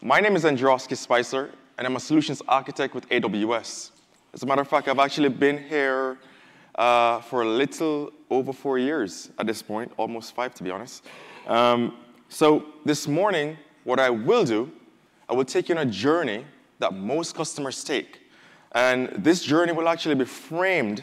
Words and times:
My 0.00 0.20
name 0.20 0.36
is 0.36 0.44
Androski 0.44 0.96
Spicer, 0.96 1.50
and 1.76 1.84
I'm 1.84 1.96
a 1.96 2.00
solutions 2.00 2.40
architect 2.46 2.94
with 2.94 3.08
AWS. 3.08 3.90
As 4.32 4.44
a 4.44 4.46
matter 4.46 4.62
of 4.62 4.68
fact, 4.68 4.86
I've 4.86 5.00
actually 5.00 5.28
been 5.28 5.58
here 5.58 6.18
uh, 6.76 7.20
for 7.22 7.42
a 7.42 7.44
little 7.44 8.12
over 8.30 8.52
four 8.52 8.78
years 8.78 9.32
at 9.40 9.48
this 9.48 9.60
point, 9.60 9.90
almost 9.96 10.36
five 10.36 10.54
to 10.54 10.62
be 10.62 10.70
honest. 10.70 11.04
Um, 11.48 11.96
so 12.28 12.66
this 12.84 13.08
morning, 13.08 13.56
what 13.82 13.98
I 13.98 14.08
will 14.08 14.44
do, 14.44 14.70
I 15.28 15.32
will 15.32 15.44
take 15.44 15.68
you 15.68 15.76
on 15.76 15.84
a 15.84 15.90
journey 15.90 16.44
that 16.78 16.94
most 16.94 17.34
customers 17.34 17.82
take. 17.82 18.20
And 18.70 19.08
this 19.16 19.42
journey 19.42 19.72
will 19.72 19.88
actually 19.88 20.14
be 20.14 20.26
framed 20.26 21.02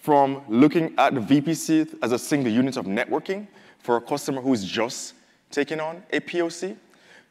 from 0.00 0.42
looking 0.48 0.94
at 0.98 1.14
the 1.14 1.20
VPC 1.20 1.96
as 2.02 2.10
a 2.10 2.18
single 2.18 2.52
unit 2.52 2.76
of 2.76 2.86
networking 2.86 3.46
for 3.78 3.98
a 3.98 4.00
customer 4.00 4.42
who 4.42 4.52
is 4.52 4.64
just 4.64 5.14
taking 5.52 5.78
on 5.78 6.02
a 6.12 6.18
POC 6.18 6.76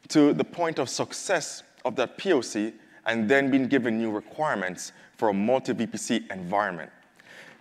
to 0.08 0.32
the 0.32 0.44
point 0.44 0.78
of 0.78 0.88
success 0.88 1.62
of 1.84 1.96
that 1.96 2.18
POC 2.18 2.72
and 3.06 3.28
then 3.28 3.50
being 3.50 3.66
given 3.66 3.98
new 3.98 4.10
requirements 4.10 4.92
for 5.16 5.28
a 5.28 5.34
multi-VPC 5.34 6.30
environment. 6.32 6.90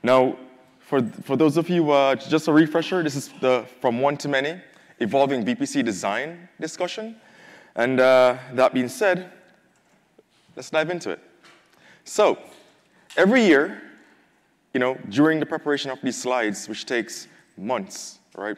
Now, 0.03 0.37
for, 0.79 1.01
for 1.23 1.35
those 1.35 1.57
of 1.57 1.69
you, 1.69 1.91
uh, 1.91 2.15
just 2.15 2.47
a 2.47 2.53
refresher, 2.53 3.03
this 3.03 3.15
is 3.15 3.29
the 3.41 3.65
from 3.79 4.01
one 4.01 4.17
to 4.17 4.27
many 4.27 4.59
evolving 4.99 5.45
VPC 5.45 5.83
design 5.83 6.49
discussion. 6.59 7.15
And 7.75 7.99
uh, 7.99 8.37
that 8.53 8.73
being 8.73 8.89
said, 8.89 9.31
let's 10.55 10.69
dive 10.69 10.89
into 10.89 11.11
it. 11.11 11.19
So, 12.03 12.39
every 13.15 13.43
year, 13.43 13.81
you 14.73 14.79
know, 14.79 14.97
during 15.09 15.39
the 15.39 15.45
preparation 15.45 15.91
of 15.91 15.99
these 16.01 16.17
slides, 16.17 16.67
which 16.67 16.85
takes 16.85 17.27
months, 17.57 18.19
right, 18.35 18.57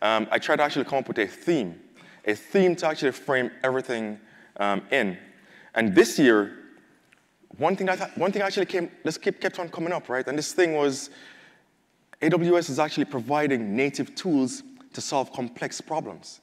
um, 0.00 0.26
I 0.30 0.38
try 0.38 0.56
to 0.56 0.62
actually 0.62 0.84
come 0.84 0.98
up 0.98 1.08
with 1.08 1.18
a 1.18 1.26
theme, 1.26 1.80
a 2.24 2.34
theme 2.34 2.76
to 2.76 2.86
actually 2.86 3.12
frame 3.12 3.50
everything 3.62 4.18
um, 4.58 4.82
in. 4.90 5.18
And 5.74 5.94
this 5.94 6.18
year, 6.18 6.58
one 7.58 7.76
thing, 7.76 7.86
that, 7.86 8.16
one 8.16 8.32
thing 8.32 8.42
actually 8.42 8.66
came, 8.66 8.90
this 9.04 9.18
kept 9.18 9.58
on 9.58 9.68
coming 9.68 9.92
up, 9.92 10.08
right? 10.08 10.26
And 10.26 10.38
this 10.38 10.52
thing 10.52 10.74
was 10.74 11.10
AWS 12.20 12.70
is 12.70 12.78
actually 12.78 13.04
providing 13.06 13.74
native 13.74 14.14
tools 14.14 14.62
to 14.92 15.00
solve 15.00 15.32
complex 15.32 15.80
problems. 15.80 16.40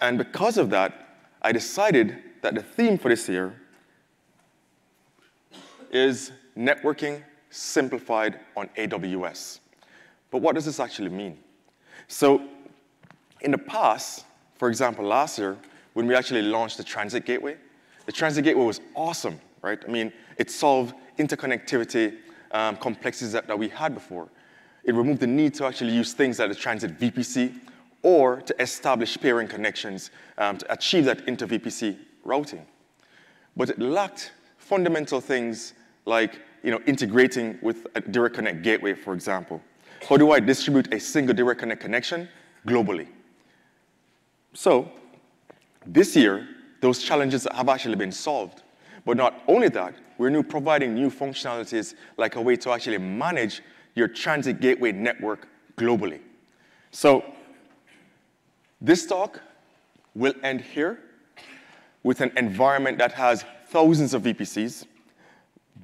And 0.00 0.18
because 0.18 0.58
of 0.58 0.70
that, 0.70 1.16
I 1.42 1.52
decided 1.52 2.18
that 2.42 2.54
the 2.54 2.62
theme 2.62 2.98
for 2.98 3.08
this 3.08 3.28
year 3.28 3.54
is 5.90 6.32
networking 6.56 7.22
simplified 7.50 8.40
on 8.56 8.68
AWS. 8.76 9.60
But 10.30 10.42
what 10.42 10.54
does 10.54 10.64
this 10.64 10.80
actually 10.80 11.10
mean? 11.10 11.38
So, 12.08 12.42
in 13.40 13.50
the 13.50 13.58
past, 13.58 14.24
for 14.60 14.68
example, 14.68 15.06
last 15.06 15.38
year, 15.38 15.56
when 15.94 16.06
we 16.06 16.14
actually 16.14 16.42
launched 16.42 16.76
the 16.76 16.84
Transit 16.84 17.24
Gateway, 17.24 17.56
the 18.04 18.12
Transit 18.12 18.44
Gateway 18.44 18.62
was 18.62 18.82
awesome, 18.94 19.40
right? 19.62 19.78
I 19.82 19.90
mean, 19.90 20.12
it 20.36 20.50
solved 20.50 20.94
interconnectivity 21.18 22.18
um, 22.50 22.76
complexities 22.76 23.32
that, 23.32 23.46
that 23.46 23.58
we 23.58 23.70
had 23.70 23.94
before. 23.94 24.28
It 24.84 24.94
removed 24.94 25.20
the 25.20 25.26
need 25.26 25.54
to 25.54 25.64
actually 25.64 25.94
use 25.94 26.12
things 26.12 26.38
like 26.38 26.50
the 26.50 26.54
Transit 26.54 26.98
VPC 27.00 27.54
or 28.02 28.42
to 28.42 28.62
establish 28.62 29.18
peering 29.18 29.48
connections 29.48 30.10
um, 30.36 30.58
to 30.58 30.70
achieve 30.70 31.06
that 31.06 31.26
inter-VPC 31.26 31.96
routing. 32.24 32.66
But 33.56 33.70
it 33.70 33.78
lacked 33.78 34.32
fundamental 34.58 35.22
things 35.22 35.72
like 36.04 36.38
you 36.62 36.70
know, 36.70 36.80
integrating 36.84 37.58
with 37.62 37.86
a 37.94 38.02
Direct 38.02 38.34
Connect 38.34 38.60
gateway, 38.60 38.92
for 38.92 39.14
example. 39.14 39.62
How 40.06 40.18
do 40.18 40.32
I 40.32 40.40
distribute 40.40 40.92
a 40.92 41.00
single 41.00 41.34
Direct 41.34 41.60
Connect 41.60 41.80
connection 41.80 42.28
globally? 42.66 43.08
So 44.52 44.90
this 45.86 46.16
year, 46.16 46.48
those 46.80 47.02
challenges 47.02 47.46
have 47.52 47.68
actually 47.68 47.96
been 47.96 48.12
solved. 48.12 48.62
But 49.04 49.16
not 49.16 49.42
only 49.48 49.68
that, 49.70 49.94
we're 50.18 50.30
now 50.30 50.42
providing 50.42 50.94
new 50.94 51.10
functionalities 51.10 51.94
like 52.16 52.36
a 52.36 52.40
way 52.40 52.56
to 52.56 52.70
actually 52.70 52.98
manage 52.98 53.62
your 53.94 54.08
transit 54.08 54.60
gateway 54.60 54.92
network 54.92 55.48
globally. 55.76 56.20
So 56.90 57.24
this 58.80 59.06
talk 59.06 59.40
will 60.14 60.34
end 60.42 60.60
here 60.60 61.00
with 62.02 62.20
an 62.20 62.32
environment 62.36 62.98
that 62.98 63.12
has 63.12 63.44
thousands 63.68 64.14
of 64.14 64.22
VPCs, 64.22 64.84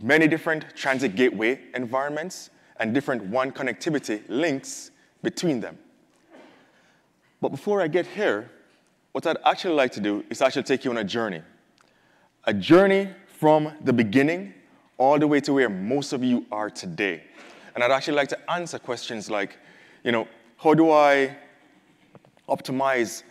many 0.03 0.29
different 0.29 0.75
transit 0.75 1.15
gateway 1.15 1.61
environments, 1.75 2.51
and 2.79 2.93
different 2.93 3.25
WAN 3.25 3.53
connectivity 3.53 4.23
links 4.29 4.91
between 5.23 5.61
them. 5.61 5.79
But 7.41 7.51
before 7.51 7.81
I 7.81 7.89
get 7.89 8.07
here, 8.07 8.51
what 9.17 9.27
I'd 9.27 9.39
actually 9.47 9.73
like 9.73 9.93
to 9.93 10.01
do 10.01 10.23
is 10.29 10.43
actually 10.43 10.65
take 10.65 10.85
you 10.85 10.91
on 10.91 10.99
a 10.99 11.05
journey. 11.05 11.41
A 12.45 12.53
journey 12.53 13.09
from 13.27 13.73
the 13.81 13.91
beginning 13.91 14.53
all 14.99 15.19
the 15.19 15.27
way 15.27 15.41
to 15.41 15.55
where 15.55 15.71
most 15.71 16.13
of 16.13 16.23
you 16.23 16.45
are 16.53 16.69
today. 16.69 17.23
And 17.75 17.83
I'd 17.83 17.91
actually 17.91 18.19
like 18.19 18.29
to 18.29 18.51
answer 18.51 18.79
questions 18.79 19.31
like, 19.31 19.57
you 20.05 20.13
know, 20.13 20.29
how 20.59 20.75
do 20.75 20.91
I 20.91 21.35
optimize 22.47 23.23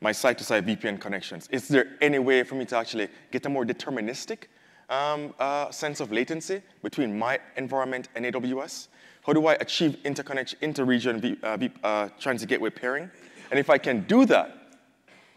my 0.00 0.12
site-to-site 0.12 0.64
VPN 0.64 0.98
connections? 0.98 1.46
Is 1.50 1.68
there 1.68 1.88
any 2.00 2.18
way 2.18 2.42
for 2.42 2.54
me 2.54 2.64
to 2.64 2.78
actually 2.78 3.08
get 3.30 3.44
a 3.44 3.50
more 3.50 3.66
deterministic 3.66 4.44
um, 4.88 5.34
uh, 5.38 5.70
sense 5.70 6.00
of 6.00 6.10
latency 6.10 6.62
between 6.82 7.18
my 7.18 7.38
environment 7.58 8.08
and 8.14 8.24
AWS? 8.24 8.88
How 9.26 9.34
do 9.34 9.46
I 9.46 9.58
achieve 9.60 9.98
interconnection, 10.06 10.58
inter-region 10.62 11.38
uh, 11.42 11.58
uh, 11.82 12.08
transit 12.18 12.48
gateway 12.48 12.70
peering? 12.70 13.10
And 13.50 13.60
if 13.60 13.68
I 13.68 13.76
can 13.76 14.04
do 14.04 14.24
that, 14.24 14.63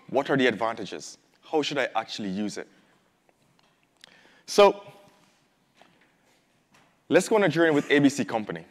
what 0.09 0.29
are 0.29 0.38
the 0.38 0.47
advantages? 0.47 1.18
How 1.44 1.62
should 1.62 1.78
I 1.78 1.88
actually 1.95 2.29
use 2.29 2.57
it? 2.57 2.68
So 4.45 4.81
let's 7.09 7.28
go 7.28 7.35
on 7.35 7.44
a 7.44 7.50
journey 7.50 7.72
with 7.72 7.88
ABC 7.90 8.28
Company. 8.28 8.66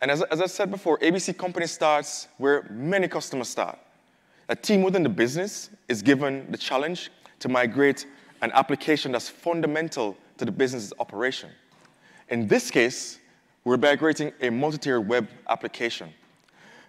And 0.00 0.10
as, 0.10 0.22
as 0.22 0.40
I 0.40 0.46
said 0.46 0.70
before, 0.70 0.98
ABC 0.98 1.36
Company 1.36 1.66
starts 1.66 2.28
where 2.38 2.66
many 2.70 3.08
customers 3.08 3.48
start. 3.48 3.78
A 4.48 4.56
team 4.56 4.82
within 4.82 5.02
the 5.02 5.08
business 5.08 5.70
is 5.88 6.02
given 6.02 6.46
the 6.50 6.58
challenge 6.58 7.10
to 7.40 7.48
migrate 7.48 8.06
an 8.42 8.50
application 8.52 9.12
that's 9.12 9.28
fundamental 9.28 10.16
to 10.36 10.44
the 10.44 10.52
business's 10.52 10.92
operation. 10.98 11.50
In 12.28 12.46
this 12.46 12.70
case, 12.70 13.18
we're 13.64 13.78
migrating 13.78 14.32
a 14.42 14.50
multi-tier 14.50 15.00
web 15.00 15.28
application. 15.48 16.12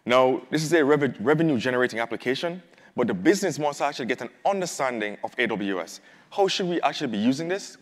Now, 0.05 0.41
this 0.51 0.63
is 0.63 0.73
a 0.73 0.83
rev 0.83 1.15
revenue-generating 1.19 1.99
application, 1.99 2.61
but 2.95 3.07
the 3.07 3.13
business 3.13 3.59
wants 3.59 3.79
to 3.79 3.85
actually 3.85 4.05
get 4.05 4.21
an 4.21 4.29
understanding 4.45 5.17
of 5.23 5.35
AWS. 5.35 5.99
How 6.31 6.47
should 6.47 6.67
we 6.67 6.81
actually 6.81 7.07
be 7.07 7.17
using 7.17 7.47
this? 7.47 7.77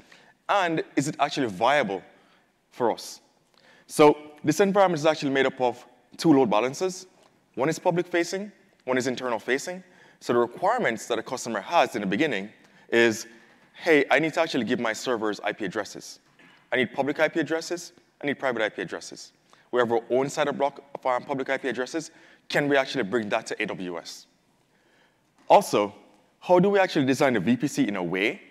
And 0.50 0.84
is 0.96 1.08
it 1.08 1.16
actually 1.20 1.48
viable 1.48 2.02
for 2.72 2.92
us? 2.92 3.22
So 3.88 4.18
this 4.44 4.60
environment 4.60 5.00
is 5.00 5.06
actually 5.06 5.32
made 5.32 5.46
up 5.46 5.60
of 5.62 5.86
two 6.18 6.34
load 6.34 6.50
balancers. 6.50 7.08
One 7.56 7.70
is 7.70 7.78
public 7.78 8.08
facing, 8.08 8.52
one 8.86 8.98
is 8.98 9.08
internal 9.08 9.40
facing. 9.40 9.84
So 10.20 10.34
the 10.34 10.40
requirements 10.40 11.08
that 11.08 11.20
a 11.20 11.24
customer 11.24 11.62
has 11.62 11.96
in 11.96 12.02
the 12.02 12.08
beginning 12.08 12.50
is, 12.90 13.28
hey, 13.74 14.06
I 14.10 14.20
need 14.20 14.34
to 14.34 14.42
actually 14.42 14.66
give 14.66 14.80
my 14.80 14.94
servers 14.94 15.40
IP 15.48 15.62
addresses. 15.62 16.20
I 16.72 16.78
need 16.78 16.94
public 16.94 17.20
IP 17.20 17.36
addresses, 17.36 17.94
I 18.22 18.28
need 18.28 18.40
private 18.40 18.64
IP 18.64 18.80
addresses. 18.80 19.32
We 19.72 19.80
have 19.80 19.92
our 19.92 20.02
own 20.10 20.28
CIDR 20.28 20.58
block 20.58 20.84
of 20.96 21.06
our 21.06 21.20
public 21.20 21.50
IP 21.50 21.66
addresses. 21.66 22.12
Can 22.50 22.68
we 22.68 22.78
actually 22.78 23.04
bring 23.04 23.30
that 23.30 23.46
to 23.48 23.56
AWS? 23.56 24.26
Also, 25.48 25.94
how 26.40 26.60
do 26.60 26.70
we 26.70 26.80
actually 26.80 27.06
design 27.06 27.36
a 27.36 27.42
VPC 27.42 27.88
in 27.88 27.96
a 27.96 28.04
way 28.04 28.42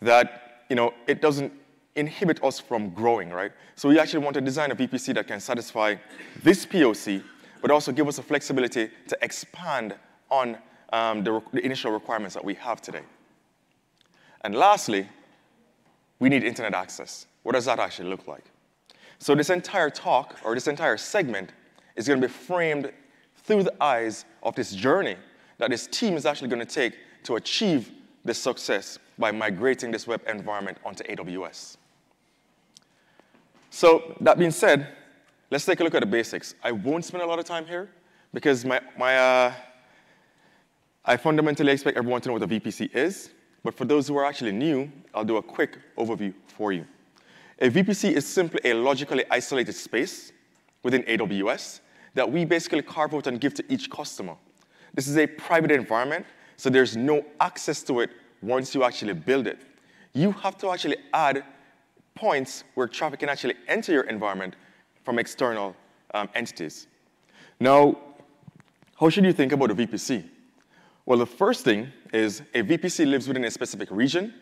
that 0.00 0.48
you 0.68 0.76
know, 0.76 0.92
it 1.06 1.20
doesn't 1.20 1.52
inhibit 1.96 2.42
us 2.44 2.60
from 2.60 2.90
growing, 2.90 3.30
right? 3.30 3.52
So 3.74 3.88
we 3.88 3.98
actually 3.98 4.24
want 4.24 4.34
to 4.34 4.40
design 4.40 4.70
a 4.70 4.76
VPC 4.76 5.14
that 5.14 5.26
can 5.26 5.40
satisfy 5.40 5.96
this 6.42 6.64
POC, 6.66 7.22
but 7.60 7.70
also 7.70 7.90
give 7.90 8.06
us 8.06 8.16
the 8.16 8.22
flexibility 8.22 8.90
to 9.08 9.18
expand 9.22 9.94
on 10.30 10.58
um, 10.92 11.24
the, 11.24 11.42
the 11.52 11.64
initial 11.64 11.90
requirements 11.90 12.34
that 12.34 12.44
we 12.44 12.54
have 12.54 12.80
today. 12.80 13.02
And 14.42 14.54
lastly, 14.54 15.08
we 16.20 16.28
need 16.28 16.44
internet 16.44 16.74
access. 16.74 17.26
What 17.42 17.52
does 17.52 17.64
that 17.64 17.78
actually 17.78 18.08
look 18.10 18.26
like? 18.28 18.44
So 19.18 19.34
this 19.34 19.50
entire 19.50 19.90
talk, 19.90 20.36
or 20.44 20.54
this 20.54 20.68
entire 20.68 20.96
segment, 20.96 21.52
is 21.96 22.06
going 22.06 22.20
to 22.20 22.28
be 22.28 22.32
framed 22.32 22.92
through 23.44 23.64
the 23.64 23.82
eyes 23.82 24.24
of 24.42 24.54
this 24.54 24.72
journey 24.72 25.16
that 25.58 25.70
this 25.70 25.86
team 25.86 26.14
is 26.14 26.24
actually 26.26 26.48
going 26.48 26.64
to 26.64 26.66
take 26.66 26.94
to 27.24 27.36
achieve 27.36 27.90
this 28.24 28.38
success 28.38 28.98
by 29.18 29.30
migrating 29.30 29.90
this 29.90 30.06
web 30.06 30.22
environment 30.26 30.78
onto 30.84 31.04
AWS. 31.04 31.76
So 33.70 34.16
that 34.20 34.38
being 34.38 34.50
said, 34.50 34.88
let's 35.50 35.64
take 35.64 35.80
a 35.80 35.84
look 35.84 35.94
at 35.94 36.00
the 36.00 36.06
basics. 36.06 36.54
I 36.62 36.72
won't 36.72 37.04
spend 37.04 37.22
a 37.22 37.26
lot 37.26 37.38
of 37.38 37.44
time 37.44 37.66
here 37.66 37.90
because 38.32 38.64
my, 38.64 38.80
my, 38.96 39.16
uh, 39.16 39.52
I 41.04 41.16
fundamentally 41.16 41.72
expect 41.72 41.96
everyone 41.96 42.20
to 42.22 42.28
know 42.28 42.34
what 42.34 42.42
a 42.42 42.48
VPC 42.48 42.94
is. 42.94 43.30
But 43.64 43.74
for 43.74 43.84
those 43.84 44.06
who 44.08 44.16
are 44.16 44.24
actually 44.24 44.52
new, 44.52 44.90
I'll 45.14 45.24
do 45.24 45.36
a 45.36 45.42
quick 45.42 45.78
overview 45.96 46.32
for 46.46 46.72
you. 46.72 46.86
A 47.60 47.68
VPC 47.68 48.12
is 48.12 48.26
simply 48.26 48.60
a 48.64 48.74
logically 48.74 49.24
isolated 49.30 49.74
space 49.74 50.32
within 50.82 51.02
AWS 51.02 51.80
that 52.14 52.30
we 52.30 52.44
basically 52.44 52.82
carve 52.82 53.14
out 53.14 53.26
and 53.26 53.40
give 53.40 53.54
to 53.54 53.64
each 53.68 53.90
customer. 53.90 54.36
This 54.98 55.06
is 55.06 55.16
a 55.16 55.28
private 55.28 55.70
environment 55.70 56.26
So 56.56 56.68
there's 56.70 56.96
no 56.96 57.24
access 57.38 57.84
to 57.84 58.00
it 58.00 58.10
once 58.42 58.74
you 58.74 58.82
actually 58.82 59.12
build 59.12 59.46
it. 59.46 59.60
You 60.12 60.32
have 60.32 60.58
to 60.58 60.72
actually 60.72 60.96
add 61.14 61.44
points 62.16 62.64
where 62.74 62.88
traffic 62.88 63.20
can 63.20 63.28
actually 63.28 63.54
enter 63.68 63.92
your 63.92 64.02
environment 64.14 64.56
from 65.04 65.20
external 65.20 65.76
um, 66.14 66.28
entities. 66.34 66.88
Now, 67.60 67.96
how 68.98 69.08
should 69.08 69.24
you 69.24 69.32
think 69.32 69.52
about 69.52 69.70
a 69.70 69.76
VPC? 69.76 70.28
Well, 71.06 71.20
the 71.20 71.26
first 71.26 71.64
thing 71.64 71.92
is 72.12 72.42
a 72.52 72.64
VPC 72.64 73.08
lives 73.08 73.28
within 73.28 73.44
a 73.44 73.52
specific 73.52 73.92
region. 73.92 74.34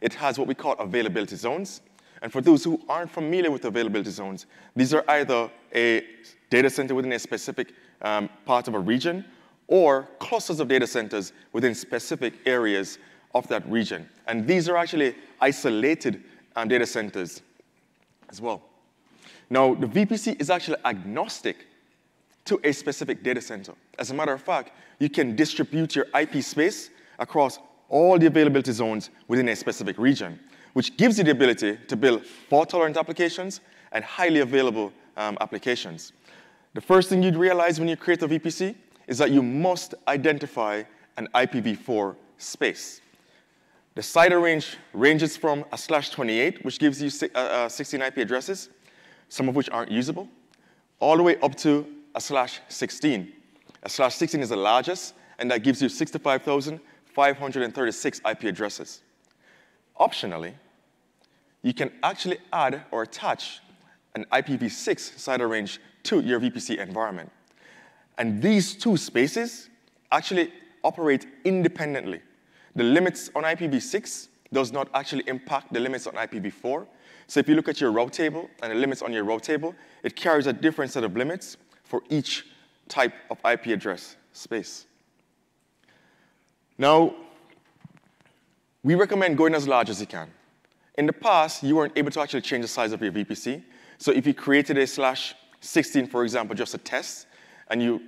It 0.00 0.14
has 0.14 0.38
what 0.38 0.48
we 0.48 0.54
call 0.54 0.72
availability 0.78 1.36
zones. 1.36 1.82
And 2.22 2.32
for 2.32 2.40
those 2.40 2.64
who 2.64 2.80
aren't 2.88 3.10
familiar 3.10 3.50
with 3.50 3.66
availability 3.66 4.12
zones, 4.12 4.46
these 4.74 4.94
are 4.94 5.04
either 5.06 5.50
a 5.74 6.02
data 6.48 6.70
center 6.70 6.94
within 6.94 7.12
a 7.12 7.18
specific 7.18 7.74
um, 8.00 8.30
part 8.46 8.68
of 8.68 8.74
a 8.74 8.78
region 8.78 9.26
or 9.68 10.08
clusters 10.18 10.60
of 10.60 10.68
data 10.68 10.86
centers 10.86 11.32
within 11.52 11.74
specific 11.74 12.34
areas 12.46 12.98
of 13.34 13.46
that 13.48 13.68
region. 13.70 14.08
And 14.26 14.46
these 14.46 14.68
are 14.68 14.76
actually 14.76 15.14
isolated 15.40 16.24
um, 16.56 16.68
data 16.68 16.86
centers 16.86 17.42
as 18.30 18.40
well. 18.40 18.62
Now, 19.50 19.74
the 19.74 19.86
VPC 19.86 20.40
is 20.40 20.50
actually 20.50 20.78
agnostic 20.84 21.66
to 22.46 22.58
a 22.64 22.72
specific 22.72 23.22
data 23.22 23.40
center. 23.40 23.74
As 23.98 24.10
a 24.10 24.14
matter 24.14 24.32
of 24.32 24.42
fact, 24.42 24.72
you 24.98 25.08
can 25.08 25.36
distribute 25.36 25.94
your 25.94 26.06
IP 26.18 26.42
space 26.42 26.90
across 27.18 27.58
all 27.88 28.18
the 28.18 28.26
availability 28.26 28.72
zones 28.72 29.10
within 29.28 29.48
a 29.48 29.56
specific 29.56 29.98
region, 29.98 30.38
which 30.72 30.96
gives 30.96 31.18
you 31.18 31.24
the 31.24 31.30
ability 31.30 31.78
to 31.88 31.96
build 31.96 32.24
fault-tolerant 32.24 32.96
applications 32.96 33.60
and 33.92 34.04
highly 34.04 34.40
available 34.40 34.92
um, 35.16 35.36
applications. 35.40 36.12
The 36.74 36.80
first 36.80 37.08
thing 37.08 37.22
you'd 37.22 37.36
realize 37.36 37.78
when 37.78 37.88
you 37.88 37.96
create 37.96 38.22
a 38.22 38.28
VPC 38.28 38.74
is 39.08 39.18
that 39.18 39.32
you 39.32 39.42
must 39.42 39.96
identify 40.06 40.84
an 41.16 41.26
IPv4 41.34 42.14
space. 42.36 43.00
The 43.96 44.02
CIDR 44.02 44.40
range 44.40 44.76
ranges 44.92 45.36
from 45.36 45.64
a 45.72 45.78
slash 45.78 46.10
28, 46.10 46.64
which 46.64 46.78
gives 46.78 47.02
you 47.02 47.10
uh, 47.34 47.38
uh, 47.38 47.68
16 47.68 48.00
IP 48.00 48.18
addresses, 48.18 48.68
some 49.28 49.48
of 49.48 49.56
which 49.56 49.68
aren't 49.70 49.90
usable, 49.90 50.28
all 51.00 51.16
the 51.16 51.24
way 51.24 51.36
up 51.40 51.56
to 51.56 51.84
a 52.14 52.20
slash 52.20 52.60
16. 52.68 53.32
A 53.82 53.88
slash 53.88 54.14
16 54.14 54.40
is 54.40 54.50
the 54.50 54.56
largest, 54.56 55.14
and 55.40 55.50
that 55.50 55.64
gives 55.64 55.82
you 55.82 55.88
65,536 55.88 58.20
IP 58.30 58.44
addresses. 58.44 59.00
Optionally, 59.98 60.52
you 61.62 61.74
can 61.74 61.90
actually 62.04 62.38
add 62.52 62.84
or 62.92 63.02
attach 63.02 63.58
an 64.14 64.24
IPv6 64.32 65.16
CIDR 65.16 65.50
range 65.50 65.80
to 66.04 66.20
your 66.20 66.38
VPC 66.38 66.78
environment. 66.78 67.32
And 68.18 68.42
these 68.42 68.74
two 68.74 68.96
spaces 68.96 69.70
actually 70.10 70.52
operate 70.84 71.26
independently. 71.44 72.20
The 72.74 72.84
limits 72.84 73.30
on 73.34 73.44
IPv6 73.44 74.28
does 74.52 74.72
not 74.72 74.88
actually 74.94 75.24
impact 75.28 75.72
the 75.72 75.80
limits 75.80 76.06
on 76.06 76.14
IPv4. 76.14 76.86
So 77.26 77.40
if 77.40 77.48
you 77.48 77.54
look 77.54 77.68
at 77.68 77.80
your 77.80 77.92
route 77.92 78.12
table 78.12 78.48
and 78.62 78.72
the 78.72 78.76
limits 78.76 79.02
on 79.02 79.12
your 79.12 79.24
route 79.24 79.42
table, 79.42 79.74
it 80.02 80.16
carries 80.16 80.46
a 80.46 80.52
different 80.52 80.90
set 80.90 81.04
of 81.04 81.16
limits 81.16 81.56
for 81.84 82.02
each 82.08 82.46
type 82.88 83.12
of 83.30 83.38
IP 83.44 83.66
address 83.66 84.16
space. 84.32 84.86
Now, 86.76 87.14
we 88.82 88.94
recommend 88.94 89.36
going 89.36 89.54
as 89.54 89.68
large 89.68 89.90
as 89.90 90.00
you 90.00 90.06
can. 90.06 90.30
In 90.96 91.06
the 91.06 91.12
past, 91.12 91.62
you 91.62 91.76
weren't 91.76 91.92
able 91.96 92.10
to 92.10 92.20
actually 92.20 92.40
change 92.40 92.62
the 92.62 92.68
size 92.68 92.92
of 92.92 93.02
your 93.02 93.12
VPC. 93.12 93.62
So 93.98 94.10
if 94.12 94.26
you 94.26 94.34
created 94.34 94.78
a 94.78 94.86
slash 94.86 95.34
16, 95.60 96.06
for 96.06 96.24
example, 96.24 96.56
just 96.56 96.74
a 96.74 96.78
test, 96.78 97.27
and 97.70 97.82
you 97.82 98.00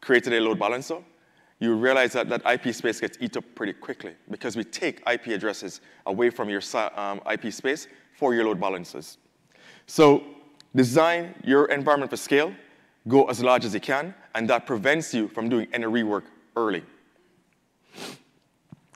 created 0.00 0.32
a 0.32 0.40
load 0.40 0.58
balancer, 0.58 0.98
you 1.58 1.74
realize 1.74 2.12
that 2.12 2.28
that 2.28 2.42
IP 2.46 2.74
space 2.74 3.00
gets 3.00 3.16
eaten 3.20 3.38
up 3.38 3.54
pretty 3.54 3.72
quickly 3.72 4.14
because 4.30 4.56
we 4.56 4.64
take 4.64 5.02
IP 5.10 5.28
addresses 5.28 5.80
away 6.04 6.30
from 6.30 6.48
your 6.50 6.60
um, 6.96 7.20
IP 7.30 7.52
space 7.52 7.88
for 8.16 8.34
your 8.34 8.44
load 8.44 8.60
balancers. 8.60 9.18
So 9.86 10.22
design 10.74 11.34
your 11.44 11.66
environment 11.66 12.10
for 12.10 12.16
scale, 12.16 12.52
go 13.08 13.24
as 13.24 13.42
large 13.42 13.64
as 13.64 13.72
you 13.72 13.80
can, 13.80 14.14
and 14.34 14.48
that 14.50 14.66
prevents 14.66 15.14
you 15.14 15.28
from 15.28 15.48
doing 15.48 15.66
any 15.72 15.86
rework 15.86 16.24
early. 16.56 16.82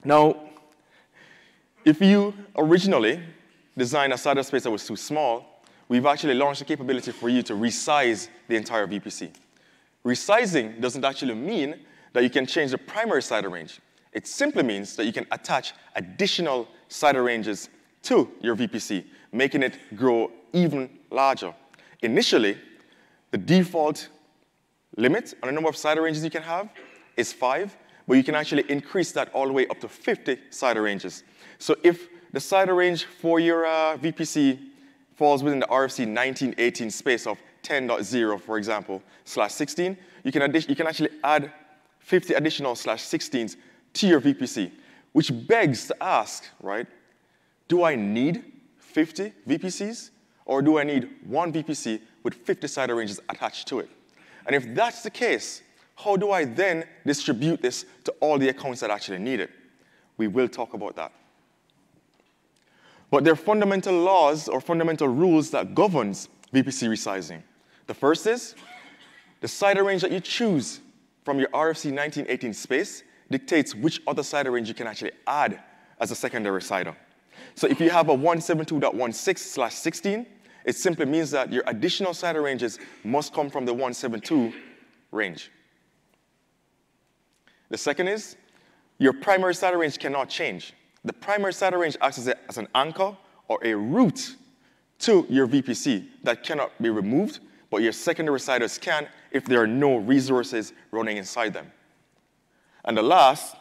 Now, 0.04 0.36
if 1.84 2.00
you 2.00 2.34
originally 2.56 3.20
designed 3.76 4.12
a 4.12 4.16
CIDR 4.16 4.44
space 4.44 4.64
that 4.64 4.70
was 4.70 4.86
too 4.86 4.96
small, 4.96 5.62
we've 5.88 6.06
actually 6.06 6.34
launched 6.34 6.60
a 6.60 6.64
capability 6.64 7.12
for 7.12 7.28
you 7.28 7.42
to 7.42 7.54
resize 7.54 8.28
the 8.48 8.56
entire 8.56 8.86
VPC. 8.86 9.30
Resizing 10.04 10.80
doesn't 10.80 11.04
actually 11.04 11.34
mean 11.34 11.76
that 12.12 12.22
you 12.22 12.30
can 12.30 12.46
change 12.46 12.70
the 12.70 12.78
primary 12.78 13.20
CIDR 13.20 13.50
range. 13.50 13.80
It 14.12 14.26
simply 14.26 14.62
means 14.62 14.96
that 14.96 15.04
you 15.04 15.12
can 15.12 15.26
attach 15.30 15.74
additional 15.94 16.66
CIDR 16.88 17.24
ranges 17.24 17.68
to 18.02 18.30
your 18.40 18.56
VPC, 18.56 19.04
making 19.32 19.62
it 19.62 19.78
grow 19.94 20.30
even 20.52 20.90
larger. 21.10 21.54
Initially, 22.02 22.56
the 23.30 23.38
default 23.38 24.08
limit 24.96 25.34
on 25.42 25.48
the 25.48 25.52
number 25.52 25.68
of 25.68 25.76
CIDR 25.76 26.02
ranges 26.02 26.24
you 26.24 26.30
can 26.30 26.42
have 26.42 26.70
is 27.16 27.32
five, 27.32 27.76
but 28.08 28.14
you 28.14 28.24
can 28.24 28.34
actually 28.34 28.68
increase 28.68 29.12
that 29.12 29.32
all 29.32 29.46
the 29.46 29.52
way 29.52 29.66
up 29.68 29.80
to 29.80 29.88
50 29.88 30.36
CIDR 30.50 30.82
ranges. 30.82 31.22
So 31.58 31.76
if 31.84 32.08
the 32.32 32.40
CIDR 32.40 32.76
range 32.76 33.04
for 33.04 33.38
your 33.38 33.66
uh, 33.66 33.96
VPC 33.98 34.58
falls 35.14 35.42
within 35.42 35.60
the 35.60 35.66
RFC 35.66 36.06
1918 36.06 36.90
space 36.90 37.26
of 37.26 37.38
10.0, 37.62 38.40
for 38.40 38.58
example, 38.58 39.02
slash 39.24 39.52
16, 39.52 39.96
you 40.24 40.32
can, 40.32 40.54
you 40.68 40.76
can 40.76 40.86
actually 40.86 41.10
add 41.22 41.52
50 42.00 42.34
additional 42.34 42.74
slash 42.74 43.04
16s 43.04 43.56
to 43.94 44.06
your 44.06 44.20
VPC, 44.20 44.70
which 45.12 45.30
begs 45.46 45.86
to 45.88 46.02
ask, 46.02 46.44
right, 46.60 46.86
do 47.68 47.84
I 47.84 47.94
need 47.94 48.44
50 48.78 49.32
VPCs? 49.48 50.10
Or 50.44 50.62
do 50.62 50.78
I 50.78 50.84
need 50.84 51.08
one 51.24 51.52
VPC 51.52 52.00
with 52.24 52.34
50 52.34 52.66
CIDR 52.66 52.96
ranges 52.96 53.20
attached 53.28 53.68
to 53.68 53.78
it? 53.78 53.88
And 54.46 54.56
if 54.56 54.74
that's 54.74 55.02
the 55.02 55.10
case, 55.10 55.62
how 55.94 56.16
do 56.16 56.32
I 56.32 56.44
then 56.44 56.84
distribute 57.06 57.62
this 57.62 57.84
to 58.04 58.12
all 58.20 58.36
the 58.36 58.48
accounts 58.48 58.80
that 58.80 58.90
actually 58.90 59.18
need 59.18 59.38
it? 59.38 59.50
We 60.16 60.26
will 60.26 60.48
talk 60.48 60.74
about 60.74 60.96
that. 60.96 61.12
But 63.10 63.22
there 63.22 63.32
are 63.32 63.36
fundamental 63.36 63.94
laws 63.94 64.48
or 64.48 64.60
fundamental 64.60 65.06
rules 65.08 65.50
that 65.50 65.74
governs 65.74 66.28
VPC 66.52 66.88
resizing. 66.88 67.42
The 67.86 67.94
first 67.94 68.26
is 68.26 68.54
the 69.40 69.46
CIDR 69.46 69.84
range 69.84 70.02
that 70.02 70.12
you 70.12 70.20
choose 70.20 70.80
from 71.24 71.38
your 71.38 71.48
RFC 71.48 71.92
1918 71.92 72.52
space 72.54 73.02
dictates 73.30 73.74
which 73.74 74.00
other 74.06 74.22
CIDR 74.22 74.52
range 74.52 74.68
you 74.68 74.74
can 74.74 74.86
actually 74.86 75.12
add 75.26 75.60
as 76.00 76.10
a 76.10 76.14
secondary 76.14 76.60
CIDR. 76.60 76.96
So 77.54 77.66
if 77.66 77.80
you 77.80 77.90
have 77.90 78.08
a 78.08 78.16
172.16 78.16 79.38
slash 79.38 79.74
16, 79.74 80.26
it 80.64 80.76
simply 80.76 81.06
means 81.06 81.30
that 81.30 81.52
your 81.52 81.62
additional 81.66 82.12
CIDR 82.12 82.42
ranges 82.42 82.78
must 83.04 83.32
come 83.32 83.48
from 83.48 83.64
the 83.64 83.72
172 83.72 84.52
range. 85.10 85.50
The 87.70 87.78
second 87.78 88.08
is 88.08 88.36
your 88.98 89.12
primary 89.12 89.54
CIDR 89.54 89.78
range 89.78 89.98
cannot 89.98 90.28
change. 90.28 90.74
The 91.04 91.12
primary 91.12 91.52
CIDR 91.52 91.78
range 91.78 91.96
acts 92.00 92.18
as, 92.18 92.28
a, 92.28 92.48
as 92.48 92.58
an 92.58 92.68
anchor 92.74 93.16
or 93.48 93.58
a 93.64 93.74
route 93.74 94.36
to 95.00 95.26
your 95.28 95.46
VPC 95.46 96.06
that 96.22 96.42
cannot 96.42 96.70
be 96.80 96.90
removed, 96.90 97.40
but 97.70 97.82
your 97.82 97.92
secondary 97.92 98.38
CIDRs 98.38 98.80
can 98.80 99.08
if 99.30 99.44
there 99.44 99.62
are 99.62 99.66
no 99.66 99.96
resources 99.96 100.72
running 100.90 101.16
inside 101.16 101.54
them. 101.54 101.70
And 102.84 102.96
the 102.96 103.02
last, 103.02 103.56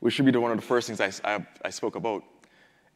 which 0.00 0.14
should 0.14 0.24
be 0.24 0.30
the 0.30 0.40
one 0.40 0.50
of 0.50 0.56
the 0.56 0.66
first 0.66 0.86
things 0.86 1.00
I, 1.00 1.34
I, 1.36 1.46
I 1.64 1.70
spoke 1.70 1.96
about, 1.96 2.24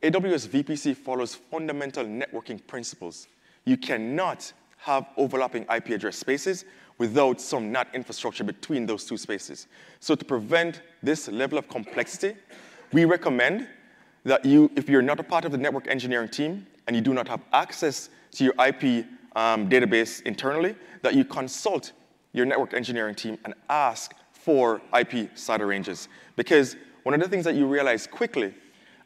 AWS 0.02 0.48
VPC 0.48 0.96
follows 0.96 1.34
fundamental 1.34 2.04
networking 2.04 2.64
principles. 2.66 3.26
You 3.64 3.76
cannot 3.76 4.52
have 4.78 5.06
overlapping 5.16 5.64
IP 5.74 5.90
address 5.90 6.16
spaces 6.16 6.64
without 6.98 7.40
some 7.40 7.72
NAT 7.72 7.88
infrastructure 7.94 8.44
between 8.44 8.86
those 8.86 9.04
two 9.04 9.16
spaces. 9.16 9.66
So 10.00 10.14
to 10.14 10.24
prevent 10.24 10.82
this 11.02 11.28
level 11.28 11.58
of 11.58 11.68
complexity, 11.68 12.36
we 12.92 13.04
recommend 13.04 13.68
that 14.24 14.44
you, 14.44 14.70
if 14.76 14.88
you're 14.88 15.02
not 15.02 15.20
a 15.20 15.22
part 15.22 15.44
of 15.44 15.52
the 15.52 15.58
network 15.58 15.88
engineering 15.88 16.28
team 16.28 16.66
and 16.88 16.96
you 16.96 17.02
do 17.02 17.14
not 17.14 17.28
have 17.28 17.42
access 17.52 18.10
to 18.32 18.44
your 18.44 18.54
IP 18.54 19.06
um, 19.36 19.68
database 19.68 20.22
internally, 20.22 20.74
that 21.02 21.14
you 21.14 21.24
consult 21.24 21.92
your 22.32 22.46
network 22.46 22.74
engineering 22.74 23.14
team 23.14 23.38
and 23.44 23.54
ask 23.68 24.14
for 24.32 24.76
IP 24.98 25.32
CIDR 25.36 25.68
ranges. 25.68 26.08
Because 26.34 26.76
one 27.04 27.14
of 27.14 27.20
the 27.20 27.28
things 27.28 27.44
that 27.44 27.54
you 27.54 27.66
realize 27.66 28.06
quickly 28.06 28.54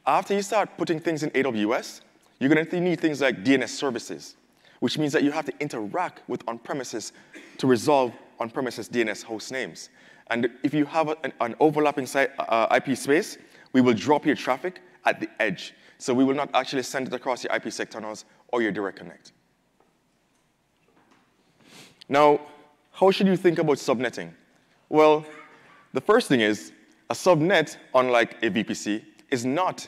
after 0.07 0.35
you 0.35 0.43
start 0.43 0.77
putting 0.79 0.99
things 0.99 1.23
in 1.23 1.31
AWS, 1.31 2.01
you're 2.39 2.49
going 2.53 2.65
to 2.65 2.81
need 2.81 3.01
things 3.01 3.21
like 3.21 3.45
DNS 3.45 3.69
services, 3.69 4.37
which 4.81 4.99
means 4.99 5.13
that 5.13 5.23
you 5.23 5.31
have 5.31 5.45
to 5.45 5.53
interact 5.61 6.23
with 6.29 6.43
on-premises 6.49 7.13
to 7.59 7.67
resolve 7.67 8.13
on-premises 8.41 8.89
DNS 8.89 9.23
host 9.23 9.53
names. 9.53 9.91
And 10.31 10.49
if 10.63 10.73
you 10.73 10.85
have 10.87 11.15
an, 11.41 11.55
overlapping 11.61 12.07
site, 12.07 12.31
uh, 12.39 12.67
IP 12.75 12.97
space, 12.97 13.39
we 13.73 13.81
will 13.81 13.95
drop 13.95 14.25
your 14.25 14.37
traffic 14.37 14.81
at 15.05 15.21
the 15.21 15.29
edge. 15.41 15.75
So 16.03 16.13
we 16.13 16.25
will 16.25 16.35
not 16.35 16.51
actually 16.53 16.83
send 16.83 17.07
it 17.07 17.15
across 17.15 17.45
your 17.45 17.53
IPsec 17.53 17.89
tunnels 17.89 18.25
or 18.49 18.61
your 18.61 18.73
direct 18.73 18.99
connect. 18.99 19.31
Now, 22.09 22.41
how 22.91 23.13
should 23.13 23.29
you 23.29 23.37
think 23.37 23.61
about 23.61 23.77
subnetting? 23.77 24.33
Well, 24.89 25.25
the 25.93 26.01
first 26.01 26.27
thing 26.27 26.41
is 26.41 26.73
A 27.09 27.15
subnet, 27.15 27.77
unlike 27.95 28.43
a 28.43 28.51
VPC, 28.51 29.05
is 29.31 29.47
not 29.47 29.87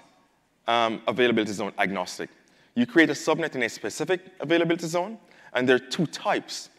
um, 0.68 1.02
availability 1.09 1.52
zone 1.52 1.73
agnostic. 1.78 2.30
You 2.76 2.87
create 2.87 3.11
a 3.11 3.14
subnet 3.14 3.56
in 3.56 3.64
a 3.64 3.68
specific 3.68 4.21
availability 4.38 4.87
zone, 4.87 5.18
and 5.52 5.68
there 5.68 5.75
are 5.75 5.90
two 5.90 6.06
types, 6.06 6.71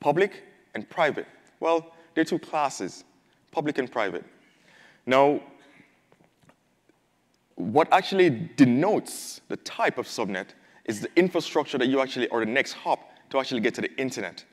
public 0.00 0.44
and 0.74 0.86
private. 0.90 1.26
Well, 1.60 1.94
there 2.12 2.20
are 2.20 2.26
two 2.26 2.38
classes, 2.38 3.04
public 3.52 3.78
and 3.78 3.90
private. 3.90 4.26
Now, 5.06 5.40
what 7.56 7.92
actually 7.92 8.48
denotes 8.56 9.40
the 9.48 9.56
type 9.58 9.98
of 9.98 10.06
subnet 10.06 10.46
is 10.84 11.00
the 11.00 11.08
infrastructure 11.16 11.78
that 11.78 11.88
you 11.88 12.00
actually, 12.00 12.28
or 12.28 12.40
the 12.40 12.50
next 12.50 12.72
hop 12.72 13.10
to 13.30 13.38
actually 13.38 13.60
get 13.60 13.74
to 13.74 13.80
the 13.80 13.94
internet. 14.00 14.44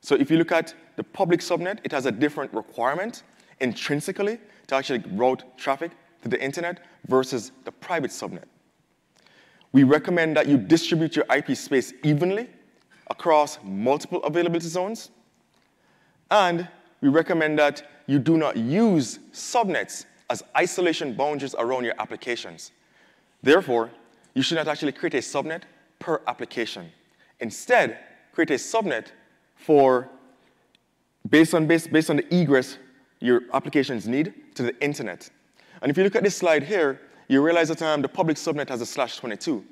So 0.00 0.14
if 0.14 0.30
you 0.30 0.36
look 0.36 0.52
at 0.52 0.74
the 0.96 1.04
public 1.04 1.40
subnet, 1.40 1.78
it 1.84 1.92
has 1.92 2.06
a 2.06 2.12
different 2.12 2.52
requirement 2.52 3.22
intrinsically 3.60 4.38
to 4.66 4.74
actually 4.74 5.02
route 5.12 5.44
traffic 5.56 5.92
to 6.22 6.28
the 6.28 6.42
internet 6.42 6.80
versus 7.06 7.52
the 7.64 7.72
private 7.72 8.10
subnet. 8.10 8.44
We 9.72 9.84
recommend 9.84 10.36
that 10.36 10.48
you 10.48 10.56
distribute 10.56 11.16
your 11.16 11.26
IP 11.34 11.56
space 11.56 11.92
evenly 12.02 12.48
across 13.08 13.58
multiple 13.62 14.22
availability 14.24 14.68
zones. 14.68 15.10
And 16.30 16.68
we 17.00 17.08
recommend 17.08 17.58
that 17.58 17.88
you 18.06 18.18
do 18.18 18.36
not 18.36 18.56
use 18.56 19.18
subnets 19.32 20.06
as 20.30 20.42
isolation 20.56 21.14
boundaries 21.14 21.54
around 21.58 21.84
your 21.84 21.94
applications. 21.98 22.72
Therefore, 23.42 23.90
you 24.34 24.42
should 24.42 24.56
not 24.56 24.68
actually 24.68 24.92
create 24.92 25.14
a 25.14 25.18
subnet 25.18 25.62
per 25.98 26.20
application. 26.26 26.90
Instead, 27.40 27.98
create 28.32 28.50
a 28.50 28.54
subnet 28.54 29.06
for 29.54 30.08
based 31.28 31.54
on, 31.54 31.66
based, 31.66 31.92
based 31.92 32.10
on 32.10 32.16
the 32.16 32.34
egress 32.34 32.78
your 33.20 33.42
applications 33.54 34.06
need 34.06 34.34
to 34.54 34.62
the 34.62 34.78
internet. 34.82 35.30
And 35.82 35.90
if 35.90 35.96
you 35.96 36.04
look 36.04 36.16
at 36.16 36.22
this 36.22 36.36
slide 36.36 36.62
here, 36.62 37.00
you 37.28 37.42
realize 37.42 37.68
that 37.68 37.82
um, 37.82 38.02
the 38.02 38.08
public 38.08 38.36
subnet 38.36 38.68
has 38.68 38.80
a 38.80 38.86
slash 38.86 39.16
22. 39.16 39.64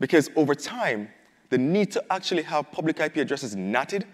Because 0.00 0.30
over 0.36 0.54
time, 0.54 1.08
the 1.50 1.58
need 1.58 1.90
to 1.92 2.04
actually 2.10 2.42
have 2.42 2.70
public 2.72 3.00
IP 3.00 3.16
addresses 3.16 3.54
natted 3.54 4.04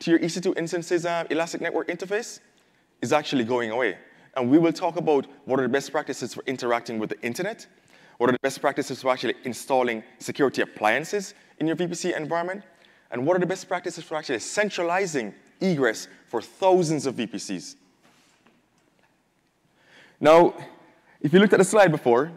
to 0.00 0.10
your 0.10 0.20
EC2 0.20 0.56
instance's 0.56 1.04
uh, 1.04 1.24
Elastic 1.30 1.60
Network 1.60 1.88
interface 1.88 2.40
is 3.02 3.12
actually 3.12 3.44
going 3.44 3.70
away. 3.70 3.96
And 4.38 4.48
we 4.48 4.58
will 4.58 4.72
talk 4.72 4.94
about 4.94 5.26
what 5.46 5.58
are 5.58 5.64
the 5.64 5.68
best 5.68 5.90
practices 5.90 6.32
for 6.32 6.44
interacting 6.46 7.00
with 7.00 7.10
the 7.10 7.20
internet, 7.22 7.66
what 8.18 8.30
are 8.30 8.32
the 8.32 8.38
best 8.40 8.60
practices 8.60 9.02
for 9.02 9.10
actually 9.10 9.34
installing 9.42 10.04
security 10.20 10.62
appliances 10.62 11.34
in 11.58 11.66
your 11.66 11.74
VPC 11.74 12.16
environment, 12.16 12.62
and 13.10 13.26
what 13.26 13.36
are 13.36 13.40
the 13.40 13.46
best 13.46 13.66
practices 13.66 14.04
for 14.04 14.14
actually 14.14 14.38
centralizing 14.38 15.34
egress 15.60 16.06
for 16.28 16.40
thousands 16.40 17.04
of 17.04 17.16
VPCs. 17.16 17.74
Now, 20.20 20.54
if 21.20 21.32
you 21.32 21.40
looked 21.40 21.54
at 21.54 21.58
the 21.58 21.64
slide 21.64 21.90
before, 21.90 22.30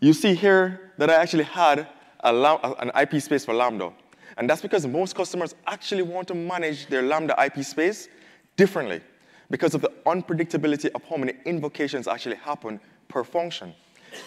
you 0.00 0.14
see 0.14 0.34
here 0.34 0.90
that 0.98 1.08
I 1.08 1.14
actually 1.14 1.44
had 1.44 1.86
an 2.24 2.90
IP 3.00 3.22
space 3.22 3.44
for 3.44 3.54
Lambda. 3.54 3.92
And 4.36 4.50
that's 4.50 4.60
because 4.60 4.84
most 4.88 5.14
customers 5.14 5.54
actually 5.68 6.02
want 6.02 6.26
to 6.28 6.34
manage 6.34 6.88
their 6.88 7.02
Lambda 7.02 7.36
IP 7.40 7.64
space 7.64 8.08
differently 8.56 9.02
because 9.50 9.74
of 9.74 9.80
the 9.80 9.92
unpredictability 10.06 10.90
of 10.94 11.02
how 11.04 11.16
many 11.16 11.32
invocations 11.44 12.06
actually 12.06 12.36
happen 12.36 12.80
per 13.08 13.24
function. 13.24 13.74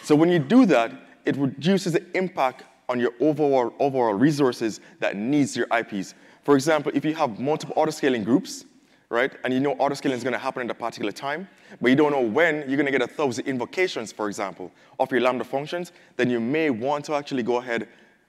So 0.04 0.16
when 0.16 0.30
you 0.30 0.40
do 0.40 0.66
that, 0.68 0.92
it 1.26 1.36
reduces 1.38 1.94
the 1.94 2.18
impact 2.18 2.64
on 2.90 3.00
your 3.00 3.14
overall, 3.20 3.74
overall 3.80 4.14
resources 4.14 4.80
that 5.00 5.16
needs 5.16 5.56
your 5.56 5.68
IPs. 5.76 6.14
For 6.44 6.56
example, 6.56 6.92
if 6.96 7.06
you 7.06 7.14
have 7.16 7.40
multiple 7.40 7.76
autoscaling 7.76 8.26
groups, 8.26 8.66
right, 9.10 9.32
and 9.44 9.54
you 9.54 9.60
know 9.60 9.76
autoscaling 9.76 10.14
is 10.14 10.24
going 10.24 10.34
to 10.34 10.40
happen 10.40 10.64
at 10.64 10.72
a 10.72 10.74
particular 10.74 11.12
time, 11.12 11.48
but 11.80 11.90
you 11.90 11.96
don't 11.96 12.12
know 12.12 12.22
when 12.22 12.68
you're 12.68 12.78
going 12.78 12.86
to 12.86 12.92
get 12.92 13.02
a 13.02 13.08
thousand 13.08 13.46
invocations, 13.46 14.12
for 14.12 14.28
example, 14.28 14.72
of 15.00 15.12
your 15.12 15.22
Lambda 15.22 15.44
functions, 15.44 15.92
then 16.18 16.30
you 16.30 16.40
may 16.40 16.70
want 16.70 17.06
to 17.06 17.14
actually 17.14 17.44
go 17.44 17.58
ahead 17.58 17.88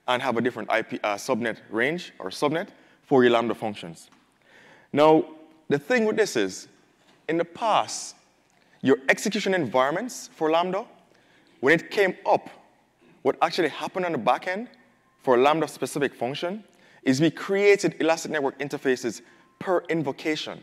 and 0.08 0.20
have 0.20 0.36
a 0.36 0.40
different 0.40 0.68
IP 0.72 1.00
uh, 1.02 1.14
subnet 1.14 1.58
range 1.70 2.12
or 2.18 2.30
subnet 2.30 2.68
for 3.02 3.24
your 3.24 3.32
Lambda 3.32 3.54
functions. 3.54 4.10
Now, 4.92 5.24
the 5.68 5.78
thing 5.78 6.04
with 6.04 6.16
this 6.16 6.36
is, 6.36 6.68
in 7.28 7.38
the 7.38 7.44
past, 7.44 8.16
your 8.80 8.98
execution 9.08 9.54
environments 9.54 10.28
for 10.34 10.50
Lambda, 10.50 10.84
when 11.60 11.72
it 11.72 11.90
came 11.90 12.16
up, 12.26 12.48
what 13.22 13.36
actually 13.40 13.68
happened 13.68 14.04
on 14.04 14.12
the 14.12 14.18
back 14.18 14.48
end 14.48 14.68
for 15.22 15.38
Lambda 15.38 15.68
specific 15.68 16.14
function 16.14 16.64
is 17.04 17.20
we 17.20 17.30
created 17.30 17.94
Elastic 18.00 18.32
Network 18.32 18.58
interfaces 18.58 19.22
per 19.58 19.84
invocation, 19.88 20.62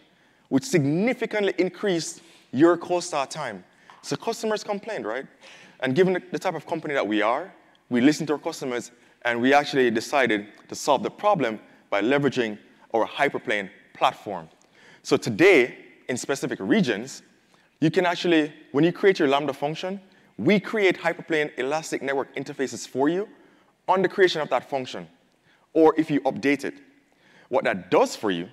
which 0.50 0.64
significantly 0.64 1.54
increased 1.58 2.22
your 2.52 2.76
cold 2.78 3.04
start 3.04 3.32
time. 3.32 3.64
So 4.02 4.16
customers 4.16 4.64
complained, 4.64 5.06
right? 5.06 5.26
And 5.82 5.96
given 5.96 6.22
the 6.32 6.40
type 6.40 6.56
of 6.56 6.66
company 6.66 6.94
that 6.94 7.08
we 7.08 7.22
are, 7.22 7.54
we 7.90 8.02
listened 8.02 8.28
to 8.28 8.34
our 8.34 8.40
customers 8.40 8.92
and 9.24 9.42
we 9.42 9.54
actually 9.54 9.92
decided 9.92 10.48
to 10.68 10.76
solve 10.76 11.04
the 11.04 11.10
problem 11.10 11.60
by 11.90 12.02
leveraging 12.02 12.58
our 12.94 13.08
Hyperplane 13.08 13.70
platform. 13.94 14.50
So 15.04 15.18
today, 15.18 15.78
in 16.10 16.18
specific 16.18 16.60
regions, 16.60 17.22
you 17.80 17.90
can 17.90 18.06
actually, 18.06 18.52
when 18.74 18.84
you 18.84 18.92
create 18.92 19.20
your 19.20 19.30
Lambda 19.30 19.54
function, 19.54 20.02
we 20.38 20.60
create 20.60 20.98
Hyperplane 20.98 21.52
Elastic 21.58 22.02
Network 22.02 22.36
interfaces 22.36 22.88
for 22.88 23.08
you 23.08 23.30
on 23.88 24.02
the 24.02 24.10
creation 24.10 24.42
of 24.42 24.50
that 24.50 24.70
function, 24.70 25.08
or 25.74 25.94
if 25.98 26.12
you 26.12 26.20
update 26.22 26.66
it. 26.66 26.74
What 27.50 27.64
that 27.64 27.90
does 27.90 28.16
for 28.16 28.32
you 28.32 28.50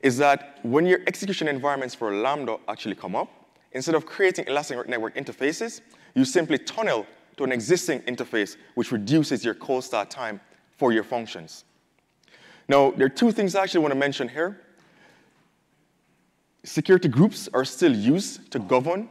is 0.00 0.16
that 0.18 0.60
when 0.62 0.86
your 0.86 1.00
execution 1.06 1.48
environments 1.48 1.94
for 1.94 2.14
Lambda 2.14 2.58
actually 2.68 2.94
come 2.94 3.16
up, 3.16 3.28
instead 3.72 3.94
of 3.94 4.06
creating 4.06 4.46
Elastic 4.46 4.88
Network 4.88 5.16
interfaces, 5.16 5.80
you 6.14 6.24
simply 6.24 6.58
tunnel 6.58 7.06
to 7.36 7.44
an 7.44 7.52
existing 7.52 8.00
interface, 8.00 8.56
which 8.74 8.92
reduces 8.92 9.44
your 9.44 9.54
cold 9.54 9.84
start 9.84 10.10
time 10.10 10.40
for 10.76 10.92
your 10.92 11.04
functions. 11.04 11.64
Now, 12.68 12.90
there 12.90 13.06
are 13.06 13.10
two 13.10 13.32
things 13.32 13.54
I 13.54 13.62
actually 13.62 13.80
want 13.80 13.92
to 13.92 13.98
mention 13.98 14.28
here. 14.28 14.60
Security 16.64 17.08
groups 17.08 17.48
are 17.54 17.64
still 17.64 17.94
used 17.94 18.50
to 18.50 18.58
govern 18.58 19.08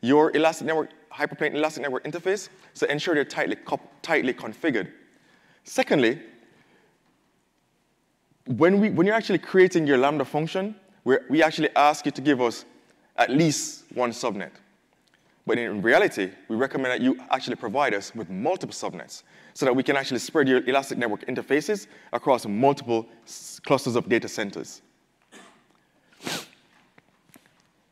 your 0.00 0.34
Elastic 0.34 0.66
Network, 0.66 0.90
Hyperplane 1.12 1.54
Elastic 1.54 1.82
Network 1.82 2.04
interface, 2.04 2.48
so 2.72 2.86
ensure 2.86 3.14
they're 3.14 3.24
tightly, 3.24 3.56
tightly 4.02 4.32
configured. 4.32 4.90
Secondly, 5.64 6.20
when, 8.46 8.80
we, 8.80 8.90
when 8.90 9.06
you're 9.06 9.16
actually 9.16 9.38
creating 9.38 9.86
your 9.86 9.98
Lambda 9.98 10.24
function, 10.24 10.74
we 11.04 11.42
actually 11.42 11.68
ask 11.76 12.04
you 12.04 12.12
to 12.12 12.20
give 12.20 12.40
us 12.40 12.64
at 13.16 13.30
least 13.30 13.84
one 13.94 14.10
subnet. 14.10 14.50
But 15.46 15.58
in 15.58 15.82
reality, 15.82 16.30
we 16.48 16.56
recommend 16.56 16.92
that 16.92 17.00
you 17.00 17.18
actually 17.30 17.56
provide 17.56 17.94
us 17.94 18.14
with 18.14 18.30
multiple 18.30 18.74
subnets 18.74 19.22
so 19.54 19.66
that 19.66 19.74
we 19.74 19.82
can 19.82 19.96
actually 19.96 20.20
spread 20.20 20.48
your 20.48 20.62
Elastic 20.68 20.98
Network 20.98 21.26
interfaces 21.26 21.86
across 22.12 22.46
multiple 22.46 23.06
clusters 23.64 23.96
of 23.96 24.08
data 24.08 24.28
centers. 24.28 24.82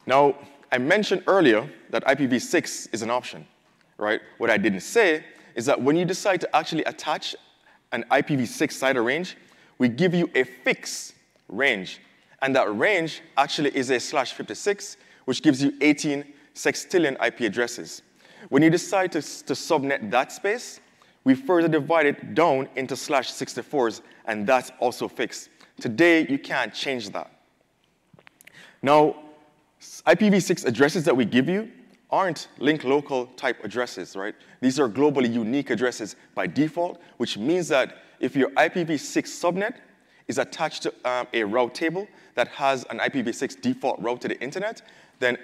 Now, 0.08 0.36
I 0.72 0.78
mentioned 0.78 1.22
earlier 1.26 1.68
that 1.90 2.02
IPv6 2.06 2.94
is 2.94 3.02
an 3.02 3.10
option, 3.10 3.46
right? 3.98 4.22
What 4.38 4.48
I 4.48 4.56
didn't 4.56 4.80
say 4.80 5.22
is 5.54 5.66
that 5.66 5.82
when 5.82 5.96
you 5.96 6.06
decide 6.06 6.40
to 6.40 6.56
actually 6.56 6.82
attach 6.84 7.36
an 7.92 8.06
IPv6 8.10 8.72
CIDR 8.72 9.04
range, 9.04 9.36
we 9.76 9.90
give 9.90 10.14
you 10.14 10.30
a 10.34 10.44
fixed 10.44 11.14
range. 11.50 12.00
And 12.40 12.56
that 12.56 12.74
range 12.74 13.20
actually 13.36 13.76
is 13.76 13.90
a 13.90 14.00
slash 14.00 14.32
56, 14.32 14.96
which 15.26 15.42
gives 15.42 15.62
you 15.62 15.74
18 15.82 16.24
sextillion 16.54 17.22
IP 17.22 17.40
addresses. 17.40 18.00
When 18.48 18.62
you 18.62 18.70
decide 18.70 19.12
to, 19.12 19.20
to 19.20 19.52
subnet 19.52 20.10
that 20.10 20.32
space, 20.32 20.80
we 21.24 21.34
further 21.34 21.68
divide 21.68 22.06
it 22.06 22.34
down 22.34 22.70
into 22.76 22.96
slash 22.96 23.30
64s, 23.30 24.00
and 24.24 24.46
that's 24.46 24.72
also 24.80 25.06
fixed. 25.06 25.50
Today, 25.78 26.26
you 26.26 26.38
can't 26.38 26.72
change 26.72 27.10
that. 27.10 27.30
Now, 28.80 29.27
IPv6 29.80 30.66
addresses 30.66 31.04
that 31.04 31.16
we 31.16 31.24
give 31.24 31.48
you 31.48 31.70
aren't 32.10 32.48
link 32.58 32.84
local 32.84 33.26
type 33.26 33.62
addresses, 33.64 34.16
right? 34.16 34.34
These 34.60 34.80
are 34.80 34.88
globally 34.88 35.32
unique 35.32 35.70
addresses 35.70 36.16
by 36.34 36.46
default, 36.46 37.00
which 37.18 37.36
means 37.36 37.68
that 37.68 37.98
if 38.20 38.34
your 38.34 38.50
IPv6 38.50 39.24
subnet 39.24 39.76
is 40.26 40.38
attached 40.38 40.82
to 40.84 40.94
um, 41.04 41.26
a 41.32 41.44
route 41.44 41.74
table 41.74 42.08
that 42.34 42.48
has 42.48 42.84
an 42.90 42.98
IPv6 42.98 43.60
default 43.60 44.00
route 44.00 44.20
to 44.22 44.28
the 44.28 44.40
internet, 44.40 44.82
then 45.18 45.36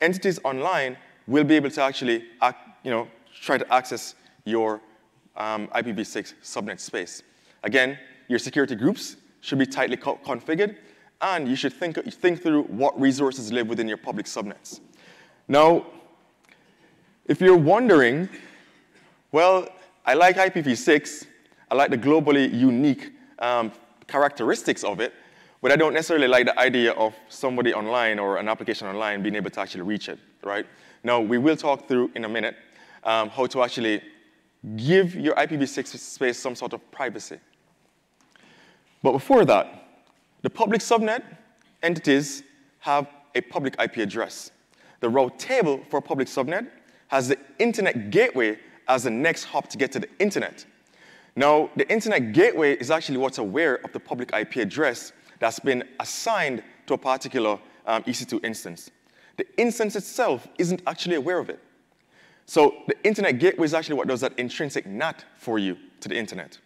entities 0.00 0.38
online 0.44 0.96
will 1.26 1.44
be 1.44 1.56
able 1.56 1.70
to 1.70 1.82
actually 1.82 2.24
you 2.84 2.90
know, 2.90 3.08
try 3.40 3.58
to 3.58 3.74
access 3.74 4.14
your 4.44 4.80
um, 5.36 5.68
IPv6 5.68 6.34
subnet 6.42 6.80
space. 6.80 7.22
Again, 7.62 7.98
your 8.28 8.38
security 8.38 8.74
groups 8.74 9.16
should 9.40 9.58
be 9.58 9.66
tightly 9.66 9.96
co 9.96 10.16
configured, 10.24 10.76
and 11.20 11.48
you 11.48 11.56
should 11.56 11.72
think, 11.72 11.96
think 12.12 12.42
through 12.42 12.64
what 12.64 12.98
resources 13.00 13.52
live 13.52 13.68
within 13.68 13.88
your 13.88 13.96
public 13.96 14.26
subnets. 14.26 14.80
Now, 15.48 15.86
if 17.26 17.40
you're 17.40 17.56
wondering, 17.56 18.28
well, 19.32 19.68
I 20.04 20.14
like 20.14 20.36
IPv6, 20.36 21.26
I 21.70 21.74
like 21.74 21.90
the 21.90 21.98
globally 21.98 22.52
unique 22.52 23.12
um, 23.38 23.72
characteristics 24.06 24.84
of 24.84 25.00
it, 25.00 25.12
but 25.62 25.72
I 25.72 25.76
don't 25.76 25.94
necessarily 25.94 26.28
like 26.28 26.46
the 26.46 26.58
idea 26.58 26.92
of 26.92 27.14
somebody 27.28 27.74
online 27.74 28.18
or 28.18 28.36
an 28.36 28.48
application 28.48 28.86
online 28.86 29.22
being 29.22 29.34
able 29.34 29.50
to 29.50 29.60
actually 29.60 29.82
reach 29.82 30.08
it, 30.08 30.18
right? 30.44 30.66
Now, 31.02 31.20
we 31.20 31.38
will 31.38 31.56
talk 31.56 31.88
through 31.88 32.10
in 32.14 32.24
a 32.24 32.28
minute 32.28 32.56
um, 33.04 33.30
how 33.30 33.46
to 33.46 33.62
actually 33.62 34.02
give 34.76 35.14
your 35.14 35.34
IPv6 35.34 35.98
space 35.98 36.38
some 36.38 36.54
sort 36.54 36.72
of 36.72 36.90
privacy. 36.90 37.38
But 39.02 39.12
before 39.12 39.44
that, 39.44 39.85
the 40.42 40.50
public 40.50 40.80
subnet 40.80 41.22
entities 41.82 42.42
have 42.80 43.08
a 43.34 43.40
public 43.40 43.74
IP 43.80 43.98
address. 43.98 44.50
The 45.00 45.08
route 45.08 45.38
table 45.38 45.80
for 45.90 45.98
a 45.98 46.02
public 46.02 46.28
subnet 46.28 46.68
has 47.08 47.28
the 47.28 47.38
internet 47.58 48.10
gateway 48.10 48.58
as 48.88 49.04
the 49.04 49.10
next 49.10 49.44
hop 49.44 49.68
to 49.68 49.78
get 49.78 49.92
to 49.92 50.00
the 50.00 50.08
internet. 50.18 50.64
Now, 51.34 51.70
the 51.76 51.90
internet 51.92 52.32
gateway 52.32 52.74
is 52.76 52.90
actually 52.90 53.18
what's 53.18 53.38
aware 53.38 53.76
of 53.84 53.92
the 53.92 54.00
public 54.00 54.34
IP 54.34 54.56
address 54.56 55.12
that's 55.38 55.58
been 55.58 55.84
assigned 56.00 56.62
to 56.86 56.94
a 56.94 56.98
particular 56.98 57.58
um, 57.86 58.02
EC2 58.04 58.44
instance. 58.44 58.90
The 59.36 59.46
instance 59.58 59.96
itself 59.96 60.48
isn't 60.58 60.80
actually 60.86 61.16
aware 61.16 61.38
of 61.38 61.50
it. 61.50 61.60
So 62.46 62.74
the 62.86 62.96
internet 63.04 63.38
gateway 63.38 63.66
is 63.66 63.74
actually 63.74 63.96
what 63.96 64.08
does 64.08 64.20
that 64.22 64.38
intrinsic 64.38 64.86
NAT 64.86 65.24
for 65.36 65.58
you 65.58 65.76
to 66.00 66.08
the 66.08 66.16
internet. 66.16 66.58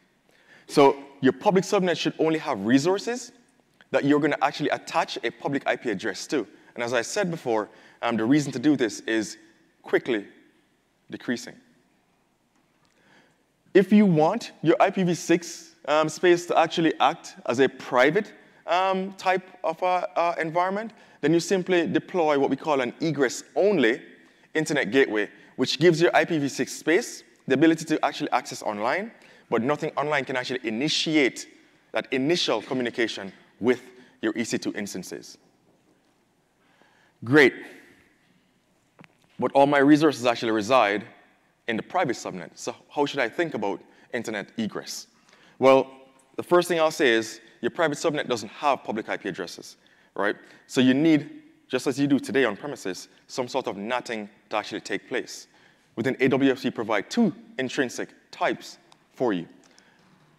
So 0.69 0.97
your 1.21 1.33
public 1.33 1.65
subnet 1.65 1.97
should 1.97 2.15
only 2.19 2.39
have 2.39 2.65
resources 2.65 3.33
that 3.91 4.05
you're 4.05 4.21
going 4.21 4.33
to 4.33 4.45
actually 4.45 4.71
attach 4.71 5.19
a 5.25 5.31
public 5.31 5.69
IP 5.69 5.87
address 5.87 6.27
to. 6.29 6.47
And 6.75 6.85
as 6.85 6.93
I 6.93 7.03
said 7.03 7.31
before, 7.31 7.69
um, 8.03 8.17
the 8.17 8.25
reason 8.25 8.53
to 8.53 8.59
do 8.59 8.77
this 8.77 9.01
is 9.01 9.37
quickly 9.83 10.27
decreasing. 11.11 11.57
If 13.75 13.93
you 13.93 14.07
want 14.07 14.53
your 14.63 14.77
IPv6 14.77 15.75
um, 15.87 16.09
space 16.09 16.47
to 16.47 16.59
actually 16.59 16.99
act 17.01 17.37
as 17.47 17.61
a 17.61 17.69
private 17.69 18.33
um, 18.67 19.13
type 19.15 19.49
of 19.65 19.83
uh, 19.83 20.07
uh, 20.17 20.35
environment, 20.39 20.93
then 21.21 21.33
you 21.33 21.41
simply 21.41 21.87
deploy 21.87 22.39
what 22.39 22.51
we 22.51 22.57
call 22.57 22.81
an 22.81 22.95
egress-only 23.01 24.01
internet 24.55 24.91
gateway, 24.91 25.29
which 25.57 25.79
gives 25.79 26.01
your 26.01 26.11
IPv6 26.13 26.69
space 26.69 27.25
the 27.47 27.55
ability 27.55 27.85
to 27.85 28.05
actually 28.05 28.31
access 28.31 28.63
online, 28.63 29.11
but 29.51 29.63
nothing 29.63 29.91
online 29.97 30.25
can 30.25 30.37
actually 30.37 30.61
initiate 30.63 31.49
that 31.93 32.07
initial 32.13 32.63
communication 32.63 33.33
with 33.61 33.83
your 34.23 34.33
EC2 34.33 34.77
instances. 34.77 35.39
Great. 37.25 37.55
But 39.39 39.53
all 39.53 39.67
my 39.67 39.79
resources 39.79 40.27
actually 40.27 40.53
reside 40.53 41.05
in 41.69 41.77
the 41.77 41.83
private 41.83 42.17
subnet. 42.17 42.51
So 42.55 42.75
how 42.89 43.07
should 43.07 43.21
I 43.21 43.29
think 43.29 43.55
about 43.55 43.81
internet 44.13 44.51
egress? 44.57 45.07
Well, 45.59 45.91
the 46.37 46.43
first 46.43 46.69
thing 46.69 46.81
I'll 46.81 46.91
say 46.91 47.11
is 47.11 47.41
your 47.61 47.71
private 47.71 47.99
subnet 47.99 48.29
doesn't 48.29 48.49
have 48.49 48.83
public 48.83 49.09
IP 49.09 49.27
addresses, 49.27 49.77
right? 50.15 50.37
So 50.67 50.81
you 50.81 50.95
need, 50.95 51.43
just 51.69 51.87
as 51.87 51.99
you 51.99 52.07
do 52.07 52.19
today 52.19 52.45
on 52.45 52.57
premises, 52.57 53.09
some 53.27 53.47
sort 53.47 53.67
of 53.67 53.77
NATing 53.77 54.29
to 54.49 54.57
actually 54.57 54.81
take 54.81 55.09
place. 55.09 55.47
Within 55.97 56.15
AWS, 56.17 56.65
we 56.65 56.71
provide 56.71 57.11
two 57.11 57.35
intrinsic 57.59 58.09
types 58.31 58.79
for 59.13 59.33
you. 59.33 59.47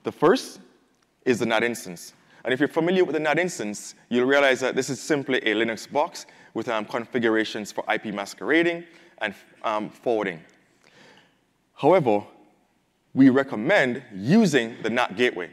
The 0.03 0.11
first 0.11 0.59
is 1.25 1.39
the 1.39 1.45
NAT 1.45 1.63
instance. 1.63 2.13
And 2.43 2.53
if 2.53 2.59
you're 2.59 2.69
familiar 2.69 3.05
with 3.05 3.13
the 3.13 3.19
NAT 3.19 3.37
instance, 3.37 3.95
you'll 4.09 4.25
realize 4.25 4.59
that 4.61 4.75
this 4.75 4.89
is 4.89 4.99
simply 4.99 5.37
a 5.39 5.53
Linux 5.53 5.91
box 5.91 6.25
with 6.53 6.67
um, 6.69 6.85
configurations 6.85 7.71
for 7.71 7.83
IP 7.91 8.05
masquerading 8.05 8.83
and 9.19 9.33
um, 9.63 9.89
forwarding. 9.89 10.41
However, 11.75 12.23
we 13.13 13.29
recommend 13.29 14.01
using 14.13 14.75
the 14.81 14.89
NAT 14.89 15.15
gateway. 15.17 15.49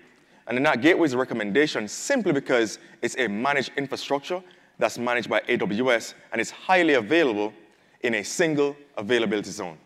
And 0.47 0.57
the 0.57 0.63
NAT 0.63 0.81
gateway 0.81 1.07
is 1.07 1.13
a 1.13 1.19
recommendation 1.19 1.89
simply 1.89 2.33
because 2.33 2.79
it's 3.03 3.17
a 3.19 3.29
managed 3.29 3.73
infrastructure 3.77 4.43
that's 4.79 4.97
managed 4.97 5.29
by 5.29 5.41
AWS 5.41 6.15
and 6.33 6.41
is 6.41 6.51
highly 6.51 6.95
available 6.95 7.53
in 8.01 8.15
a 8.15 8.25
single 8.25 8.77
availability 8.97 9.51
zone. 9.51 9.77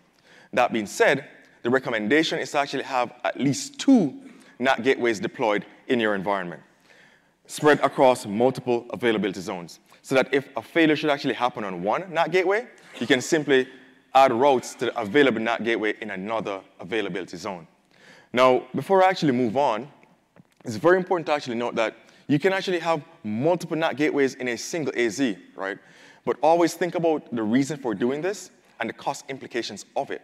That 0.53 0.73
being 0.73 0.87
said, 0.87 1.29
the 1.63 1.71
recommendation 1.71 2.39
is 2.39 2.51
to 2.53 2.59
actually 2.59 2.85
have 2.85 3.13
at 3.25 3.41
least 3.41 3.81
two 3.81 4.21
NAT 4.59 4.85
gateways 4.85 5.19
deployed 5.19 5.65
in 5.89 5.99
your 5.99 6.15
environment 6.15 6.63
spread 7.53 7.79
across 7.81 8.25
multiple 8.25 8.87
availability 8.95 9.41
zones. 9.43 9.79
So 10.01 10.15
that 10.15 10.33
if 10.33 10.49
a 10.57 10.63
failure 10.63 10.97
should 10.97 11.11
actually 11.11 11.35
happen 11.35 11.65
on 11.65 11.83
one 11.83 12.11
NAT 12.11 12.33
gateway, 12.33 12.67
you 12.99 13.07
can 13.07 13.21
simply 13.21 13.69
add 14.15 14.33
routes 14.33 14.75
to 14.77 14.87
the 14.87 14.99
available 14.99 15.39
NAT 15.39 15.63
gateway 15.63 15.93
in 16.01 16.13
another 16.13 16.63
availability 16.81 17.37
zone. 17.37 17.67
Now, 18.33 18.67
before 18.75 19.05
I 19.05 19.11
actually 19.11 19.33
move 19.33 19.59
on, 19.59 19.87
it's 20.65 20.77
very 20.77 20.97
important 20.97 21.27
to 21.27 21.35
actually 21.35 21.57
note 21.57 21.75
that 21.75 21.95
you 22.27 22.39
can 22.39 22.55
actually 22.55 22.79
have 22.79 23.05
multiple 23.23 23.77
NAT 23.77 23.97
gateways 23.97 24.35
in 24.37 24.49
a 24.49 24.57
single 24.57 24.95
AZ, 24.97 25.21
right? 25.55 25.77
But 26.25 26.39
always 26.43 26.73
think 26.73 26.95
about 26.95 27.35
the 27.35 27.43
reason 27.43 27.77
for 27.77 27.95
doing 27.95 28.23
this 28.23 28.51
and 28.81 28.89
the 28.89 28.95
cost 28.95 29.27
implications 29.29 29.85
of 29.95 30.11
it. 30.11 30.23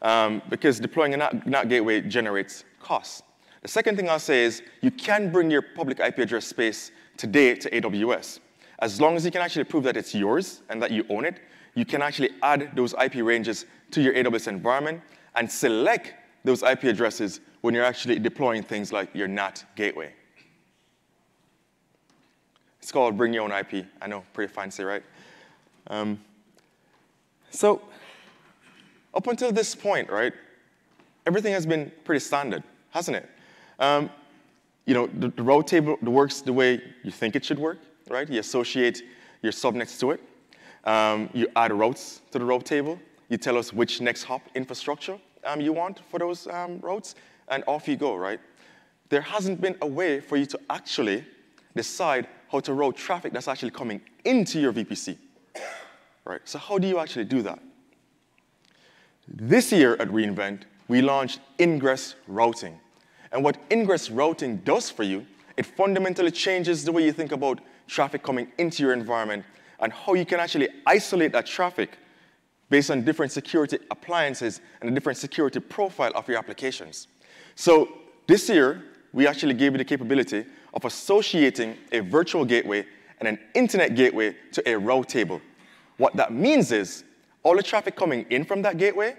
Um, 0.00 0.40
because 0.48 0.78
deploying 0.78 1.12
a 1.14 1.16
NAT, 1.16 1.44
NAT 1.44 1.68
gateway 1.68 2.02
generates 2.02 2.62
costs. 2.80 3.24
The 3.62 3.68
second 3.68 3.96
thing 3.96 4.08
I'll 4.08 4.18
say 4.18 4.42
is 4.42 4.62
you 4.80 4.90
can 4.90 5.30
bring 5.30 5.50
your 5.50 5.62
public 5.62 6.00
IP 6.00 6.18
address 6.18 6.46
space 6.46 6.90
today 7.16 7.54
to 7.54 7.70
AWS. 7.70 8.40
As 8.80 9.00
long 9.00 9.16
as 9.16 9.24
you 9.24 9.30
can 9.30 9.40
actually 9.40 9.64
prove 9.64 9.84
that 9.84 9.96
it's 9.96 10.14
yours 10.14 10.62
and 10.68 10.82
that 10.82 10.90
you 10.90 11.06
own 11.08 11.24
it, 11.24 11.38
you 11.74 11.84
can 11.84 12.02
actually 12.02 12.30
add 12.42 12.72
those 12.74 12.94
IP 12.94 13.16
ranges 13.16 13.66
to 13.92 14.02
your 14.02 14.14
AWS 14.14 14.48
environment 14.48 15.00
and 15.36 15.50
select 15.50 16.14
those 16.44 16.64
IP 16.64 16.84
addresses 16.84 17.40
when 17.60 17.72
you're 17.72 17.84
actually 17.84 18.18
deploying 18.18 18.64
things 18.64 18.92
like 18.92 19.14
your 19.14 19.28
NAT 19.28 19.64
gateway. 19.76 20.12
It's 22.80 22.90
called 22.90 23.16
Bring 23.16 23.32
Your 23.32 23.44
Own 23.44 23.52
IP. 23.52 23.86
I 24.00 24.08
know, 24.08 24.24
pretty 24.32 24.52
fancy, 24.52 24.82
right? 24.82 25.04
Um, 25.86 26.20
so, 27.50 27.80
up 29.14 29.28
until 29.28 29.52
this 29.52 29.76
point, 29.76 30.10
right, 30.10 30.32
everything 31.26 31.52
has 31.52 31.64
been 31.64 31.92
pretty 32.04 32.18
standard, 32.18 32.64
hasn't 32.90 33.16
it? 33.16 33.28
Um, 33.78 34.10
you 34.86 34.94
know, 34.94 35.06
the, 35.06 35.28
the 35.28 35.42
route 35.42 35.66
table 35.66 35.96
works 36.02 36.40
the 36.40 36.52
way 36.52 36.80
you 37.02 37.10
think 37.10 37.36
it 37.36 37.44
should 37.44 37.58
work, 37.58 37.78
right? 38.10 38.28
You 38.28 38.40
associate 38.40 39.02
your 39.42 39.52
subnets 39.52 39.98
to 40.00 40.12
it. 40.12 40.20
Um, 40.84 41.30
you 41.32 41.46
add 41.54 41.72
routes 41.72 42.22
to 42.32 42.38
the 42.38 42.44
route 42.44 42.64
table. 42.64 42.98
You 43.28 43.36
tell 43.36 43.56
us 43.56 43.72
which 43.72 44.00
next 44.00 44.24
hop 44.24 44.42
infrastructure 44.54 45.18
um, 45.44 45.60
you 45.60 45.72
want 45.72 46.00
for 46.10 46.18
those 46.18 46.46
um, 46.48 46.78
routes, 46.80 47.14
and 47.48 47.64
off 47.66 47.88
you 47.88 47.96
go, 47.96 48.14
right? 48.16 48.40
There 49.08 49.20
hasn't 49.20 49.60
been 49.60 49.76
a 49.82 49.86
way 49.86 50.20
for 50.20 50.36
you 50.36 50.46
to 50.46 50.60
actually 50.70 51.24
decide 51.74 52.28
how 52.50 52.60
to 52.60 52.74
route 52.74 52.96
traffic 52.96 53.32
that's 53.32 53.48
actually 53.48 53.70
coming 53.70 54.00
into 54.24 54.60
your 54.60 54.72
VPC, 54.72 55.16
right? 56.24 56.40
So 56.44 56.58
how 56.58 56.78
do 56.78 56.86
you 56.86 56.98
actually 56.98 57.24
do 57.24 57.42
that? 57.42 57.58
This 59.28 59.72
year 59.72 59.96
at 59.96 60.12
re:Invent, 60.12 60.66
we 60.88 61.00
launched 61.00 61.40
ingress 61.58 62.14
routing. 62.26 62.78
And 63.32 63.42
what 63.42 63.56
ingress 63.70 64.10
routing 64.10 64.58
does 64.58 64.90
for 64.90 65.02
you, 65.02 65.26
it 65.56 65.66
fundamentally 65.66 66.30
changes 66.30 66.84
the 66.84 66.92
way 66.92 67.04
you 67.04 67.12
think 67.12 67.32
about 67.32 67.60
traffic 67.88 68.22
coming 68.22 68.52
into 68.58 68.82
your 68.82 68.92
environment 68.92 69.44
and 69.80 69.92
how 69.92 70.14
you 70.14 70.24
can 70.24 70.38
actually 70.38 70.68
isolate 70.86 71.32
that 71.32 71.46
traffic 71.46 71.98
based 72.70 72.90
on 72.90 73.04
different 73.04 73.32
security 73.32 73.78
appliances 73.90 74.60
and 74.80 74.90
a 74.90 74.94
different 74.94 75.18
security 75.18 75.60
profile 75.60 76.12
of 76.14 76.28
your 76.28 76.38
applications. 76.38 77.08
So 77.54 77.88
this 78.26 78.48
year, 78.48 78.82
we 79.12 79.26
actually 79.26 79.54
gave 79.54 79.72
you 79.72 79.78
the 79.78 79.84
capability 79.84 80.46
of 80.72 80.84
associating 80.84 81.76
a 81.90 82.00
virtual 82.00 82.44
gateway 82.44 82.86
and 83.18 83.28
an 83.28 83.38
internet 83.54 83.94
gateway 83.94 84.34
to 84.52 84.68
a 84.68 84.78
route 84.78 85.08
table. 85.08 85.40
What 85.98 86.16
that 86.16 86.32
means 86.32 86.72
is 86.72 87.04
all 87.42 87.56
the 87.56 87.62
traffic 87.62 87.94
coming 87.94 88.24
in 88.30 88.44
from 88.44 88.62
that 88.62 88.78
gateway 88.78 89.16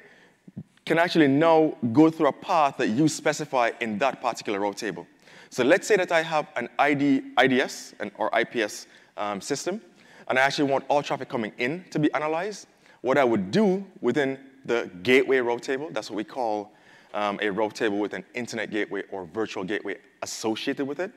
can 0.86 1.00
actually 1.00 1.28
now 1.28 1.76
go 1.94 2.10
through 2.10 2.28
a 2.28 2.34
path 2.34 2.78
that 2.78 2.90
you 2.90 3.08
specify 3.08 3.72
in 3.80 3.98
that 4.00 4.22
particular 4.22 4.60
route 4.60 4.78
table. 4.78 5.08
So 5.50 5.64
let's 5.64 5.88
say 5.88 5.96
that 5.96 6.12
I 6.12 6.24
have 6.24 6.48
an 6.56 6.68
ID, 6.80 7.22
IDS 7.38 7.94
an, 8.00 8.12
or 8.18 8.30
IPS 8.38 8.88
um, 9.18 9.40
system, 9.40 9.82
and 10.28 10.40
I 10.40 10.42
actually 10.42 10.70
want 10.72 10.86
all 10.88 11.04
traffic 11.04 11.30
coming 11.30 11.54
in 11.58 11.86
to 11.92 12.00
be 12.00 12.12
analyzed. 12.14 12.68
What 13.02 13.18
I 13.18 13.24
would 13.24 13.52
do 13.52 13.86
within 14.02 14.40
the 14.66 14.90
gateway 15.04 15.38
route 15.40 15.62
table, 15.62 15.90
that's 15.92 16.10
what 16.10 16.18
we 16.18 16.24
call 16.24 16.72
um, 17.14 17.40
a 17.42 17.50
route 17.50 17.76
table 17.76 18.00
with 18.00 18.14
an 18.14 18.24
internet 18.34 18.72
gateway 18.72 19.04
or 19.12 19.26
virtual 19.26 19.64
gateway 19.64 19.98
associated 20.22 20.86
with 20.86 21.00
it, 21.00 21.12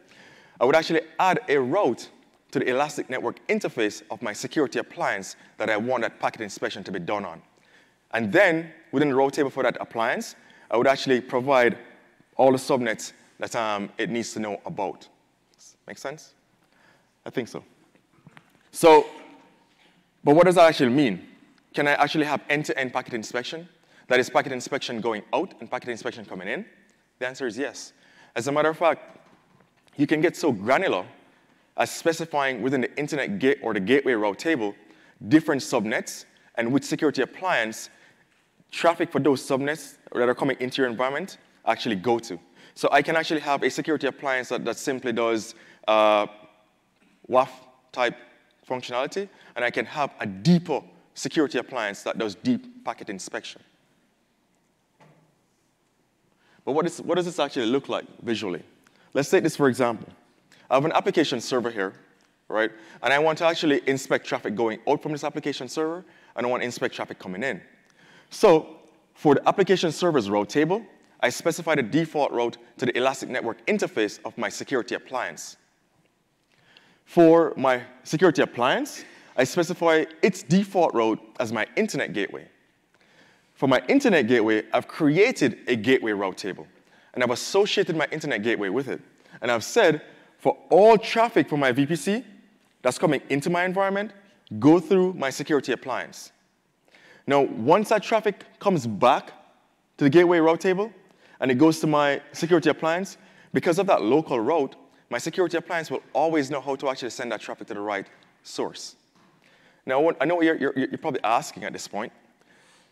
I 0.61 0.65
would 0.65 0.77
actually 0.77 1.03
add 1.19 1.41
a 1.49 1.59
route 1.59 2.09
to 2.51 2.59
the 2.59 2.69
Elastic 2.69 3.11
Network 3.11 3.47
interface 3.49 4.03
of 4.11 4.23
my 4.23 4.33
security 4.33 4.79
appliance 4.79 5.37
that 5.59 5.71
I 5.71 5.77
want 5.77 6.03
that 6.03 6.21
packet 6.21 6.43
inspection 6.43 6.85
to 6.85 6.93
be 6.93 6.99
done 6.99 7.25
on. 7.25 7.43
And 8.17 8.33
then, 8.33 8.73
within 8.93 9.11
the 9.11 9.15
route 9.15 9.35
table 9.35 9.51
for 9.51 9.63
that 9.63 9.77
appliance, 9.79 10.37
I 10.71 10.79
would 10.79 10.87
actually 10.87 11.21
provide 11.21 11.77
all 12.39 12.51
the 12.51 12.57
subnets 12.57 13.13
that 13.39 13.55
um, 13.55 13.91
it 13.99 14.09
needs 14.09 14.33
to 14.33 14.41
know 14.41 14.59
about. 14.65 15.07
Make 15.87 15.99
sense? 15.99 16.33
I 17.27 17.31
think 17.31 17.47
so. 17.47 17.63
So, 18.73 19.07
but 20.25 20.35
what 20.35 20.47
does 20.47 20.55
that 20.55 20.67
actually 20.67 20.95
mean? 20.95 21.29
Can 21.75 21.87
I 21.87 21.93
actually 21.93 22.25
have 22.25 22.41
end-to-end 22.49 22.91
-end 22.91 22.95
packet 22.95 23.13
inspection? 23.13 23.69
That 24.09 24.19
is 24.19 24.31
packet 24.31 24.53
inspection 24.53 25.03
going 25.03 25.23
out 25.35 25.53
and 25.61 25.71
packet 25.71 25.91
inspection 25.91 26.25
coming 26.25 26.49
in? 26.49 26.65
The 27.19 27.27
answer 27.27 27.47
is 27.47 27.59
yes. 27.59 27.93
As 28.35 28.49
a 28.49 28.53
matter 28.53 28.71
of 28.71 28.79
fact, 28.79 29.01
you 29.99 30.07
can 30.07 30.23
get 30.23 30.37
so 30.37 30.53
granular 30.53 31.05
as 31.77 31.91
specifying 31.91 32.63
within 32.63 32.81
the 32.81 32.91
internet 32.97 33.39
gate 33.39 33.59
or 33.63 33.75
the 33.75 33.81
gateway 33.81 34.15
route 34.15 34.39
table 34.39 34.75
different 35.29 35.63
subnets 35.63 36.25
and 36.55 36.73
which 36.73 36.85
security 36.85 37.23
appliance 37.23 37.91
traffic 38.71 39.11
for 39.11 39.21
those 39.21 39.47
subnets 39.47 39.97
that 40.13 40.29
are 40.29 40.35
coming 40.35 40.57
into 40.61 40.83
your 40.83 40.91
environment 40.91 41.39
actually 41.67 41.97
go 41.97 42.19
to. 42.19 42.39
So 42.75 42.89
I 42.93 43.03
can 43.03 43.17
actually 43.17 43.41
have 43.41 43.63
a 43.63 43.71
security 43.71 44.07
appliance 44.07 44.51
that, 44.51 44.65
that 44.65 44.77
simply 44.77 45.13
does 45.13 45.55
uh, 45.89 46.27
WAF 47.29 47.49
type 47.93 48.17
functionality, 48.69 49.29
and 49.55 49.65
I 49.65 49.71
can 49.71 49.87
have 49.87 50.13
a 50.21 50.27
deeper 50.27 50.83
security 51.15 51.59
appliance 51.59 52.03
that 52.03 52.19
does 52.19 52.35
deep 52.35 52.85
packet 52.85 53.09
inspection. 53.09 53.63
But 56.65 56.73
what, 56.73 56.85
is, 56.85 57.01
what 57.01 57.15
does 57.15 57.25
this 57.25 57.39
actually 57.39 57.67
look 57.67 57.89
like 57.89 58.05
visually? 58.23 58.63
Let's 59.15 59.31
take 59.31 59.43
this 59.43 59.57
for 59.57 59.69
example. 59.69 60.09
I 60.69 60.75
have 60.75 60.85
an 60.85 60.93
application 60.93 61.41
server 61.41 61.71
here, 61.71 61.95
right? 62.49 62.71
And 63.03 63.13
I 63.13 63.19
want 63.19 63.39
to 63.39 63.47
actually 63.47 63.81
inspect 63.87 64.27
traffic 64.27 64.55
going 64.55 64.81
out 64.89 65.03
from 65.03 65.13
this 65.13 65.25
application 65.25 65.69
server, 65.69 66.05
and 66.35 66.47
I 66.47 66.51
want 66.51 66.63
to 66.63 66.65
inspect 66.67 66.95
traffic 66.95 67.19
coming 67.19 67.43
in. 67.43 67.61
So 68.31 68.77
for 69.15 69.35
the 69.35 69.49
application 69.49 69.93
server's 69.93 70.29
route 70.29 70.49
table, 70.49 70.85
I 71.21 71.31
specify 71.31 71.75
the 71.75 71.83
default 71.83 72.33
route 72.33 72.59
to 72.79 72.87
the 72.87 72.97
Elastic 72.97 73.29
Network 73.29 73.67
interface 73.67 74.21
of 74.25 74.37
my 74.37 74.49
security 74.49 74.95
appliance. 74.95 75.57
For 77.05 77.55
my 77.57 77.83
security 78.03 78.43
appliance, 78.43 79.05
I 79.37 79.45
specify 79.45 80.05
its 80.23 80.43
default 80.43 80.95
route 80.95 81.21
as 81.41 81.53
my 81.53 81.67
internet 81.77 82.13
gateway. 82.13 82.49
For 83.55 83.69
my 83.69 83.81
internet 83.89 84.27
gateway, 84.27 84.65
I've 84.73 84.89
created 84.89 85.59
a 85.67 85.77
gateway 85.77 86.13
route 86.13 86.37
table, 86.37 86.67
and 87.15 87.23
I've 87.23 87.31
associated 87.31 87.97
my 87.97 88.07
internet 88.13 88.43
gateway 88.43 88.69
with 88.69 88.89
it. 88.89 89.01
And 89.41 89.51
I've 89.51 89.65
said, 89.65 90.03
for 90.39 90.59
all 90.69 90.99
traffic 90.99 91.49
from 91.49 91.61
my 91.61 91.73
VPC 91.73 92.25
that's 92.83 92.99
coming 92.99 93.23
into 93.31 93.49
my 93.49 93.65
environment, 93.65 94.13
go 94.59 94.79
through 94.79 95.15
my 95.15 95.31
security 95.31 95.73
appliance. 95.73 96.33
Now, 97.27 97.43
once 97.43 97.89
that 97.89 98.03
traffic 98.03 98.45
comes 98.59 98.87
back 98.87 99.33
to 99.99 100.05
the 100.05 100.11
gateway 100.11 100.39
route 100.39 100.61
table, 100.61 100.93
and 101.41 101.51
it 101.51 101.57
goes 101.57 101.81
to 101.81 101.87
my 101.87 102.21
security 102.33 102.71
appliance, 102.71 103.17
because 103.53 103.79
of 103.79 103.87
that 103.87 104.03
local 104.03 104.39
route, 104.39 104.77
my 105.11 105.19
security 105.19 105.57
appliance 105.57 105.91
will 105.91 106.03
always 106.13 106.51
know 106.51 106.61
how 106.61 106.77
to 106.77 106.89
actually 106.89 107.11
send 107.11 107.33
that 107.33 107.41
traffic 107.41 107.67
to 107.69 107.75
the 107.75 107.81
right 107.81 108.07
source. 108.43 108.97
Now, 109.85 110.13
I 110.21 110.25
know 110.25 110.41
you're, 110.41 110.57
you're, 110.57 110.73
you're 110.77 110.99
probably 110.99 111.23
asking 111.23 111.65
at 111.65 111.73
this 111.73 111.87
point, 111.87 112.13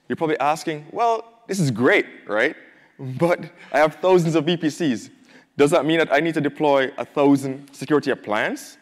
you're 0.08 0.16
probably 0.16 0.38
asking, 0.38 0.86
well, 0.92 1.42
this 1.48 1.58
is 1.58 1.70
great, 1.70 2.06
right? 2.26 2.54
But 2.98 3.50
I 3.72 3.78
have 3.78 3.96
thousands 3.96 4.34
of 4.34 4.44
VPCs. 4.44 5.10
Does 5.56 5.70
that 5.70 5.84
mean 5.84 5.98
that 5.98 6.12
I 6.12 6.20
need 6.20 6.34
to 6.34 6.40
deploy 6.40 6.92
a 6.98 7.04
thousand 7.04 7.72
security 7.72 8.10
appliances? 8.10 8.78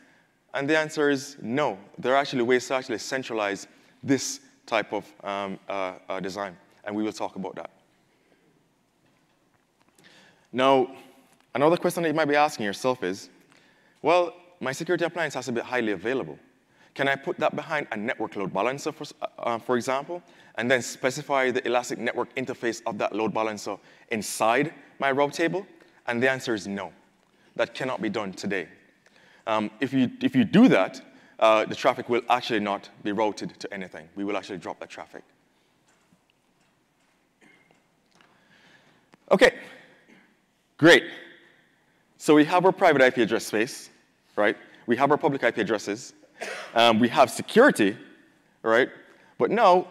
And 0.54 0.68
the 0.68 0.76
answer 0.76 1.08
is 1.10 1.36
no. 1.40 1.78
There 1.98 2.12
are 2.14 2.16
actually 2.16 2.42
ways 2.42 2.66
to 2.68 2.74
actually 2.74 2.98
centralize 2.98 3.66
this 4.02 4.40
type 4.66 4.92
of 4.92 5.05
um, 5.25 5.59
uh, 5.68 5.94
uh, 6.09 6.20
design, 6.20 6.57
and 6.85 6.94
we 6.94 7.03
will 7.03 7.12
talk 7.12 7.37
about 7.37 7.55
that. 7.57 7.70
Now, 10.53 10.88
another 11.55 11.77
question 11.77 12.03
that 12.03 12.11
you 12.11 12.14
might 12.14 12.29
be 12.29 12.37
asking 12.37 12.66
yourself 12.66 13.03
is, 13.03 13.31
well, 14.03 14.35
my 14.61 14.72
security 14.72 15.05
appliance 15.05 15.35
has 15.35 15.46
to 15.46 15.53
be 15.53 15.61
highly 15.61 15.92
available. 15.92 16.38
Can 16.94 17.09
I 17.09 17.16
put 17.16 17.38
that 17.38 17.57
behind 17.57 17.87
a 17.90 17.96
network 17.96 18.37
load 18.37 18.53
balancer, 18.53 18.92
for, 18.92 19.07
uh, 19.22 19.27
uh, 19.38 19.59
for 19.59 19.77
example, 19.77 20.22
and 20.57 20.70
then 20.70 20.83
specify 20.83 21.51
the 21.51 21.66
Elastic 21.66 21.98
Network 21.98 22.35
interface 22.37 22.83
of 22.87 22.98
that 22.98 23.14
load 23.14 23.33
balancer 23.33 23.77
inside 24.11 24.75
my 24.98 25.11
route 25.11 25.33
table? 25.33 25.66
And 26.07 26.22
the 26.22 26.31
answer 26.31 26.55
is 26.55 26.66
no. 26.66 26.92
That 27.57 27.75
cannot 27.75 28.03
be 28.03 28.11
done 28.11 28.33
today. 28.33 28.68
Um, 29.46 29.70
if, 29.81 29.92
you, 29.92 30.11
if 30.20 30.37
you 30.37 30.44
do 30.44 30.68
that, 30.68 31.01
uh, 31.38 31.64
the 31.64 31.75
traffic 31.75 32.09
will 32.09 32.23
actually 32.29 32.61
not 32.61 32.88
be 33.03 33.12
routed 33.12 33.59
to 33.59 33.73
anything. 33.73 34.09
We 34.14 34.25
will 34.25 34.37
actually 34.37 34.59
drop 34.59 34.79
that 34.81 34.90
traffic. 34.90 35.23
Okay, 39.31 39.55
great. 40.77 41.05
So 42.18 42.35
we 42.35 42.45
have 42.45 42.64
our 42.64 42.73
private 42.73 43.01
IP 43.03 43.18
address 43.18 43.47
space, 43.47 43.90
right? 44.37 44.57
We 44.87 44.97
have 44.97 45.11
our 45.11 45.16
public 45.16 45.42
IP 45.42 45.59
addresses. 45.59 46.12
Um, 46.75 46.99
we 46.99 47.09
have 47.09 47.31
security, 47.31 47.97
right? 48.62 48.90
But 49.38 49.51
now 49.51 49.87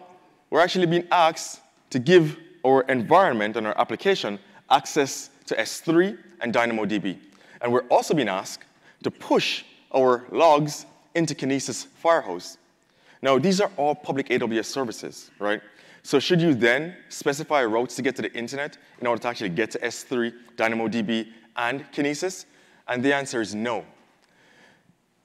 we're 0.50 0.60
actually 0.60 0.86
being 0.86 1.08
asked 1.10 1.60
to 1.90 1.98
give 1.98 2.38
our 2.64 2.82
environment 2.82 3.56
and 3.56 3.66
our 3.66 3.78
application 3.78 4.38
access 4.70 5.30
to 5.46 5.54
S3 5.56 6.16
and 6.40 6.54
DynamoDB. 6.54 7.18
And 7.60 7.72
we're 7.72 7.86
also 7.88 8.14
being 8.14 8.28
asked 8.28 8.64
to 9.02 9.10
push 9.10 9.64
our 9.94 10.24
logs 10.30 10.86
into 11.14 11.34
Kinesis 11.34 11.86
Firehose. 12.02 12.56
Now, 13.22 13.38
these 13.38 13.60
are 13.60 13.70
all 13.76 13.94
public 13.94 14.28
AWS 14.28 14.66
services, 14.66 15.30
right? 15.38 15.60
So 16.02 16.18
should 16.18 16.40
you 16.40 16.54
then 16.54 16.96
specify 17.08 17.64
routes 17.64 17.94
to 17.96 18.02
get 18.02 18.16
to 18.16 18.22
the 18.22 18.32
internet 18.34 18.78
in 19.00 19.06
order 19.06 19.22
to 19.22 19.28
actually 19.28 19.50
get 19.50 19.70
to 19.72 19.78
S3, 19.78 20.32
DynamoDB, 20.56 21.28
and 21.56 21.84
Kinesis? 21.92 22.46
And 22.88 23.04
the 23.04 23.14
answer 23.14 23.40
is 23.40 23.54
no. 23.54 23.84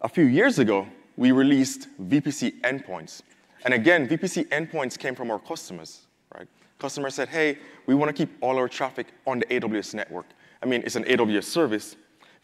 A 0.01 0.07
few 0.07 0.25
years 0.25 0.59
ago, 0.59 0.87
we 1.15 1.31
released 1.31 1.87
VPC 1.99 2.61
endpoints. 2.61 3.23
And 3.65 3.73
again, 3.73 4.07
VPC 4.07 4.47
endpoints 4.49 4.97
came 4.99 5.15
from 5.15 5.31
our 5.31 5.39
customers, 5.39 6.01
right? 6.35 6.47
Customers 6.77 7.15
said, 7.15 7.29
hey, 7.29 7.57
we 7.87 7.95
want 7.95 8.09
to 8.09 8.13
keep 8.13 8.37
all 8.41 8.57
our 8.57 8.69
traffic 8.69 9.07
on 9.25 9.39
the 9.39 9.45
AWS 9.47 9.95
network. 9.95 10.27
I 10.61 10.67
mean, 10.67 10.83
it's 10.85 10.95
an 10.95 11.05
AWS 11.05 11.45
service. 11.45 11.95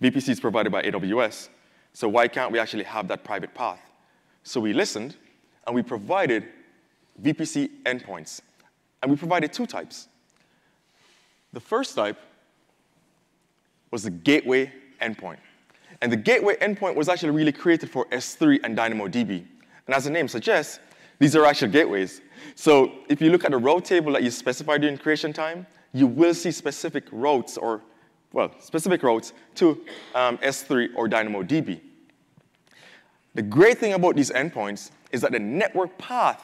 VPC 0.01 0.29
is 0.29 0.39
provided 0.39 0.71
by 0.71 0.81
AWS. 0.81 1.49
So 1.93 2.09
why 2.09 2.27
can't 2.27 2.51
we 2.51 2.59
actually 2.59 2.83
have 2.83 3.07
that 3.07 3.23
private 3.23 3.53
path? 3.53 3.79
So 4.43 4.59
we 4.59 4.73
listened, 4.73 5.15
and 5.65 5.75
we 5.75 5.81
provided 5.81 6.45
VPC 7.21 7.69
endpoints. 7.85 8.41
And 9.01 9.11
we 9.11 9.17
provided 9.17 9.53
two 9.53 9.65
types. 9.65 10.07
The 11.53 11.59
first 11.59 11.95
type 11.95 12.17
was 13.91 14.03
the 14.03 14.09
gateway 14.09 14.71
endpoint. 15.01 15.37
And 16.01 16.11
the 16.11 16.17
gateway 16.17 16.55
endpoint 16.57 16.95
was 16.95 17.07
actually 17.07 17.31
really 17.31 17.51
created 17.51 17.89
for 17.89 18.05
S3 18.05 18.59
and 18.63 18.77
DynamoDB. 18.77 19.45
And 19.85 19.95
as 19.95 20.05
the 20.05 20.09
name 20.09 20.27
suggests, 20.27 20.79
these 21.19 21.35
are 21.35 21.45
actual 21.45 21.69
gateways. 21.69 22.21
So 22.55 22.91
if 23.07 23.21
you 23.21 23.29
look 23.29 23.45
at 23.45 23.51
the 23.51 23.57
route 23.57 23.85
table 23.85 24.11
that 24.13 24.23
you 24.23 24.31
specified 24.31 24.81
during 24.81 24.97
creation 24.97 25.31
time, 25.31 25.67
you 25.93 26.07
will 26.07 26.33
see 26.33 26.51
specific 26.51 27.05
routes 27.11 27.57
or, 27.57 27.81
well, 28.33 28.51
specific 28.59 29.01
routes 29.03 29.31
to 29.55 29.81
um, 30.15 30.37
S3 30.39 30.89
or 30.95 31.07
DynamoDB. 31.07 31.79
The 33.35 33.41
great 33.41 33.77
thing 33.77 33.93
about 33.93 34.15
these 34.15 34.31
endpoints 34.31 34.91
is 35.11 35.21
that 35.21 35.31
the 35.31 35.39
network 35.39 35.97
path 35.97 36.43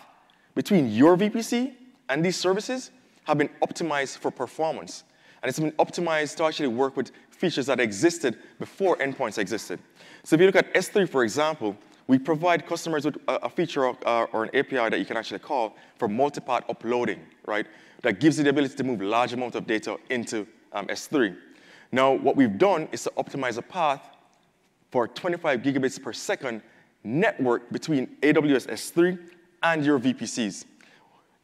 between 0.55 0.91
your 0.91 1.17
VPC 1.17 1.73
and 2.07 2.23
these 2.23 2.37
services 2.37 2.91
have 3.25 3.37
been 3.37 3.49
optimized 3.61 4.19
for 4.19 4.31
performance. 4.31 5.03
And 5.41 5.49
it's 5.49 5.59
been 5.59 5.71
optimized 5.73 6.37
to 6.37 6.45
actually 6.45 6.67
work 6.67 6.95
with 6.95 7.11
features 7.31 7.67
that 7.67 7.79
existed 7.79 8.37
before 8.59 8.97
endpoints 8.97 9.37
existed. 9.37 9.79
So 10.23 10.35
if 10.35 10.41
you 10.41 10.45
look 10.47 10.55
at 10.55 10.73
S3, 10.73 11.07
for 11.07 11.23
example, 11.23 11.75
we 12.07 12.17
provide 12.17 12.65
customers 12.65 13.05
with 13.05 13.17
a, 13.27 13.49
feature 13.49 13.85
or, 13.85 13.97
uh, 14.05 14.25
or, 14.33 14.43
an 14.43 14.49
API 14.55 14.89
that 14.89 14.97
you 14.97 15.05
can 15.05 15.15
actually 15.15 15.39
call 15.39 15.75
for 15.97 16.07
multipart 16.07 16.63
uploading, 16.67 17.21
right? 17.45 17.67
That 18.01 18.19
gives 18.19 18.37
you 18.37 18.43
the 18.43 18.49
ability 18.49 18.75
to 18.75 18.83
move 18.83 19.01
large 19.01 19.33
amounts 19.33 19.55
of 19.55 19.67
data 19.67 19.97
into 20.09 20.47
um, 20.73 20.87
S3. 20.87 21.35
Now, 21.91 22.13
what 22.13 22.35
we've 22.35 22.57
done 22.57 22.87
is 22.91 23.03
to 23.03 23.11
optimize 23.17 23.57
a 23.57 23.61
path 23.61 24.01
for 24.91 25.07
25 25.07 25.61
gigabits 25.61 26.01
per 26.01 26.13
second 26.13 26.61
network 27.03 27.71
between 27.71 28.07
AWS 28.21 28.67
S3 28.67 29.19
and 29.63 29.85
your 29.85 29.99
VPCs. 29.99 30.65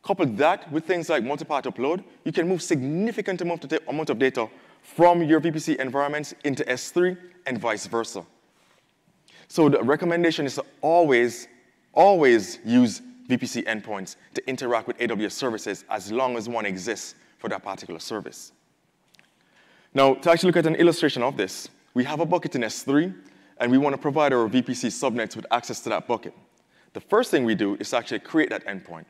Couple 0.04 0.26
that 0.26 0.72
with 0.72 0.86
things 0.86 1.10
like 1.10 1.24
multipart 1.24 1.64
upload, 1.64 2.04
you 2.24 2.32
can 2.32 2.48
move 2.48 2.62
significant 2.62 3.42
amount 3.42 3.64
of, 3.64 3.80
amount 3.88 4.10
of 4.12 4.20
data 4.20 4.48
from 4.84 5.24
your 5.24 5.42
VPC 5.42 5.78
environments 5.78 6.36
into 6.44 6.64
S3 6.66 7.18
and 7.48 7.58
vice 7.58 7.88
versa. 7.88 8.24
So 9.48 9.70
the 9.70 9.82
recommendation 9.82 10.46
is 10.46 10.56
to 10.56 10.66
always, 10.82 11.48
always 11.94 12.60
use 12.64 13.02
VPC 13.28 13.66
endpoints 13.66 14.16
to 14.36 14.48
interact 14.48 14.88
with 14.88 14.98
AWS 15.00 15.32
services 15.32 15.86
as 15.90 16.12
long 16.12 16.38
as 16.38 16.48
one 16.48 16.66
exists 16.66 17.16
for 17.40 17.50
that 17.50 17.64
particular 17.64 18.00
service. 18.00 18.52
Now, 19.96 20.14
to 20.14 20.30
actually 20.30 20.50
look 20.50 20.58
at 20.58 20.66
an 20.66 20.76
illustration 20.76 21.24
of 21.24 21.38
this, 21.38 21.70
we 21.94 22.04
have 22.04 22.20
a 22.20 22.26
bucket 22.26 22.54
in 22.54 22.64
S3, 22.64 23.16
and 23.60 23.72
we 23.72 23.78
want 23.78 23.94
to 23.94 23.98
provide 23.98 24.34
our 24.34 24.50
VPC 24.50 24.90
subnets 24.92 25.38
with 25.38 25.46
access 25.52 25.80
to 25.84 25.90
that 25.90 26.06
bucket. 26.06 26.34
The 26.92 27.00
first 27.00 27.32
thing 27.32 27.46
we 27.46 27.56
do 27.56 27.78
is 27.80 27.94
actually 27.94 28.20
create 28.20 28.50
that 28.50 28.66
endpoint. 28.66 29.06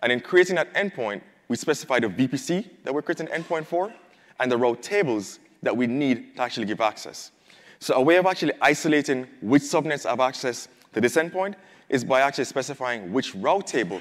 And 0.00 0.12
in 0.12 0.20
creating 0.20 0.54
that 0.54 0.72
endpoint, 0.74 1.22
we 1.48 1.56
specify 1.56 1.98
the 1.98 2.06
VPC 2.06 2.64
that 2.84 2.94
we're 2.94 3.02
creating 3.02 3.28
an 3.28 3.42
endpoint 3.42 3.66
for, 3.66 3.92
and 4.38 4.52
the 4.52 4.56
route 4.56 4.80
tables 4.80 5.40
that 5.64 5.76
we 5.76 5.88
need 5.88 6.36
to 6.36 6.42
actually 6.42 6.66
give 6.66 6.80
access. 6.80 7.32
So 7.80 7.94
a 7.94 8.00
way 8.00 8.16
of 8.16 8.26
actually 8.26 8.52
isolating 8.62 9.26
which 9.40 9.62
subnets 9.62 10.08
have 10.08 10.20
access 10.20 10.68
to 10.92 11.00
this 11.00 11.16
endpoint 11.16 11.56
is 11.88 12.04
by 12.04 12.20
actually 12.20 12.44
specifying 12.44 13.12
which 13.12 13.34
route 13.34 13.66
table 13.66 14.00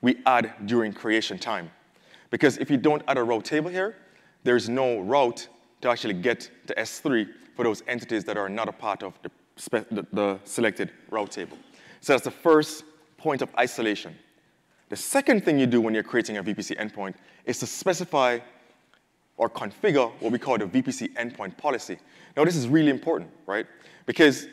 we 0.00 0.16
add 0.26 0.54
during 0.66 0.92
creation 0.92 1.38
time. 1.38 1.70
Because 2.30 2.58
if 2.58 2.68
you 2.68 2.78
don't 2.78 3.02
add 3.06 3.16
a 3.16 3.22
route 3.22 3.44
table 3.44 3.70
here, 3.70 3.94
there's 4.42 4.68
no 4.68 4.98
route 4.98 5.46
to 5.80 5.90
actually 5.90 6.14
get 6.14 6.50
to 6.66 6.74
S3 6.74 7.28
for 7.54 7.64
those 7.64 7.82
entities 7.86 8.24
that 8.24 8.36
are 8.36 8.48
not 8.48 8.68
a 8.68 8.72
part 8.72 9.02
of 9.02 9.18
the, 9.22 9.30
the, 9.90 10.06
the 10.12 10.38
selected 10.44 10.92
route 11.10 11.30
table. 11.30 11.56
So 12.00 12.12
that's 12.12 12.24
the 12.24 12.30
first 12.30 12.84
point 13.16 13.42
of 13.42 13.48
isolation. 13.58 14.16
The 14.88 14.96
second 14.96 15.44
thing 15.44 15.58
you 15.58 15.66
do 15.66 15.80
when 15.80 15.92
you're 15.92 16.02
creating 16.02 16.38
a 16.38 16.44
VPC 16.44 16.78
endpoint 16.78 17.14
is 17.44 17.58
to 17.58 17.66
specify 17.66 18.38
or 19.36 19.48
configure 19.48 20.10
what 20.20 20.32
we 20.32 20.38
call 20.38 20.58
the 20.58 20.66
VPC 20.66 21.14
endpoint 21.14 21.56
policy. 21.56 21.98
Now, 22.36 22.44
this 22.44 22.56
is 22.56 22.68
really 22.68 22.90
important, 22.90 23.30
right? 23.46 23.66
Because 24.06 24.48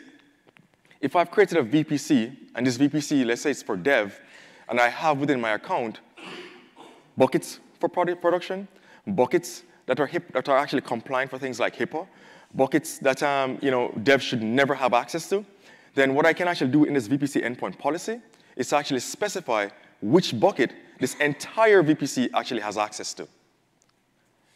if 1.01 1.15
I've 1.15 1.31
created 1.31 1.57
a 1.57 1.63
VPC, 1.63 2.35
and 2.55 2.65
this 2.65 2.77
VPC, 2.77 3.25
let's 3.25 3.41
say 3.41 3.51
it's 3.51 3.63
for 3.63 3.77
dev, 3.77 4.19
and 4.69 4.79
I 4.79 4.89
have 4.89 5.19
within 5.19 5.39
my 5.39 5.51
account 5.51 5.99
buckets 7.17 7.59
for 7.79 7.89
product 7.89 8.21
production, 8.21 8.67
buckets 9.07 9.63
that 9.85 9.99
are, 9.99 10.07
hip, 10.07 10.31
that 10.33 10.49
are 10.49 10.57
actually 10.57 10.81
compliant 10.81 11.29
for 11.29 11.37
things 11.37 11.59
like 11.59 11.75
HIPAA, 11.75 12.07
buckets 12.53 12.97
that 12.99 13.21
um, 13.23 13.57
you 13.61 13.71
know, 13.71 13.89
devs 13.97 14.21
should 14.21 14.41
never 14.41 14.73
have 14.73 14.93
access 14.93 15.29
to, 15.29 15.45
then 15.93 16.13
what 16.13 16.25
I 16.25 16.33
can 16.33 16.47
actually 16.47 16.71
do 16.71 16.83
in 16.85 16.93
this 16.93 17.07
VPC 17.07 17.43
endpoint 17.43 17.77
policy 17.77 18.19
is 18.55 18.71
actually 18.73 18.99
specify 18.99 19.69
which 20.01 20.39
bucket 20.39 20.71
this 20.99 21.15
entire 21.15 21.83
VPC 21.83 22.29
actually 22.33 22.61
has 22.61 22.77
access 22.77 23.13
to. 23.15 23.27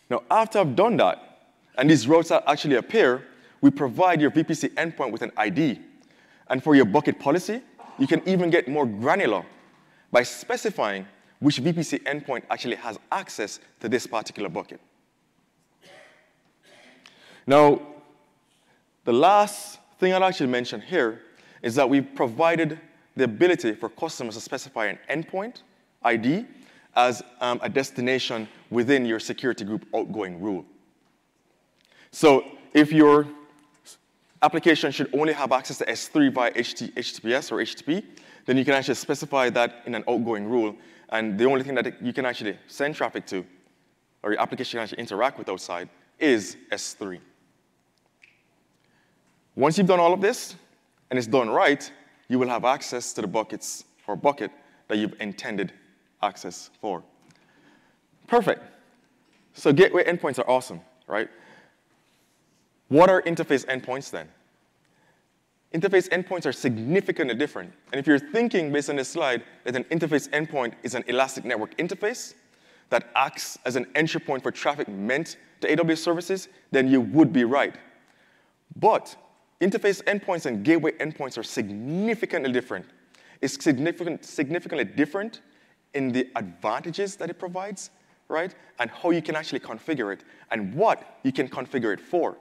Now, 0.09 0.23
after 0.31 0.59
I've 0.59 0.75
done 0.75 0.97
that, 0.97 1.29
and 1.77 1.89
these 1.89 2.07
routes 2.07 2.31
actually 2.31 2.75
appear, 2.75 3.23
we 3.61 3.69
provide 3.71 4.21
your 4.21 4.31
VPC 4.31 4.73
endpoint 4.73 5.11
with 5.11 5.21
an 5.21 5.31
ID. 5.37 5.79
And 6.49 6.63
for 6.63 6.75
your 6.75 6.85
bucket 6.85 7.19
policy, 7.19 7.61
you 7.97 8.07
can 8.07 8.27
even 8.27 8.49
get 8.49 8.67
more 8.67 8.85
granular 8.85 9.45
by 10.11 10.23
specifying 10.23 11.05
which 11.39 11.61
VPC 11.61 12.03
endpoint 12.03 12.43
actually 12.49 12.75
has 12.75 12.97
access 13.11 13.59
to 13.79 13.87
this 13.87 14.07
particular 14.07 14.49
bucket. 14.49 14.81
Now, 17.49 17.81
the 19.05 19.11
last 19.11 19.79
thing 19.97 20.13
I'd 20.13 20.21
actually 20.21 20.51
mention 20.51 20.81
here 20.81 21.23
is 21.63 21.73
that 21.73 21.89
we've 21.89 22.07
provided 22.13 22.79
the 23.15 23.23
ability 23.23 23.73
for 23.73 23.89
customers 23.89 24.35
to 24.35 24.41
specify 24.41 24.85
an 24.85 24.99
endpoint 25.09 25.63
ID 26.03 26.45
as 26.95 27.23
um, 27.41 27.59
a 27.63 27.67
destination 27.67 28.47
within 28.69 29.03
your 29.03 29.19
security 29.19 29.65
group 29.65 29.87
outgoing 29.95 30.39
rule. 30.39 30.63
So 32.11 32.45
if 32.75 32.91
your 32.91 33.25
application 34.43 34.91
should 34.91 35.11
only 35.11 35.33
have 35.33 35.51
access 35.51 35.79
to 35.79 35.85
S3 35.85 36.31
via 36.31 36.51
HTTPS 36.51 37.51
or 37.51 37.55
HTTP, 37.63 38.05
then 38.45 38.57
you 38.57 38.63
can 38.63 38.75
actually 38.75 38.93
specify 38.93 39.49
that 39.49 39.81
in 39.87 39.95
an 39.95 40.03
outgoing 40.07 40.47
rule. 40.47 40.75
And 41.09 41.35
the 41.35 41.45
only 41.45 41.63
thing 41.63 41.73
that 41.73 41.99
you 41.99 42.13
can 42.13 42.27
actually 42.27 42.59
send 42.67 42.93
traffic 42.93 43.25
to, 43.25 43.43
or 44.21 44.33
your 44.33 44.39
application 44.39 44.77
can 44.77 44.83
actually 44.83 44.99
interact 44.99 45.39
with 45.39 45.49
outside, 45.49 45.89
is 46.19 46.55
S3. 46.71 47.19
Once 49.59 49.77
you've 49.77 49.87
done 49.87 49.99
all 49.99 50.13
of 50.13 50.21
this, 50.21 50.55
and 51.09 51.17
it's 51.17 51.27
done 51.27 51.49
right, 51.49 51.91
you 52.29 52.39
will 52.39 52.47
have 52.47 52.63
access 52.63 53.11
to 53.11 53.19
the 53.19 53.27
buckets 53.27 53.83
or 54.07 54.15
bucket 54.15 54.51
that 54.87 54.97
you've 54.97 55.13
intended 55.19 55.73
access 56.23 56.69
for. 56.79 57.03
Perfect. 58.25 58.63
So 59.53 59.73
gateway 59.73 60.05
endpoints 60.05 60.39
are 60.39 60.49
awesome, 60.49 60.79
right? 61.07 61.27
What 62.87 63.09
are 63.09 63.21
interface 63.23 63.65
endpoints 63.65 64.09
then? 64.09 64.29
Interface 65.73 66.07
endpoints 66.07 66.45
are 66.45 66.53
significantly 66.53 67.35
different. 67.35 67.73
And 67.91 67.99
if 67.99 68.07
you're 68.07 68.17
thinking 68.17 68.71
based 68.71 68.89
on 68.89 68.95
this 68.95 69.09
slide 69.09 69.43
that 69.65 69.75
an 69.75 69.83
interface 69.85 70.29
endpoint 70.29 70.75
is 70.83 70.95
an 70.95 71.03
elastic 71.07 71.43
network 71.43 71.75
interface 71.75 72.33
that 72.91 73.09
acts 73.13 73.59
as 73.65 73.75
an 73.75 73.87
entry 73.93 74.21
point 74.21 74.41
for 74.41 74.51
traffic 74.51 74.87
meant 74.87 75.35
to 75.59 75.67
AWS 75.67 75.97
services, 75.97 76.47
then 76.71 76.87
you 76.87 77.01
would 77.01 77.33
be 77.33 77.43
right. 77.43 77.75
But 78.77 79.17
interface 79.61 80.03
endpoints 80.03 80.45
and 80.45 80.63
gateway 80.63 80.91
endpoints 80.93 81.37
are 81.37 81.43
significantly 81.43 82.51
different. 82.51 82.85
It's 83.41 83.61
significant, 83.63 84.25
significantly 84.25 84.85
different 84.85 85.41
in 85.93 86.11
the 86.11 86.29
advantages 86.35 87.15
that 87.17 87.29
it 87.29 87.39
provides, 87.39 87.89
right? 88.27 88.53
And 88.79 88.89
how 88.89 89.11
you 89.11 89.21
can 89.21 89.35
actually 89.35 89.59
configure 89.59 90.13
it 90.13 90.23
and 90.51 90.73
what 90.73 91.19
you 91.23 91.31
can 91.31 91.47
configure 91.47 91.93
it 91.93 91.99
for. 91.99 92.37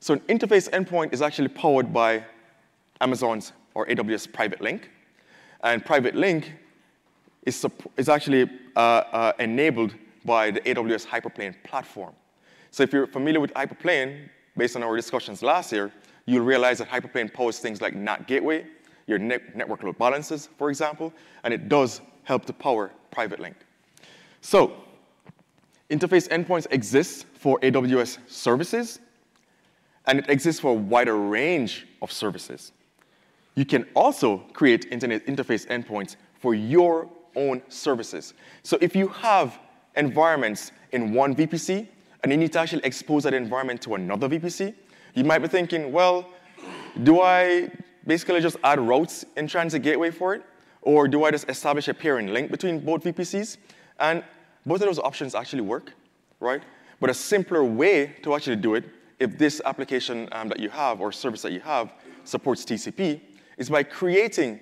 So 0.00 0.14
an 0.14 0.20
interface 0.20 0.68
endpoint 0.70 1.12
is 1.12 1.22
actually 1.22 1.48
powered 1.48 1.92
by 1.92 2.24
Amazon's 3.00 3.52
or 3.74 3.86
AWS 3.86 4.28
PrivateLink. 4.28 4.84
And 5.62 5.84
PrivateLink 5.84 6.46
is, 7.44 7.66
is 7.96 8.08
actually 8.08 8.50
uh, 8.76 8.78
uh, 8.78 9.32
enabled 9.38 9.94
by 10.24 10.50
the 10.50 10.60
AWS 10.60 11.06
Hyperplane 11.06 11.54
platform. 11.64 12.14
So 12.70 12.82
if 12.82 12.92
you're 12.92 13.06
familiar 13.06 13.40
with 13.40 13.52
Hyperplane, 13.54 14.28
based 14.56 14.76
on 14.76 14.82
our 14.82 14.96
discussions 14.96 15.42
last 15.42 15.72
year, 15.72 15.92
you'll 16.26 16.44
realize 16.44 16.78
that 16.78 16.88
Hyperplane 16.88 17.32
powers 17.32 17.58
things 17.58 17.80
like 17.80 17.94
NAT 17.94 18.26
Gateway, 18.26 18.66
your 19.06 19.18
net 19.18 19.56
network 19.56 19.82
load 19.82 19.98
balancers, 19.98 20.48
for 20.58 20.70
example, 20.70 21.12
and 21.42 21.52
it 21.52 21.68
does 21.68 22.00
help 22.24 22.44
to 22.46 22.52
power 22.52 22.90
PrivateLink. 23.12 23.54
So 24.40 24.72
interface 25.90 26.28
endpoints 26.28 26.66
exist 26.70 27.26
for 27.34 27.58
AWS 27.60 28.18
services, 28.26 29.00
and 30.06 30.18
it 30.18 30.28
exists 30.28 30.60
for 30.60 30.70
a 30.70 30.74
wider 30.74 31.16
range 31.16 31.86
of 32.02 32.10
services. 32.10 32.72
You 33.54 33.64
can 33.64 33.86
also 33.94 34.38
create 34.52 34.86
internet 34.90 35.26
interface 35.26 35.66
endpoints 35.68 36.16
for 36.40 36.54
your 36.54 37.08
own 37.36 37.62
services. 37.68 38.34
So 38.62 38.76
if 38.80 38.96
you 38.96 39.08
have 39.08 39.58
environments 39.96 40.72
in 40.92 41.12
one 41.12 41.34
VPC 41.34 41.86
and 42.22 42.32
you 42.32 42.38
need 42.38 42.52
to 42.52 42.58
actually 42.58 42.84
expose 42.84 43.22
that 43.24 43.34
environment 43.34 43.80
to 43.82 43.94
another 43.94 44.28
VPC, 44.28 44.74
you 45.14 45.24
might 45.24 45.38
be 45.38 45.48
thinking, 45.48 45.92
well, 45.92 46.28
do 47.02 47.20
I 47.20 47.70
basically 48.06 48.40
just 48.40 48.56
add 48.62 48.80
routes 48.80 49.24
in 49.36 49.46
Transit 49.46 49.82
Gateway 49.82 50.10
for 50.10 50.34
it? 50.34 50.42
Or 50.82 51.08
do 51.08 51.24
I 51.24 51.30
just 51.30 51.48
establish 51.48 51.88
a 51.88 51.94
peering 51.94 52.28
link 52.32 52.50
between 52.50 52.80
both 52.80 53.04
VPCs? 53.04 53.56
And 53.98 54.22
both 54.66 54.80
of 54.80 54.86
those 54.86 54.98
options 54.98 55.34
actually 55.34 55.62
work, 55.62 55.92
right? 56.40 56.62
But 57.00 57.10
a 57.10 57.14
simpler 57.14 57.64
way 57.64 58.14
to 58.22 58.34
actually 58.34 58.56
do 58.56 58.74
it, 58.74 58.84
if 59.18 59.38
this 59.38 59.62
application 59.64 60.28
um, 60.32 60.48
that 60.48 60.60
you 60.60 60.68
have 60.68 61.00
or 61.00 61.12
service 61.12 61.42
that 61.42 61.52
you 61.52 61.60
have 61.60 61.94
supports 62.24 62.64
TCP, 62.64 63.20
is 63.56 63.70
by 63.70 63.82
creating 63.82 64.60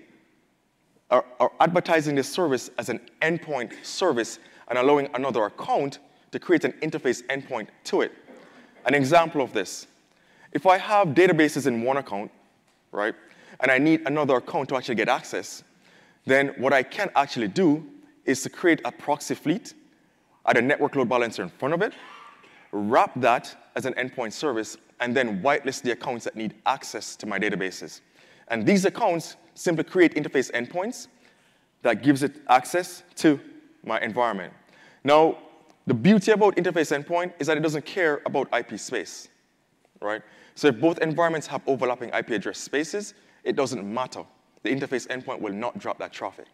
or, 1.10 1.24
or 1.38 1.52
advertising 1.60 2.14
this 2.14 2.28
service 2.28 2.70
as 2.78 2.88
an 2.88 3.00
endpoint 3.20 3.72
service 3.84 4.38
and 4.68 4.78
allowing 4.78 5.08
another 5.14 5.44
account 5.44 5.98
to 6.30 6.38
create 6.38 6.64
an 6.64 6.72
interface 6.82 7.22
endpoint 7.26 7.68
to 7.84 8.02
it. 8.02 8.12
An 8.86 8.94
example 8.94 9.42
of 9.42 9.52
this, 9.52 9.86
if 10.52 10.66
I 10.66 10.78
have 10.78 11.08
databases 11.08 11.66
in 11.66 11.82
one 11.82 11.96
account, 11.96 12.30
right, 12.90 13.14
and 13.60 13.70
I 13.70 13.78
need 13.78 14.02
another 14.06 14.36
account 14.36 14.68
to 14.70 14.76
actually 14.76 14.96
get 14.96 15.08
access, 15.08 15.64
then 16.26 16.48
what 16.58 16.72
I 16.72 16.82
can 16.82 17.10
actually 17.16 17.48
do 17.48 17.84
is 18.24 18.42
to 18.42 18.50
create 18.50 18.80
a 18.84 18.92
proxy 18.92 19.34
fleet, 19.34 19.74
add 20.46 20.56
a 20.56 20.62
network 20.62 20.94
load 20.94 21.08
balancer 21.08 21.42
in 21.42 21.48
front 21.48 21.74
of 21.74 21.82
it, 21.82 21.92
wrap 22.72 23.12
that 23.16 23.56
as 23.76 23.86
an 23.86 23.94
endpoint 23.94 24.32
service, 24.32 24.76
and 25.00 25.16
then 25.16 25.42
whitelist 25.42 25.82
the 25.82 25.92
accounts 25.92 26.24
that 26.24 26.36
need 26.36 26.54
access 26.66 27.16
to 27.16 27.26
my 27.26 27.38
databases. 27.38 28.00
And 28.48 28.66
these 28.66 28.84
accounts 28.84 29.36
simply 29.54 29.84
create 29.84 30.14
interface 30.14 30.50
endpoints 30.52 31.08
that 31.82 32.02
gives 32.02 32.22
it 32.22 32.36
access 32.48 33.02
to 33.16 33.40
my 33.84 34.00
environment. 34.00 34.52
Now, 35.04 35.38
the 35.86 35.94
beauty 35.94 36.30
about 36.30 36.56
interface 36.56 36.96
endpoint 36.96 37.32
is 37.40 37.48
that 37.48 37.56
it 37.56 37.60
doesn't 37.60 37.84
care 37.84 38.22
about 38.24 38.48
IP 38.56 38.78
space, 38.78 39.28
right? 40.00 40.22
So 40.54 40.68
if 40.68 40.80
both 40.80 40.98
environments 40.98 41.46
have 41.46 41.62
overlapping 41.66 42.10
IP 42.10 42.30
address 42.30 42.58
spaces, 42.58 43.14
it 43.44 43.56
doesn't 43.56 43.82
matter 43.84 44.24
the 44.62 44.70
interface 44.70 45.06
endpoint 45.08 45.40
will 45.40 45.52
not 45.52 45.78
drop 45.78 45.98
that 45.98 46.12
traffic. 46.12 46.46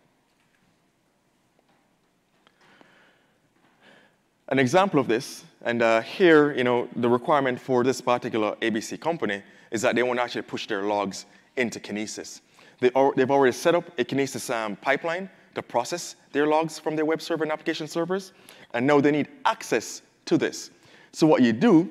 An 4.49 4.59
example 4.59 4.99
of 4.99 5.09
this, 5.09 5.45
and 5.63 5.83
uh, 5.83 6.01
here, 6.01 6.55
you 6.55 6.65
know, 6.65 6.89
the 6.97 7.09
requirement 7.09 7.61
for 7.61 7.85
this 7.85 8.01
particular 8.01 8.57
ABC 8.63 8.99
company 8.99 9.43
is 9.71 9.83
that 9.83 9.95
they 9.95 10.03
want 10.03 10.19
to 10.19 10.23
actually 10.23 10.43
push 10.43 10.67
their 10.67 10.85
logs 10.85 11.27
into 11.57 11.79
Kinesis. 11.79 12.41
They 12.81 12.91
have 12.95 13.31
already 13.31 13.53
set 13.53 13.75
up 13.75 13.87
a 13.99 14.05
Kinesis 14.05 14.55
um, 14.55 14.77
pipeline 14.77 15.29
to 15.55 15.63
process 15.63 16.17
their 16.33 16.47
logs 16.47 16.79
from 16.79 16.97
their 16.97 17.05
web 17.05 17.21
server 17.21 17.45
and 17.45 17.53
application 17.53 17.87
servers, 17.87 18.33
and 18.73 18.87
now 18.87 19.01
they 19.01 19.11
need 19.11 19.29
access 19.45 20.01
to 20.25 20.39
this. 20.39 20.71
So 21.13 21.27
what 21.27 21.43
you 21.43 21.53
do 21.53 21.91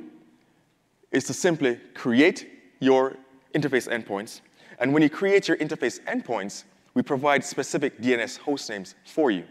is 1.11 1.23
to 1.25 1.33
simply 1.33 1.79
create 1.93 2.49
your 2.79 3.15
interface 3.53 3.87
endpoints, 3.87 4.41
and 4.79 4.93
when 4.93 5.01
you 5.01 5.09
create 5.09 5.47
your 5.47 5.57
interface 5.57 5.99
endpoints, 6.03 6.63
we 6.93 7.01
provide 7.01 7.43
specific 7.43 8.01
DNS 8.01 8.37
host 8.39 8.69
names 8.69 8.95
for 9.05 9.31
you. 9.31 9.45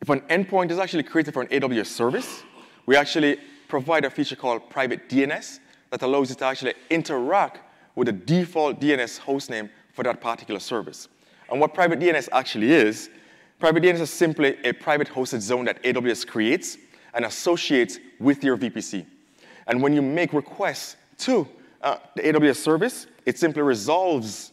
If 0.00 0.08
an 0.08 0.20
endpoint 0.22 0.70
is 0.70 0.78
actually 0.78 1.02
created 1.02 1.34
for 1.34 1.42
an 1.42 1.48
AWS 1.48 1.86
service, 1.86 2.42
we 2.86 2.96
actually 2.96 3.38
provide 3.68 4.04
a 4.04 4.10
feature 4.10 4.36
called 4.36 4.68
private 4.70 5.08
DNS 5.08 5.58
that 5.90 6.02
allows 6.02 6.30
you 6.30 6.36
to 6.36 6.44
actually 6.44 6.74
interact 6.90 7.60
with 7.94 8.06
the 8.06 8.12
default 8.12 8.80
DNS 8.80 9.20
hostname 9.20 9.70
for 9.92 10.02
that 10.04 10.20
particular 10.20 10.60
service. 10.60 11.08
And 11.50 11.60
what 11.60 11.74
private 11.74 11.98
DNS 11.98 12.28
actually 12.32 12.72
is, 12.72 13.10
private 13.58 13.82
DNS 13.82 14.00
is 14.00 14.10
simply 14.10 14.56
a 14.64 14.72
private 14.72 15.08
hosted 15.08 15.40
zone 15.40 15.64
that 15.64 15.82
AWS 15.82 16.26
creates 16.26 16.78
and 17.14 17.24
associates 17.24 17.98
with 18.20 18.44
your 18.44 18.56
VPC. 18.58 19.06
And 19.66 19.82
when 19.82 19.92
you 19.92 20.02
make 20.02 20.32
requests 20.32 20.96
to 21.18 21.48
uh, 21.82 21.96
the 22.14 22.22
AWS 22.22 22.56
service, 22.56 23.06
it 23.24 23.38
simply 23.38 23.62
resolves 23.62 24.52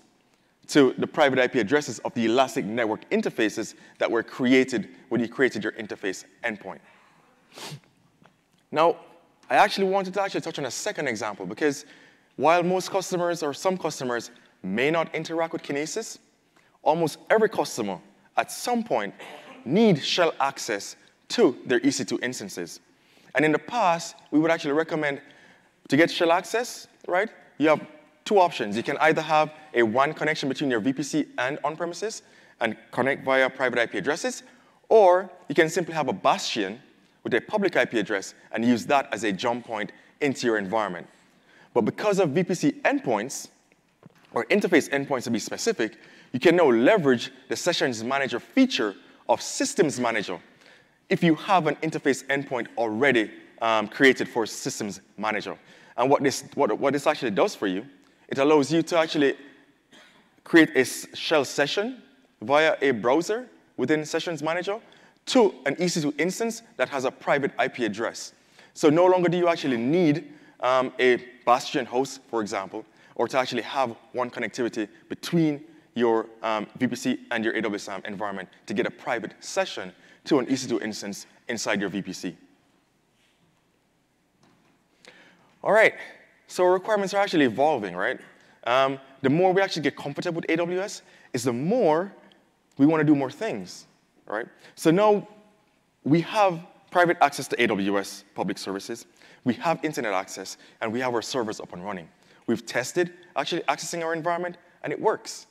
to 0.68 0.94
the 0.98 1.08
private 1.08 1.40
IP 1.40 1.56
addresses 1.56 2.00
of 2.00 2.14
the 2.14 2.26
elastic 2.26 2.66
network 2.66 3.10
interfaces 3.10 3.76
that 4.00 4.10
were 4.10 4.24
created 4.24 4.90
when 5.10 5.22
you 5.22 5.28
created 5.28 5.64
your 5.64 5.74
interface 5.74 6.26
endpoint. 6.44 6.80
Now, 8.72 8.98
I 9.50 9.56
actually 9.56 9.88
wanted 9.88 10.14
to 10.16 10.22
actually 10.22 10.42
touch 10.42 10.58
on 10.58 10.66
a 10.66 10.72
second 10.72 11.08
example 11.08 11.46
because 11.46 11.86
while 12.38 12.64
most 12.64 12.90
customers 12.90 13.44
or 13.44 13.54
some 13.54 13.78
customers 13.78 14.32
may 14.64 14.90
not 14.90 15.14
interact 15.14 15.54
with 15.54 15.62
Kinesis, 15.62 16.18
almost 16.82 17.20
every 17.30 17.50
customer 17.50 18.00
at 18.38 18.52
some 18.52 18.84
point 18.84 19.14
need 19.66 20.04
shell 20.04 20.34
access 20.40 20.96
to 21.30 21.58
their 21.66 21.80
EC2 21.82 22.24
instances. 22.24 22.80
And 23.36 23.44
in 23.46 23.52
the 23.52 23.60
past, 23.60 24.16
we 24.32 24.40
would 24.40 24.52
actually 24.52 24.74
recommend 24.74 25.22
to 25.88 25.98
get 25.98 26.10
shell 26.12 26.32
access, 26.32 26.88
right? 27.08 27.30
You 27.58 27.70
have 27.70 27.86
two 28.26 28.40
options. 28.40 28.78
You 28.78 28.84
can 28.84 28.98
either 28.98 29.22
have 29.22 29.52
a 29.74 29.84
WAN 29.84 30.14
connection 30.14 30.50
between 30.50 30.70
your 30.70 30.82
VPC 30.82 31.28
and 31.38 31.60
on-premises 31.64 32.24
and 32.62 32.78
connect 32.92 33.26
via 33.26 33.50
private 33.50 33.80
IP 33.80 33.96
addresses, 33.96 34.44
or 34.90 35.30
you 35.50 35.56
can 35.56 35.70
simply 35.70 35.94
have 35.94 36.08
a 36.08 36.14
bastion 36.14 36.80
with 37.24 37.34
a 37.34 37.42
public 37.42 37.76
IP 37.76 37.94
address 37.94 38.34
and 38.52 38.64
use 38.64 38.86
that 38.86 39.12
as 39.14 39.24
a 39.24 39.32
jump 39.32 39.66
point 39.66 39.92
into 40.22 40.48
your 40.48 40.58
environment. 40.58 41.08
But 41.74 41.82
because 41.82 42.20
of 42.20 42.30
VPC 42.30 42.82
endpoints, 42.82 43.48
or 44.34 44.46
interface 44.46 44.90
endpoints 44.90 45.24
to 45.24 45.32
be 45.32 45.40
specific, 45.40 45.98
you 46.32 46.40
can 46.40 46.56
now 46.56 46.70
leverage 46.70 47.32
the 47.50 47.56
Sessions 47.56 48.04
Manager 48.04 48.40
feature 48.40 48.96
of 49.30 49.42
Systems 49.42 50.00
Manager 50.00 50.40
if 51.14 51.22
you 51.24 51.36
have 51.36 51.68
an 51.68 51.76
interface 51.76 52.26
endpoint 52.26 52.66
already 52.76 53.30
um, 53.62 53.88
created 53.88 54.28
for 54.28 54.48
Systems 54.48 55.00
Manager. 55.16 55.56
And 55.96 56.10
what 56.10 56.24
this, 56.24 56.44
what, 56.56 56.76
what 56.80 56.92
this 56.92 57.06
actually 57.06 57.30
does 57.30 57.54
for 57.54 57.68
you, 57.68 57.86
it 58.30 58.40
allows 58.40 58.74
you 58.74 58.82
to 58.82 58.98
actually 58.98 59.36
create 60.44 60.76
a 60.76 60.84
shell 60.84 61.46
session 61.46 62.02
via 62.42 62.76
a 62.82 62.90
browser 62.90 63.48
within 63.78 64.04
Sessions 64.06 64.42
Manager 64.42 64.80
to 65.28 65.54
an 65.68 65.76
EC2 65.76 66.20
instance 66.20 66.64
that 66.78 66.90
has 66.90 67.06
a 67.06 67.12
private 67.12 67.52
IP 67.64 67.80
address. 67.82 68.34
So 68.74 68.90
no 68.90 69.06
longer 69.06 69.30
do 69.30 69.38
you 69.38 69.48
actually 69.48 69.78
need 69.78 70.34
um, 70.62 70.92
a 70.98 71.24
Bastion 71.46 71.86
host, 71.86 72.22
for 72.28 72.42
example, 72.42 72.86
or 73.14 73.28
to 73.28 73.38
actually 73.38 73.62
have 73.62 73.96
WAN 74.14 74.32
connectivity 74.32 74.88
between 75.10 75.64
your 75.94 76.26
um, 76.42 76.66
VPC 76.80 77.20
and 77.30 77.46
your 77.46 77.54
AWS 77.54 78.04
environment 78.08 78.50
to 78.66 78.74
get 78.74 78.88
a 78.88 78.92
private 78.92 79.36
session 79.42 79.94
to 80.26 80.40
an 80.40 80.46
EC2 80.46 80.82
instance 80.82 81.28
inside 81.48 81.82
your 81.82 81.90
VPC. 81.90 82.36
All 85.64 85.72
right, 85.72 85.94
so 86.48 86.66
requirements 86.66 87.14
are 87.14 87.22
actually 87.22 87.46
evolving, 87.46 87.96
right? 87.96 88.20
Um, 88.66 89.00
the 89.22 89.30
more 89.30 89.54
we 89.54 89.62
actually 89.62 89.84
get 89.84 89.96
comfortable 89.96 90.42
with 90.42 90.48
AWS, 90.48 91.02
is 91.34 91.44
the 91.44 91.54
more 91.54 92.14
we 92.78 92.86
want 92.86 93.02
to 93.02 93.06
do 93.06 93.16
more 93.16 93.32
things, 93.32 93.86
right? 94.28 94.48
So 94.76 94.92
now 94.92 95.28
we 96.04 96.22
have 96.22 96.60
private 96.92 97.18
access 97.22 97.48
to 97.48 97.56
AWS 97.56 98.24
public 98.36 98.58
services, 98.58 99.06
we 99.46 99.54
have 99.56 99.84
internet 99.84 100.14
access, 100.14 100.58
and 100.82 100.92
we 100.92 101.00
have 101.00 101.14
our 101.14 101.22
servers 101.22 101.60
up 101.60 101.74
and 101.74 101.84
running. 101.84 102.08
We've 102.48 102.66
tested 102.66 103.14
actually 103.36 103.62
accessing 103.64 104.04
our 104.04 104.14
environment, 104.14 104.58
and 104.84 104.92
it 104.94 105.00
works. 105.00 105.48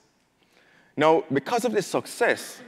Now, 0.97 1.25
because 1.33 1.65
of 1.65 1.73
this 1.73 1.87
success, 1.87 2.61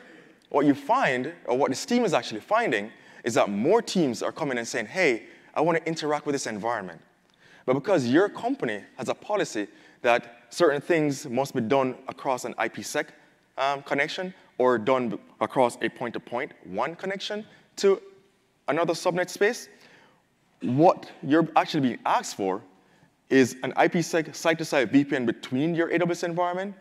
what 0.54 0.66
you 0.66 0.74
find, 0.74 1.32
or 1.46 1.58
what 1.58 1.70
this 1.70 1.84
team 1.84 2.04
is 2.04 2.14
actually 2.14 2.40
finding, 2.40 2.92
is 3.24 3.34
that 3.34 3.50
more 3.50 3.82
teams 3.82 4.22
are 4.22 4.30
coming 4.30 4.56
and 4.56 4.66
saying, 4.66 4.86
hey, 4.86 5.24
I 5.52 5.60
want 5.60 5.78
to 5.78 5.88
interact 5.88 6.26
with 6.26 6.34
this 6.34 6.46
environment. 6.46 7.00
But 7.66 7.74
because 7.74 8.06
your 8.06 8.28
company 8.28 8.84
has 8.96 9.08
a 9.08 9.14
policy 9.14 9.66
that 10.02 10.44
certain 10.50 10.80
things 10.80 11.26
must 11.26 11.54
be 11.54 11.60
done 11.60 11.96
across 12.06 12.44
an 12.44 12.54
IPsec 12.54 13.06
um, 13.58 13.82
connection 13.82 14.32
or 14.58 14.78
done 14.78 15.18
across 15.40 15.76
a 15.82 15.88
point-to-point 15.88 16.52
-point 16.52 16.74
WAN 16.76 16.94
connection 16.94 17.44
to 17.76 18.00
another 18.68 18.94
subnet 18.94 19.30
space, 19.30 19.68
what 20.60 21.10
you're 21.22 21.48
actually 21.56 21.80
being 21.88 22.00
asked 22.06 22.36
for 22.36 22.62
is 23.28 23.56
an 23.64 23.72
IPsec 23.72 24.34
site-to-site 24.34 24.92
VPN 24.92 25.26
between 25.26 25.74
your 25.74 25.88
AWS 25.90 26.22
environment, 26.22 26.74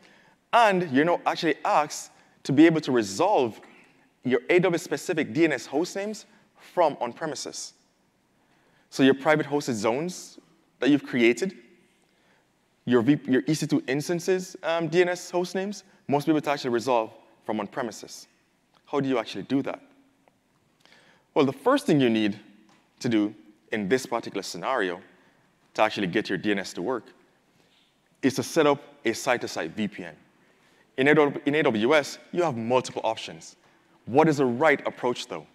and 0.51 0.91
you're 0.91 1.05
now 1.05 1.19
actually 1.25 1.55
asked 1.65 2.12
to 2.43 2.51
be 2.51 2.65
able 2.65 2.81
to 2.81 2.91
resolve 2.91 3.59
your 4.23 4.39
AWS-specific 4.41 5.33
DNS 5.33 5.67
hostnames 5.67 6.25
from 6.55 6.97
on-premises. 7.01 7.73
So 8.89 9.03
your 9.03 9.13
private 9.13 9.45
hosted 9.45 9.73
zones 9.73 10.39
that 10.79 10.89
you've 10.89 11.05
created, 11.05 11.55
your, 12.85 13.01
your 13.03 13.41
EC2 13.43 13.83
instances 13.87 14.55
um, 14.63 14.89
DNS 14.89 15.31
hostnames, 15.31 15.83
most 16.07 16.25
people 16.25 16.41
to 16.41 16.51
actually 16.51 16.71
resolve 16.71 17.11
from 17.45 17.59
on-premises. 17.59 18.27
How 18.85 18.99
do 18.99 19.09
you 19.09 19.17
actually 19.17 19.43
do 19.43 19.61
that? 19.63 19.81
Well, 21.33 21.45
the 21.45 21.53
first 21.53 21.85
thing 21.85 21.99
you 21.99 22.09
need 22.09 22.39
to 22.99 23.09
do 23.09 23.33
in 23.71 23.89
this 23.89 24.05
particular 24.05 24.43
scenario 24.43 25.01
to 25.73 25.81
actually 25.81 26.07
get 26.07 26.29
your 26.29 26.37
DNS 26.37 26.73
to 26.75 26.81
work 26.81 27.05
is 28.21 28.35
to 28.35 28.43
set 28.43 28.67
up 28.67 28.81
a 29.03 29.13
site-to-site 29.13 29.75
VPN. 29.75 30.13
In 30.97 31.07
AWS, 31.07 32.19
you 32.31 32.43
have 32.43 32.55
multiple 32.55 33.01
options. 33.03 33.55
What 34.05 34.27
is 34.27 34.37
the 34.37 34.45
right 34.45 34.85
approach, 34.87 35.27
though? 35.27 35.47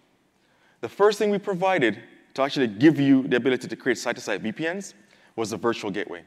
The 0.81 0.89
first 0.89 1.17
thing 1.17 1.29
we 1.29 1.37
provided 1.37 1.99
to 2.33 2.41
actually 2.41 2.67
give 2.67 2.99
you 2.99 3.27
the 3.27 3.37
ability 3.37 3.67
to 3.67 3.75
create 3.75 3.97
site-to-site 3.97 4.43
VPNs 4.43 4.93
was 5.35 5.51
the 5.51 5.57
virtual 5.57 5.91
gateway. 5.91 6.23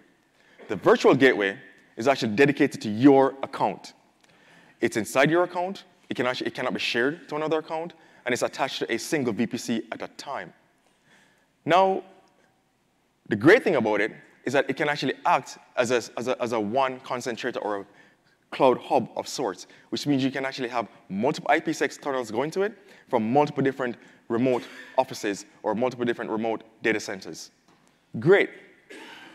The 0.68 0.76
virtual 0.76 1.14
gateway 1.14 1.58
is 1.96 2.08
actually 2.08 2.34
dedicated 2.34 2.80
to 2.82 2.88
your 2.88 3.34
account. 3.42 3.92
It's 4.80 4.96
inside 4.96 5.30
your 5.30 5.44
account. 5.44 5.84
It, 6.08 6.14
can 6.14 6.26
actually, 6.26 6.48
it 6.48 6.54
cannot 6.54 6.74
be 6.74 6.80
shared 6.80 7.28
to 7.28 7.36
another 7.36 7.58
account, 7.58 7.94
and 8.24 8.32
it's 8.32 8.42
attached 8.42 8.78
to 8.80 8.92
a 8.92 8.98
single 8.98 9.32
VPC 9.32 9.84
at 9.92 10.02
a 10.02 10.08
time. 10.08 10.52
Now, 11.64 12.02
the 13.28 13.36
great 13.36 13.62
thing 13.62 13.76
about 13.76 14.00
it 14.00 14.12
is 14.44 14.52
that 14.54 14.68
it 14.68 14.76
can 14.76 14.88
actually 14.88 15.14
act 15.24 15.58
as 15.76 15.90
a, 15.90 16.02
as 16.16 16.28
a, 16.28 16.42
as 16.42 16.52
a 16.52 16.60
WAN 16.60 17.00
concentrator 17.00 17.60
or 17.60 17.80
a 17.80 17.86
cloud 18.52 18.78
hub 18.78 19.08
of 19.16 19.26
sorts, 19.26 19.66
which 19.88 20.06
means 20.06 20.22
you 20.22 20.30
can 20.30 20.44
actually 20.44 20.68
have 20.68 20.86
multiple 21.08 21.50
IPsec 21.50 22.00
tunnels 22.00 22.30
going 22.30 22.50
to 22.52 22.62
it 22.62 22.78
from 23.08 23.32
multiple 23.32 23.62
different 23.62 23.96
remote 24.28 24.62
offices 24.96 25.46
or 25.62 25.74
multiple 25.74 26.04
different 26.04 26.30
remote 26.30 26.62
data 26.82 27.00
centers. 27.00 27.50
Great. 28.20 28.50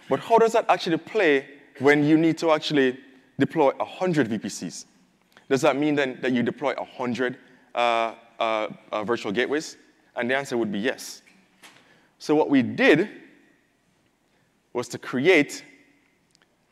But 0.09 0.19
how 0.21 0.37
does 0.37 0.53
that 0.53 0.65
actually 0.69 0.97
play 0.97 1.47
when 1.79 2.05
you 2.05 2.17
need 2.17 2.37
to 2.37 2.51
actually 2.51 2.97
deploy 3.37 3.71
100 3.75 4.29
VPCs? 4.29 4.85
Does 5.49 5.61
that 5.61 5.75
mean 5.75 5.95
then 5.95 6.19
that 6.21 6.31
you 6.31 6.43
deploy 6.43 6.73
100 6.75 7.37
uh, 7.73 7.77
uh, 8.39 8.67
uh, 8.91 9.03
virtual 9.03 9.31
gateways? 9.31 9.77
And 10.15 10.29
the 10.29 10.37
answer 10.37 10.57
would 10.57 10.71
be 10.71 10.79
yes. 10.79 11.21
So 12.19 12.35
what 12.35 12.49
we 12.49 12.61
did 12.61 13.09
was 14.73 14.87
to 14.89 14.97
create 14.97 15.63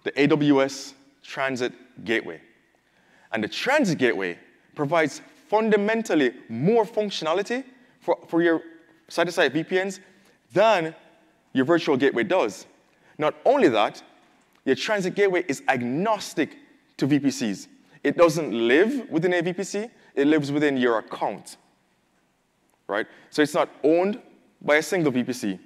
the 0.04 0.12
AWS 0.12 0.94
Transit 1.24 1.74
Gateway. 2.04 2.42
And 3.32 3.44
the 3.44 3.48
Transit 3.48 3.98
Gateway 3.98 4.38
provides 4.76 5.22
fundamentally 5.48 6.34
more 6.50 6.86
functionality 6.86 7.64
for, 8.00 8.18
for 8.28 8.42
your 8.42 8.62
site-to-site 9.08 9.54
VPNs 9.54 10.00
than 10.54 10.96
your 11.54 11.66
virtual 11.66 11.98
gateway 11.98 12.24
does. 12.24 12.66
Not 13.18 13.36
only 13.46 13.70
that, 13.70 14.02
your 14.66 14.76
Transit 14.76 15.16
Gateway 15.16 15.46
is 15.48 15.64
agnostic 15.68 16.58
to 16.98 17.08
VPCs. 17.08 17.68
It 18.04 18.18
doesn't 18.18 18.52
live 18.52 19.10
within 19.10 19.34
a 19.34 19.42
VPC, 19.42 19.90
it 20.16 20.28
lives 20.28 20.52
within 20.52 20.78
your 20.78 21.00
account. 21.00 21.58
Right? 22.88 23.08
So 23.30 23.42
it's 23.42 23.54
not 23.54 23.70
owned 23.84 24.22
by 24.62 24.76
a 24.78 24.82
single 24.84 25.12
VPC. 25.12 25.60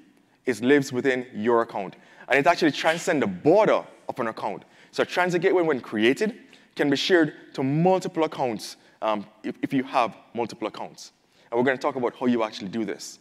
It 0.46 0.62
lives 0.62 0.92
within 0.92 1.28
your 1.34 1.62
account 1.62 1.96
and 2.30 2.38
it 2.38 2.48
actually 2.48 2.72
transcends 2.72 3.22
the 3.22 3.28
border 3.28 3.84
of 4.08 4.20
an 4.20 4.28
account. 4.28 4.64
So 4.92 5.04
a 5.04 5.06
transit 5.06 5.42
gateway, 5.42 5.64
when 5.64 5.82
created, 5.82 6.36
can 6.76 6.90
be 6.90 6.96
shared 6.96 7.34
to 7.54 7.64
multiple 7.64 8.24
accounts 8.24 8.78
um, 9.02 9.26
if, 9.44 9.56
if 9.62 9.74
you 9.74 9.84
have 9.84 10.16
multiple 10.34 10.68
accounts. 10.68 11.12
And 11.52 11.58
we're 11.58 11.66
going 11.66 11.78
to 11.78 11.82
talk 11.82 11.96
about 11.96 12.16
how 12.20 12.26
you 12.26 12.44
actually 12.44 12.70
do 12.70 12.86
this. 12.86 13.20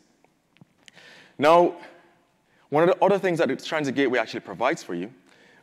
Now, 1.39 1.77
one 2.71 2.89
of 2.89 2.89
the 2.89 3.05
other 3.05 3.19
things 3.19 3.39
that 3.39 3.49
the 3.49 3.57
transit 3.57 3.95
gateway 3.95 4.19
actually 4.19 4.41
provides 4.41 4.83
for 4.83 4.95
you, 4.95 5.11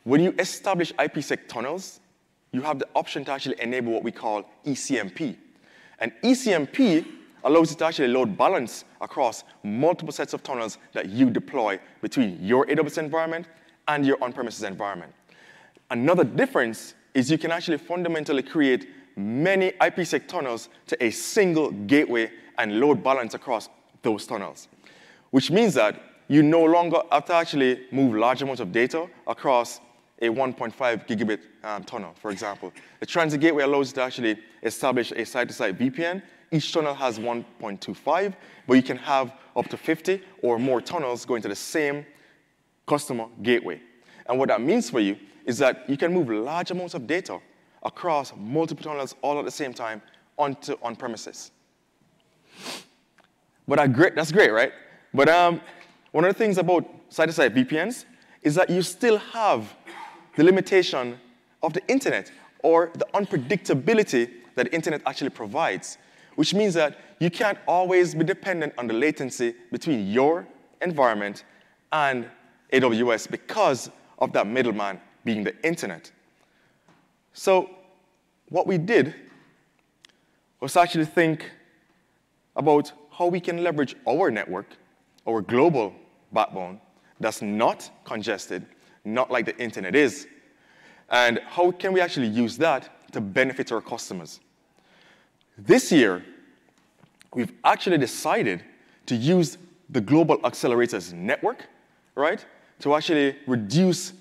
when 0.04 0.22
you 0.22 0.34
establish 0.38 0.92
IPsec 0.94 1.48
tunnels, 1.48 2.00
you 2.52 2.62
have 2.62 2.78
the 2.78 2.88
option 2.94 3.24
to 3.24 3.32
actually 3.32 3.60
enable 3.60 3.92
what 3.92 4.02
we 4.02 4.10
call 4.10 4.48
ECMP. 4.64 5.36
And 5.98 6.12
ECMP 6.22 7.06
allows 7.44 7.70
you 7.70 7.76
to 7.76 7.84
actually 7.84 8.08
load 8.08 8.36
balance 8.36 8.84
across 9.00 9.44
multiple 9.62 10.12
sets 10.12 10.32
of 10.32 10.42
tunnels 10.42 10.78
that 10.92 11.08
you 11.08 11.30
deploy 11.30 11.78
between 12.00 12.38
your 12.42 12.66
AWS 12.66 12.98
environment 12.98 13.46
and 13.88 14.04
your 14.04 14.22
on-premises 14.22 14.64
environment. 14.64 15.12
Another 15.90 16.24
difference 16.24 16.94
is 17.14 17.30
you 17.30 17.38
can 17.38 17.50
actually 17.50 17.78
fundamentally 17.78 18.42
create 18.42 18.88
many 19.16 19.70
IPsec 19.72 20.26
tunnels 20.26 20.68
to 20.86 21.02
a 21.02 21.10
single 21.10 21.70
gateway 21.70 22.30
and 22.58 22.80
load 22.80 23.02
balance 23.02 23.34
across 23.34 23.68
those 24.02 24.26
tunnels, 24.26 24.68
which 25.30 25.50
means 25.50 25.74
that 25.74 26.00
you 26.28 26.42
no 26.42 26.64
longer 26.64 26.98
have 27.12 27.24
to 27.26 27.34
actually 27.34 27.86
move 27.92 28.14
large 28.14 28.42
amounts 28.42 28.60
of 28.60 28.72
data 28.72 29.08
across 29.26 29.80
a 30.20 30.28
1.5 30.28 30.74
gigabit 31.06 31.40
um, 31.62 31.84
tunnel, 31.84 32.14
for 32.20 32.30
example. 32.30 32.72
The 33.00 33.06
transit 33.06 33.40
gateway 33.40 33.62
allows 33.62 33.90
you 33.90 33.94
to 33.96 34.02
actually 34.02 34.38
establish 34.62 35.12
a 35.12 35.24
site-to-site 35.24 35.78
VPN. 35.78 36.22
Each 36.50 36.72
tunnel 36.72 36.94
has 36.94 37.18
1.25, 37.18 38.34
but 38.66 38.74
you 38.74 38.82
can 38.82 38.96
have 38.96 39.32
up 39.54 39.68
to 39.68 39.76
50 39.76 40.22
or 40.42 40.58
more 40.58 40.80
tunnels 40.80 41.24
going 41.24 41.42
to 41.42 41.48
the 41.48 41.56
same 41.56 42.06
customer 42.86 43.26
gateway. 43.42 43.80
And 44.26 44.38
what 44.38 44.48
that 44.48 44.60
means 44.60 44.90
for 44.90 45.00
you 45.00 45.16
is 45.46 45.58
that 45.58 45.88
you 45.88 45.96
can 45.96 46.12
move 46.12 46.28
large 46.28 46.70
amounts 46.70 46.94
of 46.94 47.06
data 47.06 47.38
across 47.84 48.34
multiple 48.36 48.84
tunnels 48.84 49.14
all 49.22 49.38
at 49.38 49.44
the 49.44 49.50
same 49.50 49.72
time 49.72 50.02
onto 50.36 50.76
on 50.82 50.96
premises. 50.96 51.52
But 53.66 53.92
great, 53.92 54.14
that's 54.14 54.32
great, 54.32 54.52
right? 54.52 54.72
But 55.14 55.28
um, 55.28 55.60
one 56.10 56.24
of 56.24 56.32
the 56.34 56.38
things 56.38 56.58
about 56.58 56.84
site-to-site 57.08 57.54
VPNs 57.54 58.04
is 58.42 58.54
that 58.56 58.68
you 58.68 58.82
still 58.82 59.18
have 59.18 59.74
the 60.34 60.44
limitation 60.44 61.18
of 61.62 61.72
the 61.72 61.86
internet 61.88 62.30
or 62.62 62.90
the 62.94 63.06
unpredictability 63.14 64.30
that 64.56 64.66
the 64.66 64.74
internet 64.74 65.00
actually 65.06 65.30
provides, 65.30 65.98
which 66.34 66.54
means 66.54 66.74
that 66.74 66.98
you 67.18 67.30
can't 67.30 67.58
always 67.66 68.14
be 68.14 68.24
dependent 68.24 68.74
on 68.76 68.86
the 68.86 68.94
latency 68.94 69.54
between 69.70 70.10
your 70.10 70.46
environment 70.82 71.44
and 71.92 72.28
AWS 72.72 73.30
because 73.30 73.90
of 74.18 74.32
that 74.32 74.46
middleman 74.46 75.00
being 75.26 75.44
the 75.44 75.54
internet. 75.62 76.10
So 77.34 77.68
what 78.48 78.66
we 78.66 78.78
did 78.78 79.14
was 80.60 80.74
actually 80.76 81.04
think 81.04 81.50
about 82.54 82.92
how 83.10 83.26
we 83.26 83.40
can 83.40 83.62
leverage 83.62 83.94
our 84.08 84.30
network, 84.30 84.66
our 85.26 85.42
global 85.42 85.92
backbone, 86.32 86.80
that's 87.20 87.42
not 87.42 87.90
congested, 88.04 88.64
not 89.04 89.30
like 89.30 89.44
the 89.44 89.56
internet 89.58 89.94
is, 89.94 90.26
and 91.10 91.40
how 91.46 91.70
can 91.70 91.92
we 91.92 92.00
actually 92.00 92.28
use 92.28 92.56
that 92.56 93.12
to 93.12 93.20
benefit 93.20 93.70
our 93.72 93.80
customers. 93.80 94.40
This 95.58 95.92
year, 95.92 96.24
we've 97.34 97.52
actually 97.64 97.98
decided 97.98 98.62
to 99.06 99.14
use 99.14 99.58
the 99.88 100.00
Global 100.00 100.38
Accelerators 100.38 101.12
Network, 101.12 101.66
right, 102.14 102.44
to 102.80 102.94
actually 102.94 103.36
reduce 103.46 104.12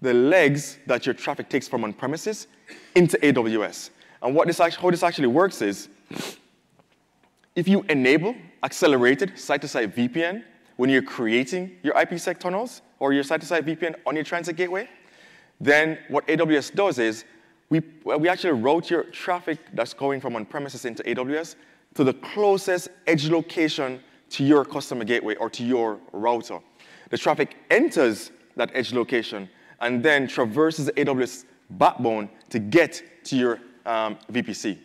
the 0.00 0.14
legs 0.14 0.78
that 0.86 1.06
your 1.06 1.14
traffic 1.14 1.48
takes 1.48 1.66
from 1.66 1.84
on 1.84 1.92
premises 1.92 2.46
into 2.94 3.16
AWS. 3.18 3.90
And 4.22 4.34
what 4.34 4.46
this 4.46 4.58
how 4.58 4.90
this 4.90 5.02
actually 5.02 5.28
works 5.28 5.62
is 5.62 5.88
if 7.54 7.66
you 7.66 7.84
enable 7.88 8.34
accelerated 8.62 9.38
site-to-site 9.38 9.94
VPN 9.94 10.44
when 10.76 10.90
you're 10.90 11.02
creating 11.02 11.76
your 11.82 11.94
IPsec 11.94 12.38
tunnels 12.38 12.82
or 12.98 13.12
your 13.12 13.22
site-to-site 13.22 13.64
VPN 13.64 13.94
on 14.06 14.14
your 14.14 14.24
transit 14.24 14.56
gateway, 14.56 14.88
then 15.60 15.98
what 16.08 16.26
AWS 16.28 16.74
does 16.74 16.98
is 16.98 17.24
we, 17.70 17.82
we 18.04 18.28
actually 18.28 18.52
route 18.52 18.90
your 18.90 19.04
traffic 19.04 19.58
that's 19.74 19.92
going 19.92 20.20
from 20.20 20.36
on-premises 20.36 20.84
into 20.84 21.02
AWS 21.02 21.56
to 21.94 22.04
the 22.04 22.14
closest 22.14 22.88
edge 23.06 23.28
location 23.28 24.00
to 24.30 24.44
your 24.44 24.64
customer 24.64 25.04
gateway 25.04 25.34
or 25.36 25.50
to 25.50 25.64
your 25.64 25.98
router. 26.12 26.60
The 27.10 27.18
traffic 27.18 27.56
enters 27.70 28.30
that 28.56 28.70
edge 28.74 28.92
location 28.92 29.48
and 29.80 30.02
then 30.02 30.26
traverses 30.26 30.86
the 30.86 30.92
AWS 30.92 31.44
backbone 31.70 32.28
to 32.50 32.58
get 32.58 33.02
to 33.24 33.36
your 33.36 33.60
um, 33.86 34.18
VPC, 34.32 34.78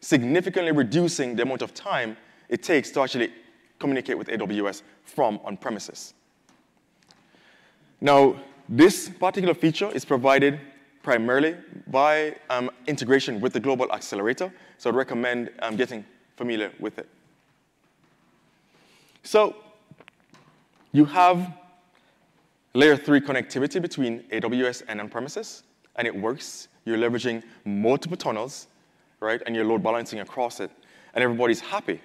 significantly 0.00 0.72
reducing 0.72 1.36
the 1.36 1.42
amount 1.42 1.62
of 1.62 1.74
time 1.74 2.16
it 2.48 2.62
takes 2.62 2.90
to 2.92 3.00
actually 3.00 3.32
communicate 3.78 4.18
with 4.18 4.28
AWS 4.28 4.82
from 5.04 5.38
on 5.44 5.56
premises. 5.56 6.14
Now, 8.00 8.36
this 8.68 9.08
particular 9.08 9.54
feature 9.54 9.90
is 9.92 10.04
provided 10.04 10.60
primarily 11.02 11.56
by 11.86 12.36
um, 12.50 12.70
integration 12.86 13.40
with 13.40 13.52
the 13.52 13.60
Global 13.60 13.90
Accelerator, 13.92 14.52
so 14.76 14.90
I'd 14.90 14.96
recommend 14.96 15.50
um, 15.60 15.76
getting 15.76 16.04
familiar 16.36 16.70
with 16.78 16.98
it. 16.98 17.08
So, 19.22 19.56
you 20.92 21.04
have 21.04 21.52
layer 22.74 22.96
three 22.96 23.20
connectivity 23.20 23.80
between 23.80 24.22
AWS 24.30 24.82
and 24.88 25.00
on-premises, 25.00 25.62
and 25.96 26.06
it 26.06 26.14
works. 26.14 26.68
You're 26.84 26.98
leveraging 26.98 27.42
multiple 27.64 28.16
tunnels, 28.16 28.68
right, 29.20 29.42
and 29.46 29.54
you're 29.54 29.64
load 29.64 29.82
balancing 29.82 30.20
across 30.20 30.60
it, 30.60 30.70
and 31.14 31.24
everybody's 31.24 31.60
happy. 31.60 32.00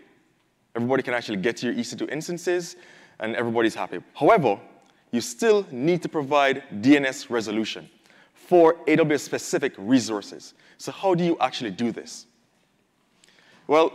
Everybody 0.76 1.04
can 1.04 1.14
actually 1.14 1.38
get 1.38 1.58
to 1.58 1.68
your 1.68 1.76
EC2 1.76 2.10
instances, 2.12 2.76
and 3.20 3.36
everybody's 3.36 3.76
happy. 3.76 4.00
However, 4.16 4.60
you 5.12 5.22
still 5.22 5.66
need 5.72 6.02
to 6.02 6.10
provide 6.10 6.64
DNS 6.82 7.30
resolution 7.30 7.88
for 8.34 8.74
AWS-specific 8.88 9.74
resources. 9.78 10.54
So 10.78 10.92
how 10.92 11.14
do 11.14 11.24
you 11.24 11.38
actually 11.40 11.72
do 11.72 11.92
this? 11.92 12.26
Well, 13.68 13.94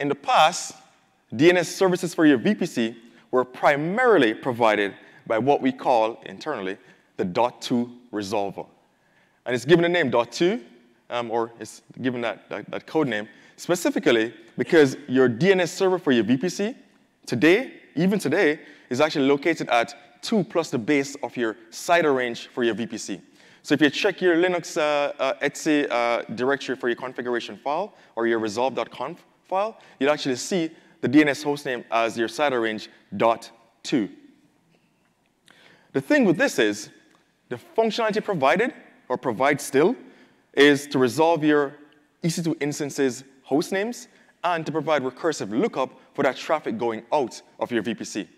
in 0.00 0.08
the 0.08 0.14
past, 0.14 0.74
DNS 1.32 1.66
services 1.66 2.14
for 2.14 2.26
your 2.26 2.38
VPC 2.38 2.96
were 3.30 3.44
primarily 3.44 4.34
provided 4.34 4.94
by 5.28 5.38
what 5.38 5.62
we 5.62 5.70
call 5.70 6.20
internally 6.26 6.76
the 7.16 7.24
.2 7.24 7.94
resolver. 8.12 8.66
And 9.46 9.54
it's 9.54 9.64
given 9.64 9.84
a 9.84 9.88
name 9.88 10.10
.2, 10.10 10.60
um, 11.10 11.30
or 11.30 11.52
it's 11.60 11.82
given 12.02 12.20
that, 12.22 12.48
that, 12.48 12.68
that 12.70 12.86
code 12.86 13.06
name, 13.06 13.28
specifically 13.56 14.34
because 14.56 14.96
your 15.06 15.28
DNS 15.28 15.68
server 15.68 15.98
for 15.98 16.10
your 16.10 16.24
VPC 16.24 16.74
today, 17.26 17.74
even 17.94 18.18
today, 18.18 18.60
is 18.90 19.00
actually 19.00 19.26
located 19.26 19.68
at 19.68 20.22
2 20.22 20.44
plus 20.44 20.70
the 20.70 20.78
base 20.78 21.14
of 21.22 21.36
your 21.36 21.56
CIDR 21.70 22.16
range 22.16 22.48
for 22.48 22.64
your 22.64 22.74
VPC. 22.74 23.20
So 23.62 23.74
if 23.74 23.80
you 23.80 23.90
check 23.90 24.20
your 24.20 24.36
Linux 24.36 24.76
uh, 24.76 25.12
uh, 25.20 25.34
etc 25.42 25.88
uh, 25.92 26.22
directory 26.34 26.74
for 26.76 26.88
your 26.88 26.96
configuration 26.96 27.56
file 27.56 27.94
or 28.16 28.26
your 28.26 28.40
resolv.conf 28.40 29.24
file, 29.44 29.78
you'll 29.98 30.10
actually 30.10 30.36
see 30.36 30.70
the 31.00 31.08
DNS 31.08 31.44
hostname 31.44 31.84
as 31.90 32.16
your 32.16 32.28
CIDR 32.28 32.62
range 32.62 32.88
dot 33.16 33.50
two. 33.82 34.08
The 35.98 36.02
thing 36.02 36.24
with 36.24 36.36
this 36.36 36.60
is 36.60 36.90
the 37.48 37.58
functionality 37.76 38.22
provided 38.22 38.72
or 39.08 39.18
provide 39.18 39.60
still 39.60 39.96
is 40.52 40.86
to 40.86 40.96
resolve 40.96 41.42
your 41.42 41.74
EC2 42.22 42.54
instances 42.62 43.24
host 43.42 43.72
names 43.72 44.06
and 44.44 44.64
to 44.64 44.70
provide 44.70 45.02
recursive 45.02 45.50
lookup 45.50 45.90
for 46.14 46.22
that 46.22 46.36
traffic 46.36 46.78
going 46.78 47.02
out 47.12 47.42
of 47.58 47.72
your 47.72 47.82
VPC. 47.82 48.28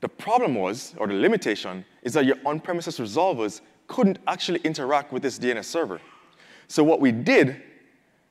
The 0.00 0.08
problem 0.08 0.54
was, 0.54 0.94
or 0.96 1.06
the 1.06 1.12
limitation, 1.12 1.84
is 2.00 2.14
that 2.14 2.24
your 2.24 2.38
on-premises 2.46 2.98
resolvers 2.98 3.60
couldn't 3.88 4.18
actually 4.26 4.60
interact 4.60 5.12
with 5.12 5.22
this 5.22 5.38
DNS 5.38 5.66
server. 5.66 6.00
So 6.66 6.82
what 6.82 6.98
we 6.98 7.12
did 7.12 7.60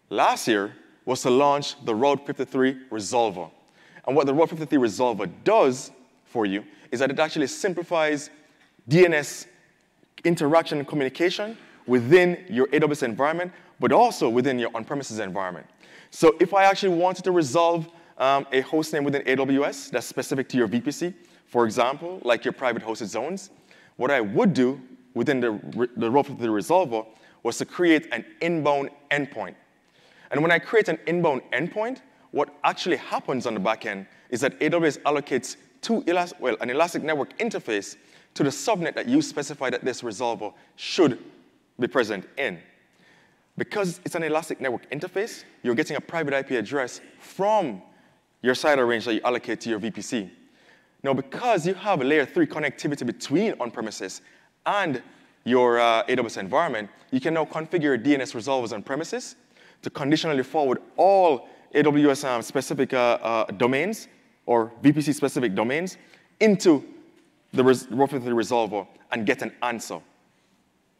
last 0.09 0.47
year 0.47 0.73
was 1.05 1.21
to 1.21 1.29
launch 1.29 1.75
the 1.85 1.93
Route 1.93 2.25
53 2.25 2.87
resolver. 2.89 3.51
And 4.07 4.15
what 4.15 4.25
the 4.25 4.33
Route 4.33 4.49
53 4.49 4.79
resolver 4.79 5.31
does 5.43 5.91
for 6.23 6.47
you 6.47 6.65
is 6.91 6.99
that 6.99 7.11
it 7.11 7.19
actually 7.19 7.45
simplifies 7.45 8.31
DNS 8.89 9.47
interaction 10.23 10.79
and 10.79 10.87
communication 10.87 11.57
within 11.87 12.43
your 12.49 12.67
AWS 12.67 13.03
environment, 13.03 13.51
but 13.79 13.91
also 13.91 14.29
within 14.29 14.57
your 14.57 14.69
on-premises 14.75 15.19
environment. 15.19 15.67
So 16.11 16.35
if 16.39 16.53
I 16.53 16.65
actually 16.65 16.95
wanted 16.95 17.23
to 17.25 17.31
resolve 17.31 17.87
um, 18.17 18.47
a 18.51 18.61
hostname 18.61 19.03
within 19.03 19.21
AWS 19.23 19.91
that's 19.91 20.07
specific 20.07 20.47
to 20.49 20.57
your 20.57 20.67
VPC, 20.67 21.13
for 21.47 21.65
example, 21.65 22.19
like 22.23 22.45
your 22.45 22.53
private 22.53 22.83
hosted 22.83 23.07
zones, 23.07 23.49
what 23.97 24.11
I 24.11 24.21
would 24.21 24.53
do 24.53 24.79
within 25.13 25.39
the, 25.39 25.89
the 25.97 26.09
role 26.09 26.25
of 26.27 26.39
the 26.39 26.47
resolver 26.47 27.05
was 27.43 27.57
to 27.57 27.65
create 27.65 28.07
an 28.11 28.25
inbound 28.41 28.89
endpoint. 29.11 29.55
And 30.31 30.41
when 30.41 30.51
I 30.51 30.59
create 30.59 30.89
an 30.89 30.99
inbound 31.05 31.41
endpoint, 31.53 32.01
what 32.31 32.49
actually 32.63 32.97
happens 32.97 33.45
on 33.45 33.53
the 33.53 33.59
back 33.59 33.85
end 33.85 34.07
is 34.29 34.41
that 34.41 34.59
AWS 34.59 34.99
allocates 35.03 35.55
two 35.81 36.03
well, 36.39 36.57
an 36.61 36.69
Elastic 36.69 37.03
Network 37.03 37.37
interface 37.37 37.95
to 38.35 38.43
the 38.43 38.49
subnet 38.49 38.93
that 38.95 39.07
you 39.07 39.21
specify 39.21 39.69
that 39.69 39.83
this 39.83 40.01
resolver 40.01 40.53
should 40.75 41.17
be 41.79 41.87
present 41.87 42.27
in. 42.37 42.59
Because 43.57 44.01
it's 44.05 44.15
an 44.15 44.23
Elastic 44.23 44.59
Network 44.59 44.89
interface, 44.91 45.45
you're 45.63 45.75
getting 45.75 45.95
a 45.95 46.01
private 46.01 46.33
IP 46.33 46.51
address 46.51 47.01
from 47.19 47.81
your 48.41 48.53
CIDR 48.53 48.87
range 48.87 49.05
that 49.05 49.13
you 49.15 49.21
allocate 49.23 49.61
to 49.61 49.69
your 49.69 49.79
VPC. 49.79 50.29
Now, 51.01 51.13
because 51.13 51.65
you 51.65 51.73
have 51.73 52.01
a 52.01 52.03
layer 52.03 52.25
three 52.25 52.45
connectivity 52.45 53.05
between 53.05 53.53
on-premises 53.59 54.21
and 54.65 55.01
your 55.45 55.79
uh, 55.79 56.03
AWS 56.05 56.37
environment, 56.37 56.89
you 57.11 57.21
can 57.21 57.33
now 57.33 57.45
configure 57.45 57.97
DNS 58.03 58.33
resolvers 58.33 58.73
on 58.73 58.83
premises 58.83 59.35
to 59.83 59.89
conditionally 59.89 60.43
forward 60.43 60.79
all 60.97 61.47
AWS 61.73 62.25
um, 62.25 62.41
specific 62.41 62.93
uh, 62.93 63.17
uh, 63.21 63.45
domains 63.51 64.07
or 64.45 64.71
VPC 64.81 65.13
specific 65.13 65.55
domains 65.55 65.97
into 66.39 66.83
the 67.55 67.63
res- 67.63 67.87
Route 67.89 68.11
53 68.11 68.33
resolver 68.33 68.87
and 69.11 69.25
get 69.25 69.41
an 69.41 69.53
answer, 69.61 69.99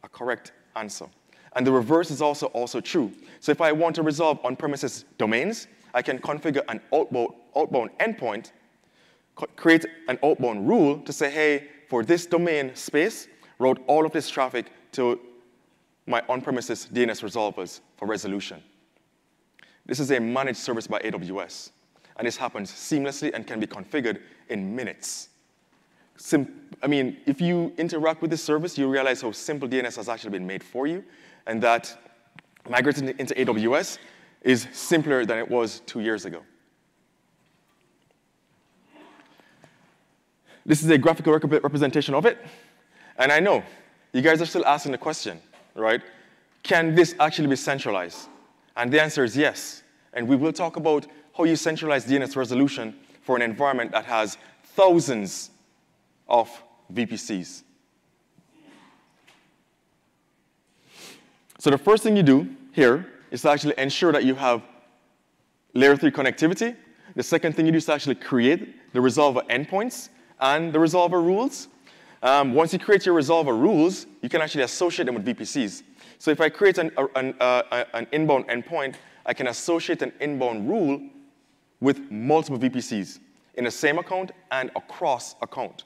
a 0.02 0.08
correct 0.08 0.52
answer. 0.74 1.06
And 1.54 1.66
the 1.66 1.72
reverse 1.72 2.10
is 2.10 2.20
also, 2.20 2.46
also 2.48 2.80
true. 2.80 3.12
So 3.40 3.52
if 3.52 3.60
I 3.60 3.72
want 3.72 3.94
to 3.96 4.02
resolve 4.02 4.38
on-premises 4.44 5.04
domains, 5.16 5.68
I 5.94 6.02
can 6.02 6.18
configure 6.18 6.62
an 6.68 6.80
outbound, 6.92 7.30
outbound 7.56 7.90
endpoint, 7.98 8.52
create 9.56 9.86
an 10.08 10.18
outbound 10.22 10.68
rule 10.68 10.98
to 11.00 11.12
say, 11.12 11.30
hey, 11.30 11.68
for 11.88 12.02
this 12.02 12.26
domain 12.26 12.74
space, 12.74 13.28
route 13.58 13.82
all 13.86 14.04
of 14.04 14.12
this 14.12 14.28
traffic 14.28 14.66
to 14.92 15.20
my 16.06 16.22
on-premises 16.28 16.88
DNS 16.92 17.22
resolvers 17.22 17.80
for 17.96 18.06
resolution. 18.06 18.62
This 19.86 20.00
is 20.00 20.10
a 20.10 20.20
managed 20.20 20.58
service 20.58 20.86
by 20.86 20.98
AWS, 21.00 21.70
and 22.16 22.26
this 22.26 22.36
happens 22.36 22.70
seamlessly 22.70 23.32
and 23.34 23.46
can 23.46 23.60
be 23.60 23.66
configured 23.66 24.20
in 24.48 24.74
minutes. 24.74 25.30
I 26.82 26.86
mean, 26.86 27.16
if 27.26 27.40
you 27.40 27.72
interact 27.78 28.22
with 28.22 28.30
this 28.30 28.42
service, 28.42 28.76
you 28.76 28.88
realize 28.88 29.22
how 29.22 29.32
simple 29.32 29.68
DNS 29.68 29.96
has 29.96 30.08
actually 30.08 30.30
been 30.30 30.46
made 30.46 30.62
for 30.62 30.86
you, 30.86 31.04
and 31.46 31.62
that 31.62 31.96
migrating 32.68 33.08
into 33.18 33.34
AWS 33.34 33.98
is 34.42 34.68
simpler 34.72 35.24
than 35.24 35.38
it 35.38 35.50
was 35.50 35.80
two 35.86 36.00
years 36.00 36.24
ago. 36.24 36.42
This 40.64 40.82
is 40.82 40.90
a 40.90 40.98
graphical 40.98 41.32
representation 41.32 42.14
of 42.14 42.26
it. 42.26 42.38
And 43.18 43.30
I 43.30 43.38
know 43.38 43.62
you 44.12 44.20
guys 44.20 44.42
are 44.42 44.46
still 44.46 44.66
asking 44.66 44.92
the 44.92 44.98
question, 44.98 45.40
right? 45.74 46.02
Can 46.62 46.94
this 46.94 47.14
actually 47.20 47.48
be 47.48 47.56
centralized? 47.56 48.28
And 48.76 48.92
the 48.92 49.00
answer 49.00 49.22
is 49.22 49.36
yes. 49.36 49.84
And 50.12 50.26
we 50.26 50.34
will 50.34 50.52
talk 50.52 50.76
about 50.76 51.06
how 51.36 51.44
you 51.44 51.54
centralize 51.54 52.04
DNS 52.04 52.34
resolution 52.34 52.96
for 53.22 53.36
an 53.36 53.42
environment 53.42 53.92
that 53.92 54.04
has 54.06 54.38
thousands 54.64 55.50
of 56.28 56.50
VPCs. 56.92 57.62
So 61.58 61.70
the 61.70 61.78
first 61.78 62.02
thing 62.02 62.16
you 62.16 62.22
do 62.22 62.48
here 62.72 63.06
is 63.30 63.42
to 63.42 63.50
actually 63.50 63.74
ensure 63.78 64.12
that 64.12 64.24
you 64.24 64.34
have 64.34 64.62
layer 65.74 65.96
3 65.96 66.10
connectivity. 66.10 66.76
The 67.14 67.22
second 67.22 67.54
thing 67.54 67.66
you 67.66 67.72
do 67.72 67.78
is 67.78 67.86
to 67.86 67.92
actually 67.92 68.14
create 68.16 68.92
the 68.92 69.00
resolver 69.00 69.46
endpoints 69.48 70.10
and 70.40 70.72
the 70.72 70.78
resolver 70.78 71.22
rules. 71.22 71.68
Um, 72.22 72.54
once 72.54 72.72
you 72.72 72.78
create 72.78 73.06
your 73.06 73.18
resolver 73.18 73.58
rules, 73.58 74.06
you 74.22 74.28
can 74.28 74.42
actually 74.42 74.64
associate 74.64 75.06
them 75.06 75.14
with 75.14 75.24
VPCs. 75.24 75.82
So 76.18 76.30
if 76.30 76.40
I 76.40 76.48
create 76.48 76.78
an, 76.78 76.90
an, 77.14 77.34
uh, 77.40 77.84
an 77.94 78.06
inbound 78.12 78.48
endpoint, 78.48 78.96
I 79.24 79.34
can 79.34 79.48
associate 79.48 80.02
an 80.02 80.12
inbound 80.20 80.68
rule 80.68 81.00
with 81.80 82.10
multiple 82.10 82.58
VPCs 82.58 83.18
in 83.54 83.64
the 83.64 83.70
same 83.70 83.98
account 83.98 84.32
and 84.50 84.70
across 84.76 85.36
account. 85.42 85.84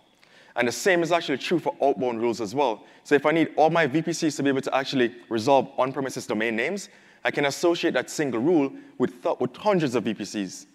And 0.56 0.66
the 0.66 0.72
same 0.72 1.02
is 1.02 1.12
actually 1.12 1.38
true 1.38 1.58
for 1.58 1.74
outbound 1.82 2.20
rules 2.20 2.40
as 2.40 2.54
well. 2.54 2.84
So 3.04 3.14
if 3.14 3.24
I 3.24 3.30
need 3.30 3.52
all 3.56 3.70
my 3.70 3.86
VPCs 3.86 4.36
to 4.36 4.42
be 4.42 4.48
able 4.48 4.60
to 4.62 4.74
actually 4.74 5.14
resolve 5.28 5.70
on-premises 5.78 6.26
domain 6.26 6.56
names, 6.56 6.88
I 7.24 7.30
can 7.30 7.44
associate 7.44 7.94
that 7.94 8.10
single 8.10 8.40
rule 8.40 8.72
with, 8.98 9.12
with 9.38 9.56
hundreds 9.56 9.94
of 9.94 10.04
VPCs. 10.04 10.66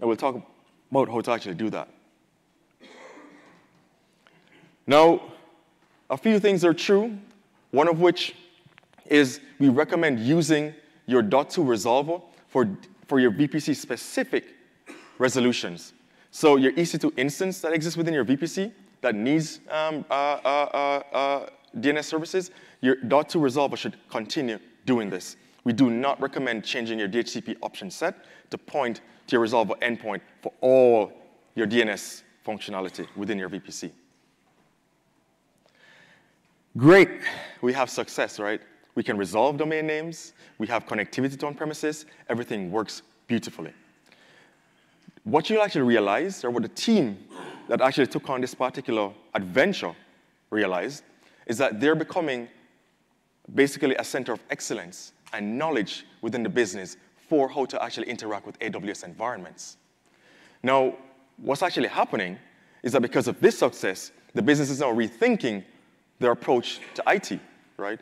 And 0.00 0.08
we'll 0.08 0.16
talk 0.16 0.42
about 0.90 1.08
how 1.08 1.20
to 1.20 1.30
actually 1.32 1.54
do 1.54 1.70
that. 1.70 1.88
Now, 4.86 5.20
a 6.08 6.16
few 6.16 6.40
things 6.40 6.64
are 6.64 6.74
true, 6.74 7.16
one 7.70 7.88
of 7.88 8.00
which 8.00 8.34
is 9.06 9.40
we 9.58 9.68
recommend 9.68 10.20
using 10.20 10.74
your 11.06 11.22
.2 11.22 11.64
resolver 11.64 12.22
for, 12.48 12.68
for 13.06 13.20
your 13.20 13.30
VPC 13.30 13.76
specific 13.76 14.44
resolutions. 15.18 15.92
So 16.30 16.56
your 16.56 16.72
EC2 16.72 17.12
instance 17.18 17.60
that 17.60 17.72
exists 17.72 17.96
within 17.96 18.14
your 18.14 18.24
VPC 18.24 18.72
that 19.00 19.14
needs 19.14 19.60
um, 19.70 20.04
uh, 20.10 20.14
uh, 20.14 21.02
uh, 21.12 21.16
uh 21.16 21.46
DNS 21.78 22.04
services, 22.04 22.50
your 22.80 22.96
.2 22.96 23.40
resolver 23.40 23.76
should 23.76 23.96
continue 24.08 24.58
doing 24.86 25.08
this. 25.08 25.36
We 25.64 25.72
do 25.72 25.90
not 25.90 26.20
recommend 26.20 26.64
changing 26.64 26.98
your 26.98 27.08
DHCP 27.08 27.56
option 27.62 27.90
set 27.90 28.24
to 28.50 28.58
point 28.58 29.00
to 29.26 29.36
your 29.36 29.46
resolver 29.46 29.78
endpoint 29.80 30.20
for 30.42 30.52
all 30.60 31.12
your 31.54 31.66
DNS 31.66 32.22
functionality 32.44 33.06
within 33.16 33.38
your 33.38 33.48
VPC. 33.48 33.92
Great, 36.76 37.10
we 37.62 37.72
have 37.72 37.90
success, 37.90 38.38
right? 38.38 38.60
We 38.94 39.02
can 39.02 39.16
resolve 39.16 39.56
domain 39.56 39.86
names, 39.86 40.32
we 40.58 40.66
have 40.68 40.86
connectivity 40.86 41.38
to 41.38 41.46
on-premises, 41.46 42.06
everything 42.28 42.70
works 42.70 43.02
beautifully. 43.26 43.72
What 45.24 45.50
you'll 45.50 45.62
actually 45.62 45.82
realize, 45.82 46.44
or 46.44 46.50
what 46.50 46.62
the 46.62 46.68
team 46.68 47.18
that 47.70 47.80
actually 47.80 48.08
took 48.08 48.28
on 48.28 48.40
this 48.40 48.52
particular 48.52 49.12
adventure 49.32 49.94
realized, 50.50 51.04
is 51.46 51.56
that 51.56 51.78
they're 51.78 51.94
becoming 51.94 52.48
basically 53.54 53.94
a 53.94 54.02
center 54.02 54.32
of 54.32 54.42
excellence 54.50 55.12
and 55.32 55.56
knowledge 55.56 56.04
within 56.20 56.42
the 56.42 56.48
business 56.48 56.96
for 57.28 57.48
how 57.48 57.64
to 57.64 57.80
actually 57.80 58.08
interact 58.08 58.44
with 58.44 58.58
AWS 58.58 59.04
environments. 59.04 59.76
Now, 60.64 60.96
what's 61.36 61.62
actually 61.62 61.86
happening 61.86 62.38
is 62.82 62.90
that 62.90 63.02
because 63.02 63.28
of 63.28 63.38
this 63.38 63.60
success, 63.60 64.10
the 64.34 64.42
business 64.42 64.68
is 64.68 64.80
now 64.80 64.92
rethinking 64.92 65.64
their 66.18 66.32
approach 66.32 66.80
to 66.94 67.04
IT, 67.06 67.38
right? 67.76 68.00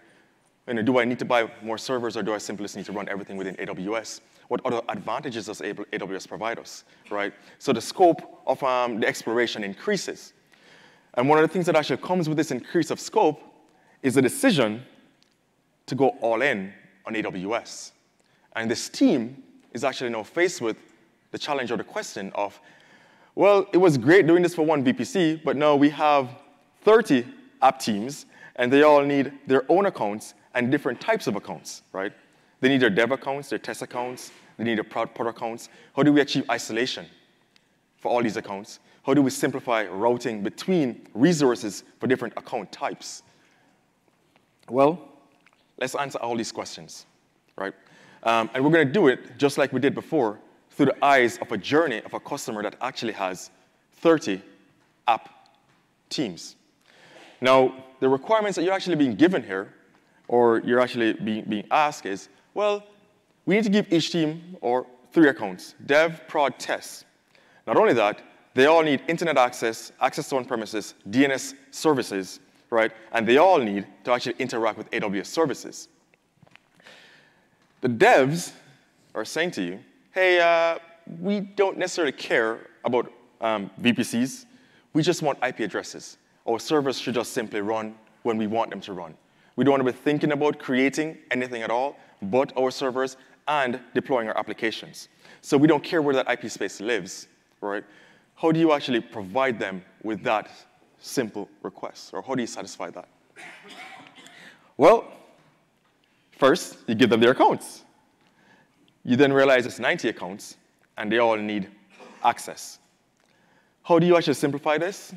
And 0.66 0.83
do 0.87 0.99
I 0.99 1.05
need 1.05 1.19
to 1.19 1.27
buy 1.27 1.51
more 1.62 1.77
servers 1.77 2.16
or 2.16 2.23
do 2.23 2.33
I 2.33 2.39
simply 2.39 2.64
just 2.64 2.77
need 2.77 2.87
to 2.87 2.93
run 2.93 3.07
everything 3.07 3.37
within 3.37 3.55
AWS? 3.57 4.23
What 4.49 4.65
other 4.65 4.81
advantages 4.89 5.47
does 5.47 5.61
AWS 5.61 6.27
provide 6.27 6.59
us, 6.59 6.85
right? 7.11 7.33
So 7.59 7.73
the 7.73 7.81
scope 7.81 8.41
of 8.47 8.63
um, 8.63 9.01
the 9.01 9.07
exploration 9.07 9.63
increases. 9.63 10.33
And 11.15 11.29
one 11.29 11.39
of 11.39 11.43
the 11.43 11.53
things 11.53 11.67
that 11.67 11.77
actually 11.77 11.99
comes 11.99 12.29
with 12.29 12.39
this 12.39 12.51
increase 12.51 12.91
of 12.91 12.99
scope 12.99 13.41
is 14.03 14.15
the 14.15 14.23
decision 14.23 14.83
to 15.87 15.95
go 15.95 16.09
all 16.21 16.43
in 16.43 16.73
on 17.07 17.15
AWS. 17.15 17.93
And 18.57 18.71
this 18.71 18.89
team 18.89 19.43
is 19.73 19.85
actually 19.85 20.11
now 20.11 20.23
faced 20.23 20.61
with 20.61 20.77
the 21.31 21.39
challenge 21.39 21.71
or 21.71 21.77
the 21.77 21.85
question 21.85 22.33
of, 22.35 22.59
well, 23.35 23.67
it 23.73 23.79
was 23.79 23.99
great 23.99 24.27
doing 24.27 24.43
this 24.43 24.55
for 24.55 24.65
one 24.65 24.85
VPC, 24.85 25.43
but 25.45 25.57
now 25.57 25.77
we 25.77 25.91
have 25.91 26.31
30 26.83 27.25
app 27.63 27.79
teams, 27.79 28.27
and 28.57 28.73
they 28.73 28.83
all 28.83 29.03
need 29.03 29.33
their 29.47 29.65
own 29.71 29.87
accounts 29.87 30.35
and 30.55 30.71
different 30.71 31.01
types 31.01 31.27
of 31.27 31.37
accounts, 31.37 31.83
right? 31.93 32.13
They 32.61 32.69
need 32.69 32.81
their 32.81 32.91
dev 32.91 33.13
accounts, 33.13 33.49
their 33.49 33.59
test 33.59 33.83
accounts, 33.83 34.33
they 34.57 34.65
need 34.65 34.79
their 34.79 34.85
product 34.85 35.19
accounts. 35.21 35.69
How 35.95 36.03
do 36.03 36.13
we 36.13 36.21
achieve 36.21 36.45
isolation 36.51 37.07
for 37.99 38.11
all 38.11 38.23
these 38.23 38.37
accounts? 38.37 38.81
How 39.05 39.15
do 39.15 39.23
we 39.23 39.31
simplify 39.31 39.87
routing 39.87 40.43
between 40.43 41.07
resources 41.15 41.85
for 41.99 42.07
different 42.07 42.35
account 42.37 42.71
types? 42.73 43.23
Well, 44.69 45.01
let's 45.79 45.95
answer 45.95 46.19
all 46.19 46.37
these 46.37 46.53
questions, 46.53 47.07
right? 47.57 47.73
Um, 48.23 48.51
and 48.53 48.65
we're 48.65 48.71
going 48.71 48.87
to 48.87 48.93
do 48.93 49.09
it 49.09 49.39
just 49.39 49.57
like 49.57 49.73
we 49.73 49.81
did 49.81 49.95
before 49.95 50.39
through 50.71 50.87
the 50.87 51.05
eyes 51.05 51.39
of 51.39 51.51
a 51.53 51.57
journey 51.57 52.03
of 52.05 52.15
a 52.15 52.21
customer 52.21 52.63
that 52.63 52.77
actually 52.81 53.13
has 53.13 53.51
30 53.95 54.43
app 55.07 55.29
teams. 56.09 56.57
Now, 57.41 57.85
the 58.01 58.09
requirements 58.09 58.57
that 58.57 58.65
you're 58.65 58.75
actually 58.75 58.97
being 58.97 59.15
given 59.15 59.43
here, 59.43 59.73
or 60.27 60.61
you're 60.65 60.81
actually 60.81 61.15
being, 61.15 61.45
being 61.45 61.67
asked 61.71 62.05
is, 62.05 62.29
well, 62.59 62.83
we 63.47 63.55
need 63.55 63.63
to 63.63 63.71
give 63.71 63.93
each 63.93 64.11
team 64.11 64.57
or 64.61 64.85
three 65.13 65.29
accounts, 65.29 65.77
dev, 65.87 66.27
prod, 66.27 66.59
test. 66.59 67.05
Not 67.69 67.77
only 67.77 67.93
that, 67.93 68.21
they 68.55 68.67
all 68.67 68.83
need 68.83 69.01
internet 69.07 69.39
access, 69.39 69.93
access 70.01 70.29
to 70.31 70.37
on-premises, 70.39 70.95
DNS 71.09 71.55
services, 71.71 72.41
right? 72.71 72.91
And 73.13 73.29
they 73.29 73.37
all 73.37 73.59
need 73.59 73.87
to 74.03 74.11
actually 74.11 74.35
interact 74.41 74.77
with 74.77 74.91
AWS 74.91 75.27
services. 75.27 75.89
The 77.81 77.91
devs 77.91 78.51
are 79.15 79.25
saying 79.25 79.53
to 79.53 79.63
you, 79.63 79.79
hey, 80.11 80.41
uh, 80.41 80.81
we 81.21 81.39
don't 81.39 81.79
necessarily 81.79 82.11
care 82.11 82.67
about 82.83 83.13
um, 83.41 83.71
VPCs. 83.81 84.47
We 84.95 85.03
just 85.03 85.23
want 85.23 85.39
IP 85.47 85.61
addresses. 85.61 86.19
Our 86.45 86.59
servers 86.59 86.99
should 86.99 87.15
just 87.15 87.33
simply 87.35 87.61
run 87.61 87.95
when 88.25 88.37
we 88.37 88.49
want 88.49 88.71
them 88.71 88.81
to 88.81 88.95
run. 88.95 89.15
We 89.55 89.63
don't 89.63 89.73
want 89.73 89.87
to 89.87 89.93
be 89.93 89.97
thinking 89.97 90.33
about 90.33 90.59
creating 90.59 91.19
anything 91.31 91.63
at 91.63 91.71
all 91.71 91.97
but 92.23 92.57
our 92.57 92.71
servers 92.71 93.16
and 93.47 93.81
deploying 93.95 94.29
our 94.29 94.37
applications. 94.37 95.09
So 95.41 95.57
we 95.57 95.66
don't 95.66 95.83
care 95.83 96.03
where 96.03 96.14
that 96.14 96.31
IP 96.31 96.51
space 96.51 96.81
lives, 96.81 97.29
right? 97.61 97.85
How 98.35 98.53
do 98.53 98.61
you 98.61 98.73
actually 98.73 99.01
provide 99.01 99.59
them 99.59 99.83
with 100.03 100.23
that 100.25 100.51
simple 101.01 101.49
request? 101.62 102.12
Or 102.12 102.23
how 102.23 102.35
do 102.35 102.41
you 102.41 102.47
satisfy 102.47 102.91
that? 102.91 103.09
Well, 104.77 105.11
first, 106.33 106.79
you 106.87 106.95
give 106.95 107.11
them 107.11 107.21
their 107.21 107.33
accounts. 107.33 107.85
You 109.05 109.16
then 109.16 109.33
realize 109.33 109.66
it's 109.66 109.79
90 109.79 110.09
accounts, 110.11 110.57
and 110.97 111.11
they 111.11 111.19
all 111.19 111.37
need 111.37 111.69
access. 112.23 112.79
How 113.83 113.99
do 113.99 114.07
you 114.07 114.16
actually 114.16 114.35
simplify 114.35 114.79
this? 114.79 115.14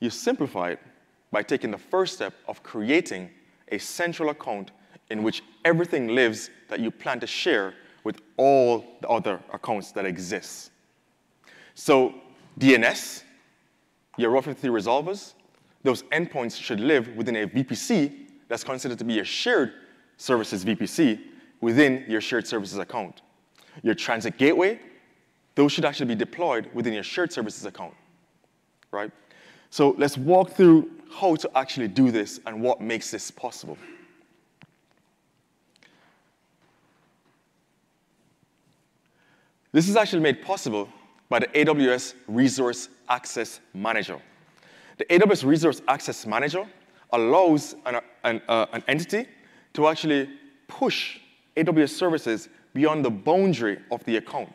You 0.00 0.10
simplify 0.10 0.70
it 0.70 0.80
by 1.30 1.42
taking 1.42 1.70
the 1.70 1.78
first 1.78 2.14
step 2.14 2.34
of 2.48 2.62
creating 2.62 3.30
a 3.70 3.78
central 3.78 4.30
account 4.30 4.70
in 5.14 5.22
which 5.22 5.44
everything 5.64 6.08
lives 6.08 6.50
that 6.68 6.80
you 6.80 6.90
plan 6.90 7.20
to 7.20 7.26
share 7.26 7.72
with 8.02 8.20
all 8.36 8.84
the 9.00 9.08
other 9.08 9.40
accounts 9.52 9.92
that 9.92 10.04
exist. 10.04 10.72
So 11.74 12.14
DNS, 12.58 13.22
your 14.18 14.30
Route 14.30 14.44
53 14.44 14.70
resolvers, 14.70 15.34
those 15.84 16.02
endpoints 16.04 16.60
should 16.60 16.80
live 16.80 17.08
within 17.14 17.36
a 17.36 17.46
VPC 17.46 18.26
that's 18.48 18.64
considered 18.64 18.98
to 18.98 19.04
be 19.04 19.20
a 19.20 19.24
shared 19.24 19.72
services 20.16 20.64
VPC 20.64 21.20
within 21.60 22.04
your 22.08 22.20
shared 22.20 22.48
services 22.48 22.78
account. 22.78 23.22
Your 23.84 23.94
transit 23.94 24.36
gateway, 24.36 24.80
those 25.54 25.70
should 25.70 25.84
actually 25.84 26.06
be 26.06 26.16
deployed 26.16 26.68
within 26.74 26.92
your 26.92 27.04
shared 27.04 27.32
services 27.32 27.66
account, 27.66 27.94
right? 28.90 29.12
So 29.70 29.94
let's 29.96 30.18
walk 30.18 30.50
through 30.50 30.90
how 31.08 31.36
to 31.36 31.48
actually 31.54 31.86
do 31.86 32.10
this 32.10 32.40
and 32.46 32.60
what 32.60 32.80
makes 32.80 33.12
this 33.12 33.30
possible. 33.30 33.78
This 39.74 39.88
is 39.88 39.96
actually 39.96 40.22
made 40.22 40.40
possible 40.40 40.88
by 41.28 41.40
the 41.40 41.48
AWS 41.48 42.14
Resource 42.28 42.90
Access 43.08 43.58
Manager. 43.74 44.20
The 44.98 45.04
AWS 45.06 45.44
Resource 45.44 45.82
Access 45.88 46.24
Manager 46.26 46.64
allows 47.12 47.74
an, 47.84 47.96
an, 48.22 48.40
uh, 48.46 48.66
an 48.72 48.84
entity 48.86 49.26
to 49.72 49.88
actually 49.88 50.30
push 50.68 51.18
AWS 51.56 51.88
services 51.88 52.48
beyond 52.72 53.04
the 53.04 53.10
boundary 53.10 53.80
of 53.90 54.04
the 54.04 54.18
account. 54.18 54.48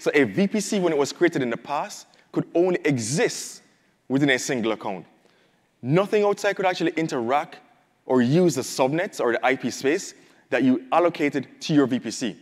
So 0.00 0.10
a 0.14 0.26
VPC, 0.26 0.82
when 0.82 0.92
it 0.92 0.98
was 0.98 1.12
created 1.12 1.42
in 1.42 1.50
the 1.50 1.56
past, 1.56 2.08
could 2.32 2.48
only 2.52 2.80
exist 2.84 3.62
within 4.08 4.30
a 4.30 4.38
single 4.38 4.72
account. 4.72 5.06
Nothing 5.80 6.24
outside 6.24 6.56
could 6.56 6.66
actually 6.66 6.90
interact 6.96 7.58
or 8.04 8.20
use 8.20 8.56
the 8.56 8.62
subnets 8.62 9.20
or 9.20 9.30
the 9.30 9.48
IP 9.48 9.72
space 9.72 10.14
that 10.50 10.64
you 10.64 10.86
allocated 10.90 11.46
to 11.60 11.72
your 11.72 11.86
VPC. 11.86 12.36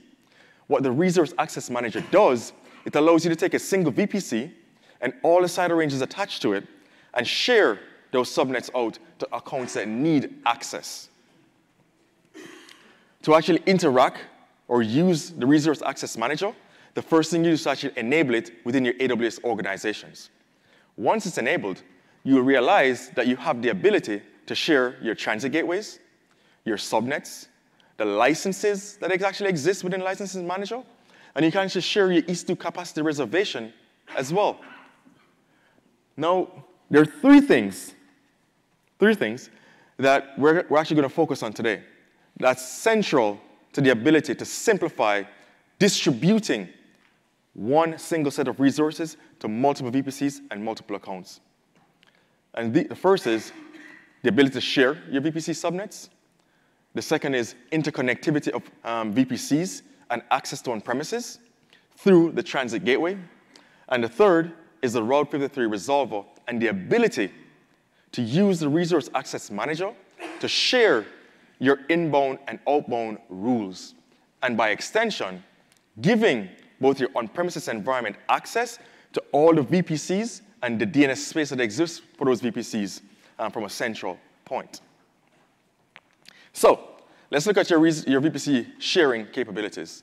What 0.66 0.82
the 0.82 0.90
Resource 0.90 1.34
Access 1.38 1.70
Manager 1.70 2.00
does, 2.10 2.52
it 2.84 2.94
allows 2.96 3.24
you 3.24 3.30
to 3.30 3.36
take 3.36 3.54
a 3.54 3.58
single 3.58 3.92
VPC 3.92 4.50
and 5.00 5.12
all 5.22 5.40
the 5.40 5.46
CIDR 5.46 5.76
ranges 5.76 6.00
attached 6.00 6.42
to 6.42 6.54
it 6.54 6.66
and 7.14 7.26
share 7.26 7.80
those 8.12 8.30
subnets 8.30 8.70
out 8.74 8.98
to 9.18 9.28
accounts 9.34 9.74
that 9.74 9.88
need 9.88 10.34
access. 10.46 11.08
To 13.22 13.34
actually 13.34 13.62
interact 13.66 14.18
or 14.68 14.82
use 14.82 15.30
the 15.30 15.46
Resource 15.46 15.82
Access 15.82 16.16
Manager, 16.16 16.54
the 16.94 17.02
first 17.02 17.30
thing 17.30 17.44
you 17.44 17.50
do 17.50 17.54
is 17.54 17.66
actually 17.66 17.92
enable 17.96 18.34
it 18.34 18.52
within 18.64 18.84
your 18.84 18.94
AWS 18.94 19.42
organizations. 19.44 20.30
Once 20.96 21.26
it's 21.26 21.38
enabled, 21.38 21.82
you 22.22 22.36
will 22.36 22.42
realize 22.42 23.10
that 23.10 23.26
you 23.26 23.36
have 23.36 23.60
the 23.60 23.70
ability 23.70 24.22
to 24.46 24.54
share 24.54 24.96
your 25.02 25.14
transit 25.14 25.52
gateways, 25.52 25.98
your 26.64 26.76
subnets, 26.76 27.48
the 27.97 28.05
licenses 28.05 28.97
that 28.99 29.11
actually 29.22 29.51
exist 29.51 29.84
within 29.84 30.01
Licenses 30.01 30.42
Manager, 30.42 30.82
and 31.34 31.45
you 31.45 31.53
can 31.53 31.62
actually 31.62 31.80
share 31.82 32.11
your 32.11 32.22
EC2 32.22 32.59
capacity 32.59 33.03
reservation 33.03 33.72
as 34.16 34.32
well. 34.32 34.61
Now, 36.16 36.49
there 36.90 37.03
are 37.03 37.07
three 37.07 37.40
things, 37.40 37.95
three 38.99 39.14
things 39.14 39.51
that 39.97 40.38
we're, 40.38 40.64
we're 40.68 40.78
actually 40.78 40.97
going 40.97 41.09
to 41.09 41.14
focus 41.14 41.42
on 41.42 41.53
today. 41.53 41.82
That's 42.38 42.68
central 42.68 43.40
to 43.72 43.80
the 43.80 43.90
ability 43.90 44.34
to 44.34 44.45
simplify 44.45 45.22
distributing 45.78 46.68
one 47.55 47.99
single 47.99 48.30
set 48.30 48.49
of 48.49 48.59
resources 48.59 49.16
to 49.40 49.49
multiple 49.49 49.90
VPCs 49.90 50.40
and 50.51 50.64
multiple 50.64 50.97
accounts. 50.97 51.40
And 52.55 52.72
the, 52.72 52.84
the 52.84 52.97
first 52.97 53.26
is 53.26 53.53
the 54.22 54.28
ability 54.28 54.55
to 54.55 54.61
share 54.61 54.99
your 55.11 55.22
VPC 55.22 55.51
subnets. 55.55 56.09
The 56.95 57.03
second 57.03 57.34
is 57.34 57.57
interconnectivity 57.72 58.51
of 58.51 58.62
um, 58.84 59.12
VPCs 59.12 59.82
and 60.11 60.22
access 60.30 60.62
to 60.62 60.72
on-premises 60.72 61.38
through 61.97 62.32
the 62.32 62.42
transit 62.42 62.84
gateway. 62.84 63.18
And 63.88 64.03
the 64.03 64.09
third 64.09 64.53
is 64.80 64.92
the 64.92 65.03
Route 65.03 65.30
53 65.30 65.66
resolver 65.66 66.24
and 66.47 66.61
the 66.62 66.68
ability 66.68 67.32
to 68.12 68.22
use 68.22 68.61
the 68.61 68.68
resource 68.68 69.11
access 69.14 69.51
manager 69.51 69.92
to 70.38 70.47
share 70.47 71.05
your 71.59 71.80
inbound 71.88 72.38
and 72.47 72.61
outbound 72.68 73.18
rules. 73.28 73.95
And 74.42 74.57
by 74.57 74.70
extension, 74.70 75.42
giving 76.01 76.49
both 76.80 77.01
your 77.01 77.09
on-premises 77.16 77.68
environment 77.68 78.16
access 78.28 78.78
to 79.14 79.22
all 79.32 79.55
the 79.55 79.62
VPCs 79.62 80.42
and 80.62 80.78
the 80.78 80.86
DNS 80.86 81.16
space 81.16 81.51
that 81.51 81.61
exists 81.61 82.03
for 82.16 82.24
those 82.26 82.40
VPCs 82.40 83.01
um, 83.38 83.51
from 83.51 83.64
a 83.64 83.70
central 83.70 84.18
point. 84.45 84.80
So 86.55 86.88
let's 87.30 87.46
look 87.46 87.59
at 87.59 87.68
your, 87.68 87.84
your 87.86 88.22
VPC 88.22 88.66
sharing 88.78 89.26
capabilities. 89.26 90.02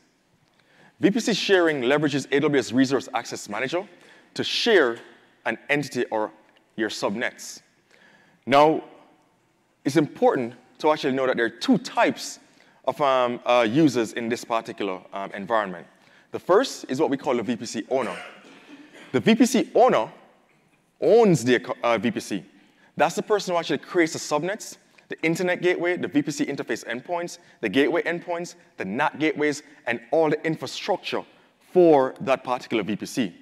VPC 1.01 1.35
sharing 1.35 1.81
leverages 1.81 2.27
AWS 2.27 2.73
Resource 2.73 3.09
Access 3.15 3.49
Manager 3.49 3.87
to 4.35 4.43
share 4.43 4.99
an 5.45 5.57
entity 5.69 6.05
or 6.11 6.31
your 6.75 6.89
subnets. 6.89 7.61
Now, 8.45 8.83
it's 9.83 9.97
important 9.97 10.53
to 10.79 10.91
actually 10.91 11.13
know 11.13 11.25
that 11.25 11.37
there 11.37 11.45
are 11.45 11.49
two 11.49 11.77
types 11.79 12.39
of 12.85 12.99
um, 13.01 13.39
uh, 13.45 13.65
users 13.67 14.13
in 14.13 14.29
this 14.29 14.43
particular 14.43 15.01
um, 15.13 15.31
environment. 15.31 15.87
The 16.31 16.39
first 16.39 16.85
is 16.89 16.99
what 16.99 17.09
we 17.09 17.17
call 17.17 17.39
a 17.39 17.43
VPC 17.43 17.85
owner. 17.89 18.15
The 19.11 19.21
VPC 19.21 19.69
owner 19.73 20.11
owns 20.99 21.43
the 21.43 21.55
uh, 21.55 21.97
VPC. 21.97 22.43
That's 22.97 23.15
the 23.15 23.23
person 23.23 23.53
who 23.53 23.59
actually 23.59 23.79
creates 23.79 24.13
the 24.13 24.19
subnets, 24.19 24.77
the 25.11 25.21
internet 25.23 25.61
gateway, 25.61 25.97
the 25.97 26.07
VPC 26.07 26.47
interface 26.47 26.85
endpoints, 26.85 27.37
the 27.59 27.67
gateway 27.67 28.01
endpoints, 28.03 28.55
the 28.77 28.85
NAT 28.85 29.19
gateways, 29.19 29.61
and 29.85 29.99
all 30.11 30.29
the 30.29 30.41
infrastructure 30.45 31.23
for 31.73 32.15
that 32.21 32.45
particular 32.45 32.81
VPC. 32.81 33.33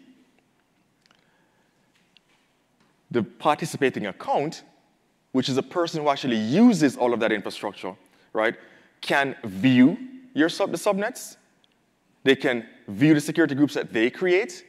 The 3.11 3.21
participating 3.21 4.07
account, 4.07 4.63
which 5.31 5.47
is 5.47 5.57
a 5.57 5.63
person 5.63 6.01
who 6.01 6.09
actually 6.09 6.37
uses 6.37 6.97
all 6.97 7.13
of 7.13 7.19
that 7.19 7.31
infrastructure, 7.31 7.95
right, 8.33 8.55
can 9.01 9.35
view 9.43 9.95
your 10.33 10.49
sub 10.49 10.71
the 10.71 10.77
subnets, 10.77 11.37
they 12.23 12.35
can 12.35 12.65
view 12.87 13.13
the 13.13 13.21
security 13.21 13.53
groups 13.53 13.75
that 13.75 13.93
they 13.93 14.09
create, 14.09 14.65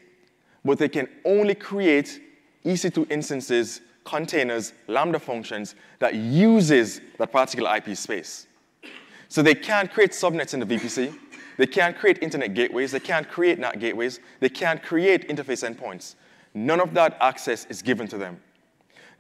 but 0.66 0.78
they 0.78 0.88
can 0.88 1.09
only 1.24 1.55
create 1.55 2.20
EC2 2.62 3.11
instances, 3.11 3.80
containers, 4.11 4.73
Lambda 4.89 5.21
functions 5.21 5.77
that 6.01 6.15
uses 6.15 7.01
that 7.19 7.31
particular 7.31 7.77
IP 7.77 7.97
space. 7.97 8.47
So 9.29 9.43
they 9.43 9.55
can't 9.55 9.91
create 9.93 10.11
subnets 10.11 10.53
in 10.55 10.61
the 10.61 10.67
VPC. 10.67 11.17
They 11.57 11.67
can't 11.67 11.97
create 11.97 12.19
internet 12.21 12.55
gateways. 12.55 12.91
They 12.91 13.01
can't 13.01 13.29
create 13.29 13.61
NAT 13.61 13.79
gateways. 13.79 14.19
They 14.41 14.49
can't 14.49 14.83
create 14.83 15.29
interface 15.29 15.63
endpoints. 15.69 16.17
None 16.55 16.81
of 16.81 16.93
that 16.95 17.17
access 17.21 17.67
is 17.67 17.81
given 17.83 18.09
to 18.09 18.19
them. 18.19 18.41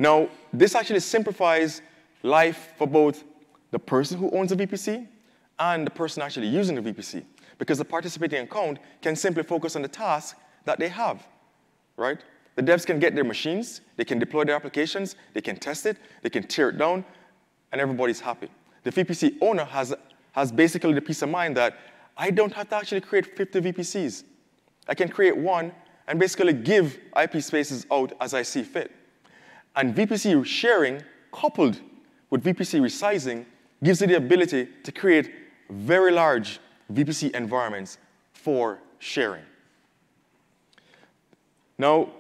Now, 0.00 0.28
this 0.52 0.74
actually 0.74 1.00
simplifies 1.00 1.82
life 2.24 2.72
for 2.76 2.88
both 2.88 3.22
the 3.70 3.78
person 3.78 4.18
who 4.18 4.30
owns 4.32 4.50
the 4.50 4.56
VPC 4.56 5.06
and 5.60 5.86
the 5.86 5.90
person 5.90 6.22
actually 6.22 6.48
using 6.48 6.74
the 6.74 6.92
VPC 6.92 7.22
because 7.58 7.78
the 7.78 7.84
participating 7.84 8.42
account 8.42 8.78
can 9.02 9.14
simply 9.14 9.44
focus 9.44 9.76
on 9.76 9.82
the 9.82 9.88
task 9.88 10.36
that 10.64 10.78
they 10.80 10.88
have, 10.88 11.24
right? 11.96 12.18
The 12.56 12.62
devs 12.62 12.84
can 12.84 12.98
get 12.98 13.14
their 13.14 13.24
machines, 13.24 13.80
they 13.96 14.04
can 14.04 14.18
deploy 14.18 14.44
their 14.44 14.56
applications, 14.56 15.16
they 15.34 15.40
can 15.40 15.56
test 15.56 15.86
it, 15.86 15.96
they 16.22 16.30
can 16.30 16.42
tear 16.42 16.70
it 16.70 16.78
down, 16.78 17.04
and 17.72 17.80
everybody's 17.80 18.20
happy. 18.20 18.48
The 18.82 18.92
VPC 18.92 19.36
owner 19.40 19.64
has, 19.64 19.94
has 20.32 20.50
basically 20.50 20.92
the 20.92 21.00
peace 21.00 21.22
of 21.22 21.28
mind 21.28 21.56
that 21.56 21.78
I 22.16 22.30
don't 22.30 22.52
have 22.52 22.68
to 22.70 22.76
actually 22.76 23.00
create 23.00 23.36
50 23.36 23.60
VPCs. 23.60 24.24
I 24.88 24.94
can 24.94 25.08
create 25.08 25.36
one 25.36 25.72
and 26.08 26.18
basically 26.18 26.52
give 26.52 26.98
IP 27.20 27.42
spaces 27.42 27.86
out 27.90 28.12
as 28.20 28.34
I 28.34 28.42
see 28.42 28.62
fit. 28.62 28.90
And 29.76 29.94
VPC 29.94 30.44
sharing 30.44 31.02
coupled 31.32 31.80
with 32.30 32.42
VPC 32.42 32.80
resizing 32.80 33.44
gives 33.82 34.00
you 34.00 34.08
the 34.08 34.16
ability 34.16 34.68
to 34.82 34.92
create 34.92 35.30
very 35.70 36.10
large 36.10 36.58
VPC 36.92 37.30
environments 37.34 37.98
for 38.32 38.80
sharing. 38.98 39.44
Now, 41.78 42.10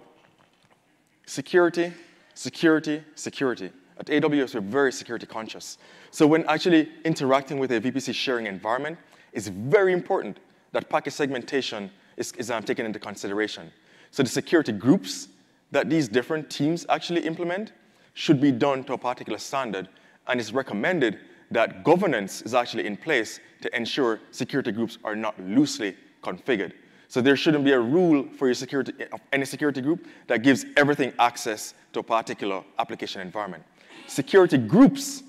security, 1.30 1.92
security, 2.34 3.04
security. 3.14 3.70
At 3.98 4.06
AWS, 4.06 4.56
we're 4.56 4.62
very 4.62 4.90
security 4.90 5.26
conscious. 5.26 5.78
So 6.10 6.26
when 6.26 6.44
actually 6.48 6.88
interacting 7.04 7.60
with 7.60 7.70
a 7.70 7.80
VPC 7.80 8.12
sharing 8.14 8.46
environment, 8.46 8.98
it's 9.32 9.46
very 9.46 9.92
important 9.92 10.38
that 10.72 10.88
packet 10.88 11.12
segmentation 11.12 11.88
is, 12.16 12.32
is 12.32 12.50
um, 12.50 12.64
taken 12.64 12.84
into 12.84 12.98
consideration. 12.98 13.70
So 14.10 14.24
the 14.24 14.28
security 14.28 14.72
groups 14.72 15.28
that 15.70 15.88
these 15.88 16.08
different 16.08 16.50
teams 16.50 16.84
actually 16.88 17.20
implement 17.20 17.74
should 18.14 18.40
be 18.40 18.50
done 18.50 18.82
to 18.84 18.94
a 18.94 18.98
particular 18.98 19.38
standard, 19.38 19.88
and 20.26 20.40
it's 20.40 20.52
recommended 20.52 21.20
that 21.52 21.84
governance 21.84 22.42
is 22.42 22.54
actually 22.54 22.86
in 22.86 22.96
place 22.96 23.38
to 23.60 23.76
ensure 23.76 24.18
security 24.32 24.72
groups 24.72 24.98
are 25.04 25.14
not 25.14 25.40
loosely 25.40 25.96
configured. 26.24 26.72
So 27.10 27.20
there 27.20 27.34
shouldn't 27.34 27.64
be 27.64 27.72
a 27.72 27.80
rule 27.80 28.24
for 28.38 28.46
your 28.46 28.54
security, 28.54 28.92
any 29.32 29.44
security 29.44 29.80
group 29.80 30.06
that 30.28 30.44
gives 30.44 30.64
everything 30.76 31.12
access 31.18 31.74
to 31.92 31.98
a 31.98 32.02
particular 32.04 32.62
application 32.78 33.20
environment. 33.20 33.64
Security 34.06 34.56
groups 34.56 35.24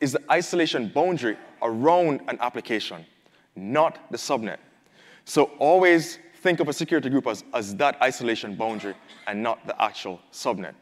is 0.00 0.12
the 0.12 0.22
isolation 0.32 0.88
boundary 0.88 1.36
around 1.60 2.22
an 2.28 2.38
application, 2.40 3.04
not 3.54 4.10
the 4.10 4.16
subnet. 4.16 4.56
So 5.26 5.50
always 5.58 6.20
think 6.40 6.60
of 6.60 6.70
a 6.70 6.72
security 6.72 7.10
group 7.10 7.26
as, 7.26 7.44
as 7.52 7.76
that 7.76 8.00
isolation 8.00 8.54
boundary 8.54 8.94
and 9.26 9.42
not 9.42 9.66
the 9.66 9.80
actual 9.82 10.22
subnet. 10.32 10.72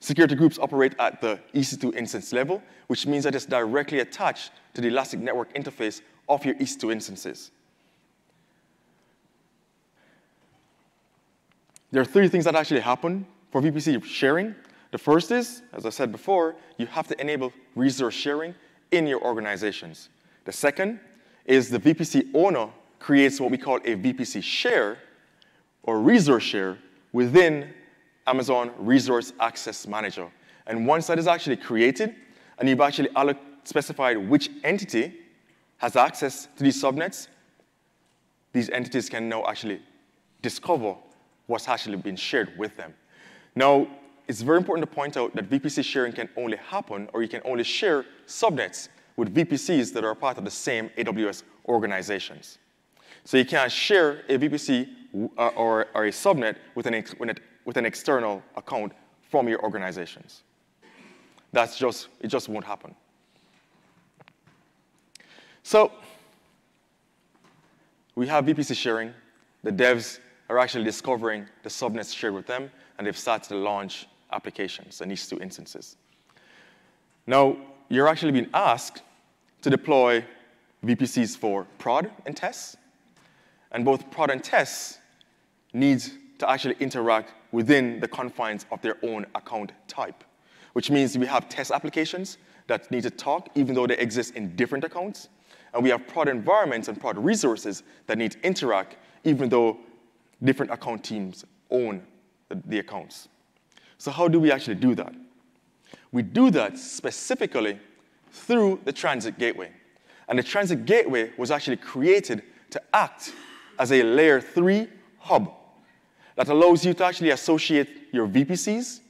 Security 0.00 0.36
groups 0.36 0.58
operate 0.58 0.94
at 0.98 1.20
the 1.20 1.38
EC2 1.52 1.94
instance 1.94 2.32
level, 2.32 2.62
which 2.86 3.06
means 3.06 3.24
that 3.24 3.34
it's 3.34 3.44
directly 3.44 4.00
attached 4.00 4.52
to 4.72 4.80
the 4.80 4.88
Elastic 4.88 5.20
Network 5.20 5.52
interface 5.52 6.00
of 6.30 6.46
your 6.46 6.54
EC2 6.54 6.92
instances. 6.92 7.50
There 11.92 12.02
are 12.02 12.06
three 12.06 12.28
things 12.28 12.44
that 12.44 12.54
actually 12.54 12.80
happen 12.80 13.26
for 13.50 13.60
VPC 13.60 14.02
sharing. 14.04 14.54
The 14.90 14.98
first 14.98 15.30
is, 15.30 15.62
as 15.72 15.86
I 15.86 15.90
said 15.90 16.12
before, 16.12 16.56
you 16.78 16.86
have 16.86 17.06
to 17.08 17.20
enable 17.20 17.52
resource 17.74 18.14
sharing 18.14 18.54
in 18.90 19.06
your 19.06 19.22
organizations. 19.22 20.08
The 20.44 20.52
second 20.52 21.00
is 21.44 21.70
the 21.70 21.78
VPC 21.78 22.30
owner 22.34 22.68
creates 22.98 23.40
what 23.40 23.50
we 23.50 23.58
call 23.58 23.76
a 23.76 23.96
VPC 23.96 24.42
share 24.42 24.98
or 25.82 26.00
resource 26.00 26.42
share 26.42 26.78
within 27.12 27.72
Amazon 28.26 28.72
Resource 28.78 29.32
Access 29.38 29.86
Manager. 29.86 30.28
And 30.66 30.86
once 30.86 31.06
that 31.06 31.18
is 31.18 31.28
actually 31.28 31.56
created, 31.56 32.14
and 32.58 32.68
you've 32.68 32.80
actually 32.80 33.08
specified 33.64 34.16
which 34.16 34.50
entity 34.64 35.14
has 35.78 35.94
access 35.94 36.48
to 36.56 36.64
these 36.64 36.82
subnets, 36.82 37.28
these 38.52 38.70
entities 38.70 39.08
can 39.08 39.28
now 39.28 39.44
actually 39.46 39.80
discover 40.42 40.96
what's 41.46 41.68
actually 41.68 41.96
been 41.96 42.16
shared 42.16 42.56
with 42.58 42.76
them. 42.76 42.94
Now, 43.54 43.86
it's 44.28 44.42
very 44.42 44.58
important 44.58 44.88
to 44.88 44.94
point 44.94 45.16
out 45.16 45.34
that 45.34 45.48
VPC 45.48 45.84
sharing 45.84 46.12
can 46.12 46.28
only 46.36 46.56
happen, 46.56 47.08
or 47.12 47.22
you 47.22 47.28
can 47.28 47.40
only 47.44 47.64
share 47.64 48.04
subnets 48.26 48.88
with 49.16 49.34
VPCs 49.34 49.92
that 49.92 50.04
are 50.04 50.14
part 50.14 50.36
of 50.38 50.44
the 50.44 50.50
same 50.50 50.90
AWS 50.98 51.42
organizations. 51.66 52.58
So 53.24 53.36
you 53.36 53.44
can't 53.44 53.70
share 53.70 54.22
a 54.28 54.38
VPC 54.38 54.88
uh, 55.38 55.48
or, 55.48 55.86
or, 55.94 56.04
a 56.06 56.10
subnet 56.10 56.56
with 56.74 56.86
an, 56.86 57.02
with 57.64 57.76
an 57.76 57.86
external 57.86 58.42
account 58.54 58.92
from 59.30 59.48
your 59.48 59.62
organizations. 59.62 60.42
That's 61.52 61.78
just, 61.78 62.08
it 62.20 62.28
just 62.28 62.48
won't 62.48 62.64
happen. 62.64 62.94
So 65.62 65.90
we 68.14 68.26
have 68.26 68.44
VPC 68.44 68.76
sharing. 68.76 69.12
The 69.62 69.72
devs 69.72 70.20
are 70.48 70.58
actually 70.58 70.84
discovering 70.84 71.46
the 71.62 71.68
subnets 71.68 72.14
shared 72.14 72.34
with 72.34 72.46
them, 72.46 72.70
and 72.98 73.06
they've 73.06 73.18
started 73.18 73.48
to 73.48 73.56
launch 73.56 74.06
applications 74.32 75.00
in 75.00 75.10
EC2 75.10 75.40
instances. 75.40 75.96
Now, 77.26 77.56
you're 77.88 78.08
actually 78.08 78.32
being 78.32 78.50
asked 78.54 79.02
to 79.62 79.70
deploy 79.70 80.24
VPCs 80.84 81.36
for 81.36 81.66
prod 81.78 82.10
and 82.24 82.36
tests, 82.36 82.76
and 83.72 83.84
both 83.84 84.10
prod 84.10 84.30
and 84.30 84.42
tests 84.42 84.98
need 85.72 86.02
to 86.38 86.48
actually 86.48 86.76
interact 86.80 87.32
within 87.52 88.00
the 88.00 88.08
confines 88.08 88.66
of 88.70 88.80
their 88.82 88.96
own 89.02 89.26
account 89.34 89.72
type, 89.88 90.22
which 90.74 90.90
means 90.90 91.16
we 91.16 91.26
have 91.26 91.48
test 91.48 91.70
applications 91.70 92.38
that 92.66 92.90
need 92.90 93.02
to 93.02 93.10
talk 93.10 93.48
even 93.54 93.74
though 93.74 93.86
they 93.86 93.96
exist 93.98 94.34
in 94.34 94.54
different 94.56 94.84
accounts, 94.84 95.28
and 95.72 95.82
we 95.82 95.90
have 95.90 96.06
prod 96.06 96.28
environments 96.28 96.88
and 96.88 97.00
prod 97.00 97.18
resources 97.18 97.82
that 98.06 98.18
need 98.18 98.32
to 98.32 98.46
interact 98.46 98.96
even 99.24 99.48
though 99.48 99.78
different 100.42 100.72
account 100.72 101.04
teams 101.04 101.44
own 101.70 102.02
the, 102.48 102.78
accounts. 102.78 103.28
So 103.98 104.10
how 104.10 104.28
do 104.28 104.38
we 104.38 104.52
actually 104.52 104.76
do 104.76 104.94
that? 104.94 105.14
We 106.12 106.22
do 106.22 106.50
that 106.50 106.78
specifically 106.78 107.80
through 108.30 108.80
the 108.84 108.92
transit 108.92 109.38
gateway. 109.38 109.70
And 110.28 110.38
the 110.38 110.42
transit 110.42 110.84
gateway 110.84 111.32
was 111.38 111.50
actually 111.50 111.76
created 111.76 112.42
to 112.70 112.82
act 112.92 113.32
as 113.78 113.92
a 113.92 114.02
layer 114.02 114.40
three 114.40 114.88
hub 115.18 115.52
that 116.36 116.48
allows 116.48 116.84
you 116.84 116.94
to 116.94 117.04
actually 117.04 117.30
associate 117.30 117.88
your 118.12 118.28
VPCs, 118.28 119.00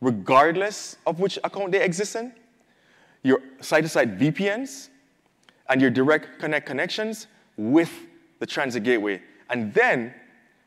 regardless 0.00 0.96
of 1.06 1.20
which 1.20 1.38
account 1.44 1.72
they 1.72 1.82
exist 1.82 2.16
in, 2.16 2.32
your 3.22 3.40
site-to-site 3.60 4.18
VPNs, 4.18 4.88
and 5.68 5.80
your 5.80 5.90
direct 5.90 6.38
connect 6.38 6.66
connections 6.66 7.26
with 7.56 7.90
the 8.38 8.46
transit 8.46 8.82
gateway, 8.82 9.22
and 9.50 9.72
then 9.74 10.12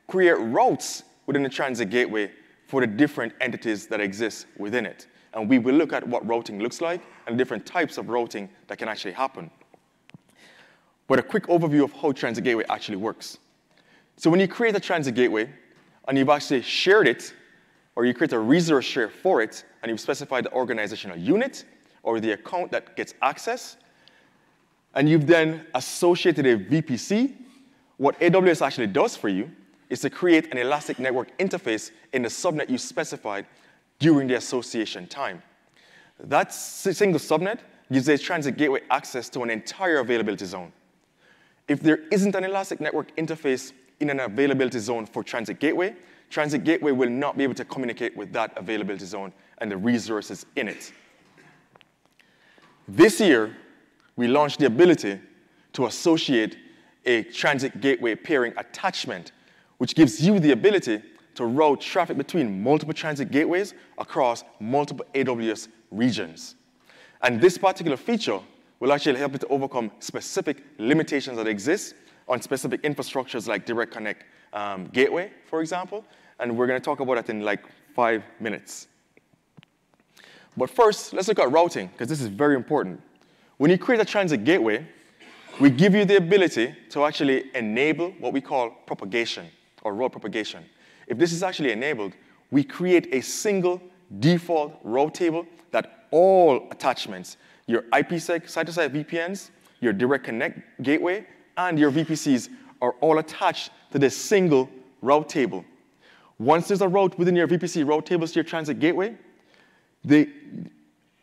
create 0.07 0.37
routes 0.37 1.03
within 1.25 1.43
the 1.43 1.49
transit 1.49 1.89
gateway 1.89 2.31
for 2.67 2.81
the 2.81 2.87
different 2.87 3.33
entities 3.41 3.87
that 3.87 3.99
exist 3.99 4.47
within 4.57 4.85
it. 4.85 5.07
And 5.33 5.49
we 5.49 5.59
will 5.59 5.75
look 5.75 5.93
at 5.93 6.07
what 6.07 6.25
routing 6.27 6.59
looks 6.59 6.81
like 6.81 7.01
and 7.27 7.37
different 7.37 7.65
types 7.65 7.97
of 7.97 8.09
routing 8.09 8.49
that 8.67 8.77
can 8.77 8.87
actually 8.87 9.11
happen. 9.11 9.51
But 11.07 11.19
a 11.19 11.23
quick 11.23 11.43
overview 11.47 11.83
of 11.83 11.93
how 11.93 12.11
Transit 12.11 12.43
Gateway 12.43 12.63
actually 12.69 12.97
works. 12.97 13.37
So 14.17 14.29
when 14.29 14.39
you 14.39 14.47
create 14.47 14.75
a 14.75 14.79
Transit 14.79 15.13
Gateway 15.13 15.49
and 16.07 16.17
you've 16.17 16.29
actually 16.29 16.61
shared 16.61 17.07
it, 17.07 17.33
or 17.95 18.05
you 18.05 18.13
create 18.13 18.33
a 18.33 18.39
resource 18.39 18.85
share 18.85 19.09
for 19.09 19.41
it, 19.41 19.63
and 19.81 19.89
you've 19.89 19.99
specified 19.99 20.45
the 20.45 20.53
organizational 20.53 21.17
unit 21.17 21.65
or 22.03 22.19
the 22.19 22.31
account 22.31 22.71
that 22.71 22.95
gets 22.95 23.13
access, 23.21 23.77
and 24.95 25.09
you've 25.09 25.27
then 25.27 25.65
associated 25.73 26.45
a 26.45 26.57
VPC, 26.57 27.33
what 27.97 28.19
AWS 28.19 28.65
actually 28.65 28.87
does 28.87 29.15
for 29.15 29.29
you 29.29 29.51
is 29.89 30.01
to 30.01 30.09
create 30.09 30.51
an 30.51 30.57
elastic 30.57 30.99
network 30.99 31.37
interface 31.37 31.91
in 32.13 32.21
the 32.23 32.29
subnet 32.29 32.69
you 32.69 32.77
specified 32.77 33.45
during 33.99 34.27
the 34.27 34.35
association 34.35 35.07
time. 35.07 35.41
That 36.19 36.53
single 36.53 37.19
subnet 37.19 37.59
gives 37.91 38.07
a 38.07 38.17
transit 38.17 38.57
gateway 38.57 38.81
access 38.89 39.29
to 39.29 39.41
an 39.41 39.49
entire 39.49 39.99
availability 39.99 40.45
zone. 40.45 40.71
If 41.67 41.81
there 41.81 41.99
isn't 42.11 42.35
an 42.35 42.43
elastic 42.43 42.79
network 42.79 43.15
interface 43.15 43.73
in 43.99 44.09
an 44.09 44.19
availability 44.19 44.79
zone 44.79 45.05
for 45.05 45.23
transit 45.23 45.59
gateway, 45.59 45.95
transit 46.29 46.63
gateway 46.63 46.91
will 46.91 47.09
not 47.09 47.37
be 47.37 47.43
able 47.43 47.53
to 47.55 47.65
communicate 47.65 48.15
with 48.17 48.33
that 48.33 48.57
availability 48.57 49.05
zone 49.05 49.31
and 49.59 49.71
the 49.71 49.77
resources 49.77 50.45
in 50.55 50.67
it. 50.67 50.91
This 52.87 53.19
year, 53.19 53.55
we 54.15 54.27
launched 54.27 54.59
the 54.59 54.65
ability 54.65 55.19
to 55.73 55.85
associate 55.87 56.57
a 57.05 57.23
transit 57.23 57.81
gateway 57.81 58.15
peering 58.15 58.53
attachment 58.57 59.31
which 59.77 59.95
gives 59.95 60.25
you 60.25 60.39
the 60.39 60.51
ability 60.51 61.01
to 61.35 61.45
route 61.45 61.81
traffic 61.81 62.17
between 62.17 62.63
multiple 62.63 62.93
transit 62.93 63.29
gateways 63.29 63.73
across 63.97 64.43
multiple 64.59 65.05
AWS 65.13 65.67
regions. 65.91 66.55
And 67.21 67.41
this 67.41 67.57
particular 67.57 67.97
feature 67.97 68.39
will 68.79 68.93
actually 68.93 69.19
help 69.19 69.33
you 69.33 69.39
to 69.39 69.47
overcome 69.47 69.91
specific 69.99 70.63
limitations 70.77 71.37
that 71.37 71.47
exist 71.47 71.95
on 72.27 72.41
specific 72.41 72.81
infrastructures 72.83 73.47
like 73.47 73.65
Direct 73.65 73.91
Connect 73.91 74.23
um, 74.53 74.85
Gateway, 74.87 75.31
for 75.45 75.61
example. 75.61 76.05
And 76.39 76.57
we're 76.57 76.67
going 76.67 76.79
to 76.79 76.83
talk 76.83 76.99
about 76.99 77.15
that 77.15 77.29
in 77.29 77.41
like 77.41 77.63
five 77.93 78.23
minutes. 78.39 78.87
But 80.57 80.69
first, 80.69 81.13
let's 81.13 81.27
look 81.27 81.39
at 81.39 81.51
routing, 81.51 81.87
because 81.87 82.07
this 82.07 82.21
is 82.21 82.27
very 82.27 82.55
important. 82.55 83.01
When 83.57 83.71
you 83.71 83.77
create 83.77 84.01
a 84.01 84.05
transit 84.05 84.43
gateway, 84.43 84.85
we 85.59 85.69
give 85.69 85.93
you 85.95 86.05
the 86.05 86.17
ability 86.17 86.75
to 86.89 87.05
actually 87.05 87.49
enable 87.55 88.11
what 88.19 88.33
we 88.33 88.41
call 88.41 88.69
propagation 88.85 89.47
or 89.85 89.93
route 89.93 90.11
propagation. 90.11 90.65
If 91.07 91.17
this 91.17 91.31
is 91.31 91.43
actually 91.43 91.71
enabled, 91.71 92.13
we 92.51 92.63
create 92.63 93.07
a 93.13 93.21
single 93.21 93.81
default 94.19 94.77
route 94.83 95.13
table 95.13 95.45
that 95.71 96.07
all 96.11 96.67
attachments, 96.71 97.37
your 97.67 97.83
IPsec 97.93 98.49
site-to-site 98.49 98.91
VPNs, 98.91 99.51
your 99.79 99.93
direct 99.93 100.25
connect 100.25 100.59
gateway, 100.81 101.25
and 101.57 101.79
your 101.79 101.91
VPCs 101.91 102.49
are 102.81 102.93
all 103.01 103.19
attached 103.19 103.71
to 103.91 103.99
this 103.99 104.17
single 104.17 104.69
route 105.01 105.29
table. 105.29 105.63
Once 106.39 106.67
there's 106.67 106.81
a 106.81 106.87
route 106.87 107.17
within 107.17 107.35
your 107.35 107.47
VPC 107.47 107.87
route 107.87 108.05
tables 108.05 108.31
to 108.31 108.35
your 108.35 108.43
transit 108.43 108.79
gateway, 108.79 109.15
the, 110.03 110.29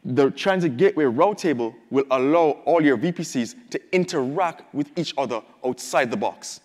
the 0.04 0.30
transit 0.30 0.76
gateway 0.76 1.04
route 1.04 1.38
table 1.38 1.74
will 1.90 2.04
allow 2.10 2.50
all 2.64 2.82
your 2.82 2.96
VPCs 2.96 3.54
to 3.70 3.80
interact 3.94 4.74
with 4.74 4.90
each 4.98 5.12
other 5.18 5.42
outside 5.64 6.10
the 6.10 6.16
box. 6.16 6.61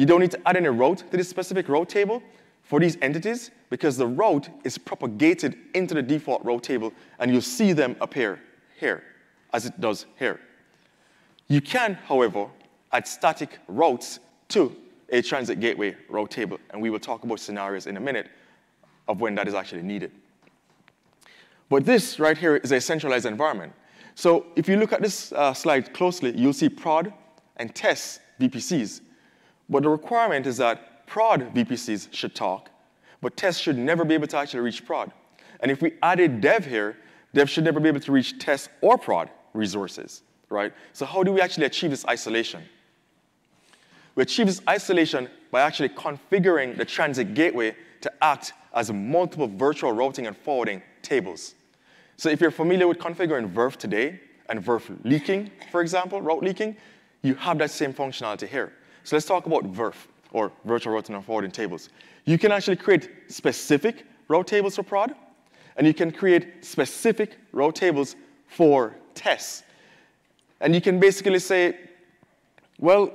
You 0.00 0.06
don't 0.06 0.20
need 0.20 0.30
to 0.30 0.48
add 0.48 0.56
any 0.56 0.68
route 0.68 1.04
to 1.10 1.16
this 1.18 1.28
specific 1.28 1.68
route 1.68 1.90
table 1.90 2.22
for 2.62 2.80
these 2.80 2.96
entities 3.02 3.50
because 3.68 3.98
the 3.98 4.06
route 4.06 4.48
is 4.64 4.78
propagated 4.78 5.58
into 5.74 5.92
the 5.92 6.00
default 6.00 6.42
route 6.42 6.62
table 6.62 6.94
and 7.18 7.30
you'll 7.30 7.42
see 7.42 7.74
them 7.74 7.94
appear 8.00 8.40
here 8.78 9.04
as 9.52 9.66
it 9.66 9.78
does 9.78 10.06
here. 10.18 10.40
You 11.48 11.60
can, 11.60 11.98
however, 12.06 12.46
add 12.90 13.06
static 13.06 13.58
routes 13.68 14.20
to 14.48 14.74
a 15.10 15.20
transit 15.20 15.60
gateway 15.60 15.94
route 16.08 16.30
table, 16.30 16.58
and 16.70 16.80
we 16.80 16.88
will 16.88 16.98
talk 16.98 17.24
about 17.24 17.38
scenarios 17.38 17.86
in 17.86 17.98
a 17.98 18.00
minute 18.00 18.30
of 19.06 19.20
when 19.20 19.34
that 19.34 19.48
is 19.48 19.52
actually 19.52 19.82
needed. 19.82 20.12
But 21.68 21.84
this 21.84 22.18
right 22.18 22.38
here 22.38 22.56
is 22.56 22.72
a 22.72 22.80
centralized 22.80 23.26
environment. 23.26 23.74
So 24.14 24.46
if 24.56 24.66
you 24.66 24.78
look 24.78 24.94
at 24.94 25.02
this 25.02 25.30
uh, 25.32 25.52
slide 25.52 25.92
closely, 25.92 26.34
you'll 26.34 26.54
see 26.54 26.70
prod 26.70 27.12
and 27.58 27.74
test 27.74 28.22
VPCs 28.40 29.02
but 29.70 29.84
the 29.84 29.88
requirement 29.88 30.46
is 30.46 30.56
that 30.58 31.06
prod 31.06 31.54
VPCs 31.54 32.12
should 32.12 32.34
talk, 32.34 32.70
but 33.22 33.36
test 33.36 33.62
should 33.62 33.78
never 33.78 34.04
be 34.04 34.14
able 34.14 34.26
to 34.26 34.36
actually 34.36 34.60
reach 34.60 34.84
prod. 34.84 35.12
And 35.60 35.70
if 35.70 35.80
we 35.80 35.94
added 36.02 36.40
dev 36.40 36.66
here, 36.66 36.96
dev 37.32 37.48
should 37.48 37.64
never 37.64 37.80
be 37.80 37.88
able 37.88 38.00
to 38.00 38.12
reach 38.12 38.38
test 38.38 38.68
or 38.80 38.98
prod 38.98 39.30
resources, 39.54 40.22
right? 40.48 40.72
So 40.92 41.06
how 41.06 41.22
do 41.22 41.32
we 41.32 41.40
actually 41.40 41.66
achieve 41.66 41.90
this 41.90 42.04
isolation? 42.06 42.62
We 44.16 44.24
achieve 44.24 44.46
this 44.46 44.60
isolation 44.68 45.28
by 45.50 45.60
actually 45.62 45.90
configuring 45.90 46.76
the 46.76 46.84
transit 46.84 47.34
gateway 47.34 47.76
to 48.00 48.12
act 48.22 48.52
as 48.74 48.92
multiple 48.92 49.46
virtual 49.46 49.92
routing 49.92 50.26
and 50.26 50.36
forwarding 50.36 50.82
tables. 51.02 51.54
So 52.16 52.28
if 52.28 52.40
you're 52.40 52.50
familiar 52.50 52.88
with 52.88 52.98
configuring 52.98 53.52
VRF 53.52 53.76
today 53.76 54.20
and 54.48 54.64
VRF 54.64 55.04
leaking, 55.04 55.50
for 55.70 55.80
example, 55.80 56.20
route 56.20 56.42
leaking, 56.42 56.76
you 57.22 57.34
have 57.34 57.58
that 57.58 57.70
same 57.70 57.92
functionality 57.92 58.48
here. 58.48 58.72
So 59.04 59.16
let's 59.16 59.26
talk 59.26 59.46
about 59.46 59.64
VRF, 59.72 59.94
or 60.32 60.52
virtual 60.64 60.94
routing 60.94 61.14
and 61.16 61.24
forwarding 61.24 61.50
tables. 61.50 61.88
You 62.24 62.38
can 62.38 62.52
actually 62.52 62.76
create 62.76 63.10
specific 63.28 64.06
route 64.28 64.46
tables 64.46 64.76
for 64.76 64.82
prod, 64.82 65.14
And 65.76 65.86
you 65.86 65.94
can 65.94 66.12
create 66.12 66.64
specific 66.64 67.38
route 67.52 67.74
tables 67.74 68.16
for 68.46 68.96
tests. 69.14 69.62
And 70.60 70.74
you 70.74 70.80
can 70.80 71.00
basically 71.00 71.38
say, 71.38 71.78
well, 72.78 73.12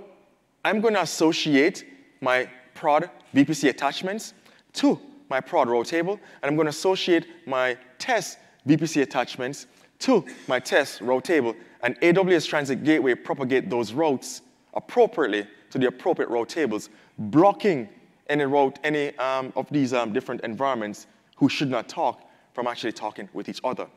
I'm 0.64 0.82
going 0.82 0.96
to 0.96 1.02
associate 1.02 1.86
my 2.22 2.50
prod 2.74 3.10
VPC 3.36 3.70
attachments 3.70 4.34
to 4.74 5.00
my 5.30 5.40
prod 5.40 5.70
route 5.70 5.88
table, 5.88 6.20
and 6.42 6.50
I'm 6.50 6.56
going 6.56 6.66
to 6.66 6.72
associate 6.72 7.28
my 7.48 7.78
test 7.98 8.38
VPC 8.68 9.02
attachments 9.02 9.68
to 10.00 10.26
my 10.48 10.60
test 10.60 11.02
route 11.02 11.24
table, 11.24 11.56
and 11.82 12.00
AWS 12.02 12.48
Transit 12.48 12.84
Gateway 12.84 13.16
propagate 13.16 13.70
those 13.70 13.94
routes 13.94 14.42
appropriately 14.74 15.48
to 15.70 15.78
the 15.78 15.88
appropriate 15.88 16.30
route 16.30 16.50
tables, 16.50 16.90
blocking 17.18 17.90
any 18.28 18.46
route, 18.46 18.80
any 18.84 19.18
um, 19.18 19.54
of 19.56 19.68
these 19.70 19.94
um, 19.94 20.14
different 20.14 20.42
environments 20.42 21.08
who 21.36 21.50
should 21.50 21.70
not 21.70 21.88
talk 21.88 22.22
from 22.54 22.68
actually 22.68 22.94
talking 22.94 23.30
with 23.34 23.50
each 23.50 23.62
other. 23.64 23.88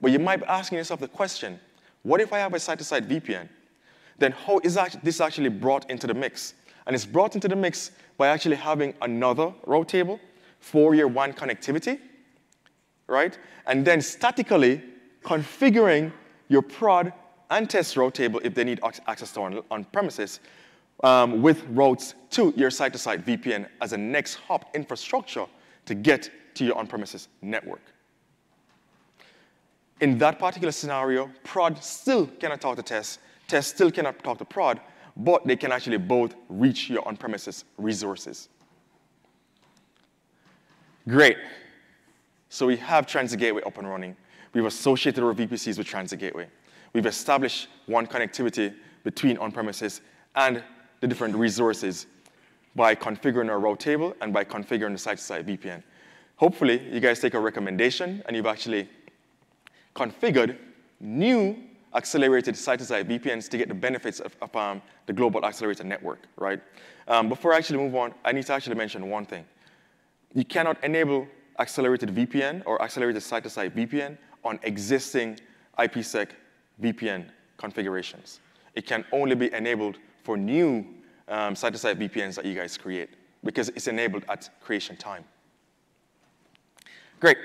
But 0.00 0.12
you 0.12 0.18
might 0.18 0.36
be 0.36 0.46
asking 0.46 0.78
yourself 0.78 1.00
the 1.00 1.08
question, 1.08 1.58
what 2.02 2.20
if 2.20 2.32
I 2.32 2.38
have 2.38 2.54
a 2.54 2.60
site-to-site 2.60 3.08
VPN? 3.08 3.48
Then 4.18 4.32
how 4.32 4.60
is 4.62 4.78
this 5.02 5.20
actually 5.20 5.48
brought 5.48 5.90
into 5.90 6.06
the 6.06 6.14
mix? 6.14 6.54
And 6.86 6.94
it's 6.94 7.06
brought 7.06 7.34
into 7.34 7.48
the 7.48 7.56
mix 7.56 7.90
by 8.16 8.28
actually 8.28 8.56
having 8.56 8.94
another 9.02 9.52
route 9.66 9.88
table 9.88 10.20
for 10.60 10.94
your 10.94 11.08
WAN 11.08 11.32
connectivity, 11.32 11.98
right? 13.06 13.36
And 13.66 13.84
then 13.84 14.00
statically 14.00 14.82
configuring 15.24 16.12
your 16.48 16.62
prod 16.62 17.12
and 17.50 17.68
test 17.68 17.96
route 17.96 18.14
table 18.14 18.40
if 18.44 18.54
they 18.54 18.64
need 18.64 18.80
access 19.06 19.32
to 19.32 19.40
on, 19.40 19.62
on 19.70 19.84
premises 19.84 20.40
um, 21.02 21.42
with 21.42 21.64
routes 21.68 22.14
to 22.30 22.52
your 22.56 22.70
site-to-site 22.70 23.24
VPN 23.24 23.68
as 23.80 23.92
a 23.92 23.96
next 23.96 24.36
hop 24.36 24.74
infrastructure 24.74 25.46
to 25.86 25.94
get 25.94 26.30
to 26.54 26.64
your 26.64 26.78
on-premises 26.78 27.28
network. 27.42 27.82
In 30.00 30.18
that 30.18 30.38
particular 30.38 30.72
scenario, 30.72 31.30
prod 31.44 31.82
still 31.82 32.26
cannot 32.26 32.60
talk 32.60 32.76
to 32.76 32.82
test, 32.82 33.20
test 33.48 33.74
still 33.74 33.90
cannot 33.90 34.22
talk 34.22 34.38
to 34.38 34.44
prod, 34.44 34.80
but 35.16 35.46
they 35.46 35.56
can 35.56 35.72
actually 35.72 35.98
both 35.98 36.34
reach 36.48 36.90
your 36.90 37.06
on-premises 37.06 37.64
resources. 37.78 38.48
Great. 41.06 41.36
So 42.48 42.66
we 42.66 42.76
have 42.76 43.06
Transit 43.06 43.38
Gateway 43.38 43.62
up 43.62 43.78
and 43.78 43.88
running. 43.88 44.16
We've 44.52 44.64
associated 44.64 45.22
our 45.22 45.34
VPCs 45.34 45.78
with 45.78 45.86
Transit 45.86 46.18
Gateway. 46.18 46.48
We've 46.92 47.06
established 47.06 47.68
WAN 47.88 48.06
connectivity 48.06 48.74
between 49.02 49.36
on-premises 49.38 50.00
and 50.36 50.62
the 51.04 51.08
different 51.08 51.36
resources 51.36 52.06
by 52.74 52.94
configuring 52.94 53.50
our 53.50 53.60
route 53.60 53.78
table 53.78 54.16
and 54.22 54.32
by 54.32 54.42
configuring 54.42 54.92
the 54.92 54.98
site-to-site 54.98 55.44
VPN. 55.44 55.82
Hopefully, 56.36 56.80
you 56.90 56.98
guys 56.98 57.20
take 57.20 57.34
a 57.34 57.38
recommendation 57.38 58.22
and 58.24 58.34
you've 58.34 58.46
actually 58.46 58.88
configured 59.94 60.56
new 61.00 61.58
accelerated 61.94 62.56
site-to-site 62.56 63.06
VPNs 63.06 63.50
to 63.50 63.58
get 63.58 63.68
the 63.68 63.74
benefits 63.74 64.18
of, 64.20 64.34
of 64.40 64.56
um, 64.56 64.80
the 65.04 65.12
global 65.12 65.44
accelerator 65.44 65.84
network, 65.84 66.20
right? 66.36 66.62
Um, 67.06 67.28
before 67.28 67.52
I 67.52 67.58
actually 67.58 67.80
move 67.80 67.94
on, 67.96 68.14
I 68.24 68.32
need 68.32 68.46
to 68.46 68.54
actually 68.54 68.76
mention 68.76 69.10
one 69.10 69.26
thing. 69.26 69.44
You 70.32 70.46
cannot 70.46 70.82
enable 70.82 71.28
accelerated 71.58 72.14
VPN 72.14 72.62
or 72.64 72.80
accelerated 72.80 73.22
site-to-site 73.22 73.76
VPN 73.76 74.16
on 74.42 74.58
existing 74.62 75.38
IPsec 75.78 76.30
VPN 76.82 77.26
configurations. 77.58 78.40
It 78.74 78.86
can 78.86 79.04
only 79.12 79.34
be 79.34 79.52
enabled 79.52 79.98
for 80.24 80.36
new 80.36 80.84
um, 81.28 81.54
site-to-site 81.54 81.98
VPNs 81.98 82.34
that 82.34 82.44
you 82.44 82.54
guys 82.54 82.76
create 82.76 83.10
because 83.44 83.68
it's 83.70 83.86
enabled 83.86 84.24
at 84.28 84.50
creation 84.60 84.96
time. 84.96 85.24
Great. 87.20 87.36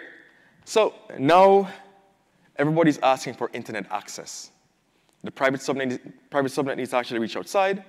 So 0.65 0.93
now 1.17 1.69
everybody's 2.55 2.97
asking 2.99 3.35
for 3.35 3.49
internet 3.53 3.85
access. 3.91 4.51
The 5.23 5.31
private 5.31 5.59
subnet, 5.59 5.99
private 6.29 6.51
subnet 6.51 6.77
needs 6.77 6.91
to 6.91 6.97
actually 6.97 7.19
reach 7.19 7.35
outside, 7.35 7.83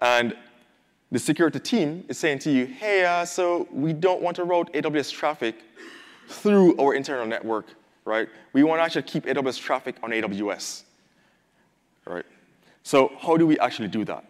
and 0.00 0.36
the 1.10 1.18
security 1.18 1.58
team 1.58 2.04
is 2.08 2.18
saying 2.18 2.38
to 2.40 2.50
you, 2.50 2.66
hey, 2.66 3.04
uh, 3.04 3.24
so 3.24 3.66
we 3.72 3.92
don't 3.92 4.22
want 4.22 4.36
to 4.36 4.44
route 4.44 4.72
AWS 4.72 5.12
traffic 5.12 5.56
through 6.28 6.76
our 6.76 6.94
internal 6.94 7.26
network, 7.26 7.66
right? 8.04 8.28
We 8.52 8.62
want 8.62 8.78
to 8.78 8.84
actually 8.84 9.02
keep 9.02 9.24
AWS 9.24 9.58
traffic 9.58 9.96
on 10.02 10.10
AWS? 10.10 10.84
So 12.88 13.12
how 13.20 13.36
do 13.36 13.46
we 13.46 13.58
actually 13.58 13.88
do 13.88 14.02
that? 14.06 14.24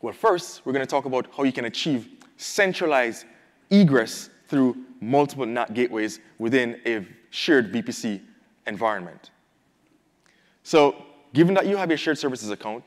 Well, 0.00 0.12
first, 0.12 0.64
we're 0.64 0.72
going 0.72 0.86
to 0.86 0.88
talk 0.88 1.06
about 1.06 1.26
how 1.36 1.42
you 1.42 1.50
can 1.50 1.64
achieve 1.64 2.08
centralized 2.36 3.24
egress 3.68 4.30
through 4.46 4.76
multiple 5.00 5.44
NAT 5.44 5.74
gateways 5.74 6.20
within 6.38 6.80
a 6.86 7.04
shared 7.30 7.72
VPC 7.72 8.20
environment. 8.68 9.30
So 10.62 11.04
given 11.34 11.52
that 11.54 11.66
you 11.66 11.76
have 11.76 11.90
your 11.90 11.98
shared 11.98 12.16
services 12.16 12.50
account, 12.50 12.84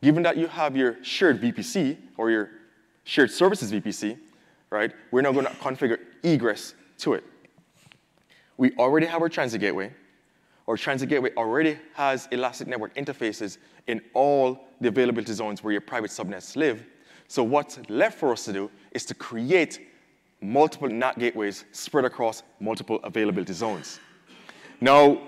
given 0.00 0.22
that 0.22 0.36
you 0.36 0.46
have 0.46 0.76
your 0.76 1.02
shared 1.02 1.40
VPC 1.40 1.98
or 2.16 2.30
your 2.30 2.50
shared 3.02 3.32
services 3.32 3.72
VPC, 3.72 4.16
right, 4.70 4.92
we're 5.10 5.22
now 5.22 5.32
going 5.32 5.46
to 5.46 5.52
configure 5.54 5.98
egress 6.22 6.74
to 6.98 7.14
it. 7.14 7.24
We 8.56 8.70
already 8.78 9.06
have 9.06 9.20
our 9.20 9.28
transit 9.28 9.60
gateway. 9.60 9.92
Our 10.70 10.76
transit 10.76 11.08
gateway 11.08 11.32
already 11.36 11.76
has 11.94 12.28
elastic 12.30 12.68
network 12.68 12.94
interfaces 12.94 13.58
in 13.88 14.00
all 14.14 14.68
the 14.80 14.86
availability 14.86 15.32
zones 15.32 15.64
where 15.64 15.72
your 15.72 15.80
private 15.80 16.12
subnets 16.12 16.54
live. 16.54 16.84
So 17.26 17.42
what's 17.42 17.80
left 17.88 18.16
for 18.16 18.30
us 18.30 18.44
to 18.44 18.52
do 18.52 18.70
is 18.92 19.04
to 19.06 19.14
create 19.14 19.88
multiple 20.40 20.88
NAT 20.88 21.18
gateways 21.18 21.64
spread 21.72 22.04
across 22.04 22.44
multiple 22.60 23.00
availability 23.02 23.52
zones. 23.52 23.98
Now, 24.80 25.20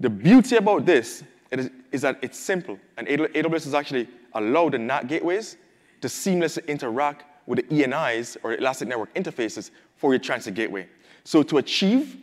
the 0.00 0.10
beauty 0.10 0.56
about 0.56 0.84
this 0.84 1.24
is, 1.50 1.70
is 1.90 2.02
that 2.02 2.18
it's 2.20 2.38
simple, 2.38 2.78
and 2.98 3.08
AWS 3.08 3.64
has 3.64 3.72
actually 3.72 4.06
allowed 4.34 4.74
the 4.74 4.78
NAT 4.78 5.08
gateways 5.08 5.56
to 6.02 6.08
seamlessly 6.08 6.66
interact 6.66 7.24
with 7.46 7.66
the 7.66 7.82
ENIs, 7.82 8.36
or 8.42 8.52
Elastic 8.52 8.88
Network 8.88 9.14
Interfaces, 9.14 9.70
for 9.96 10.12
your 10.12 10.20
transit 10.20 10.52
gateway. 10.52 10.86
So 11.24 11.42
to 11.42 11.56
achieve 11.56 12.18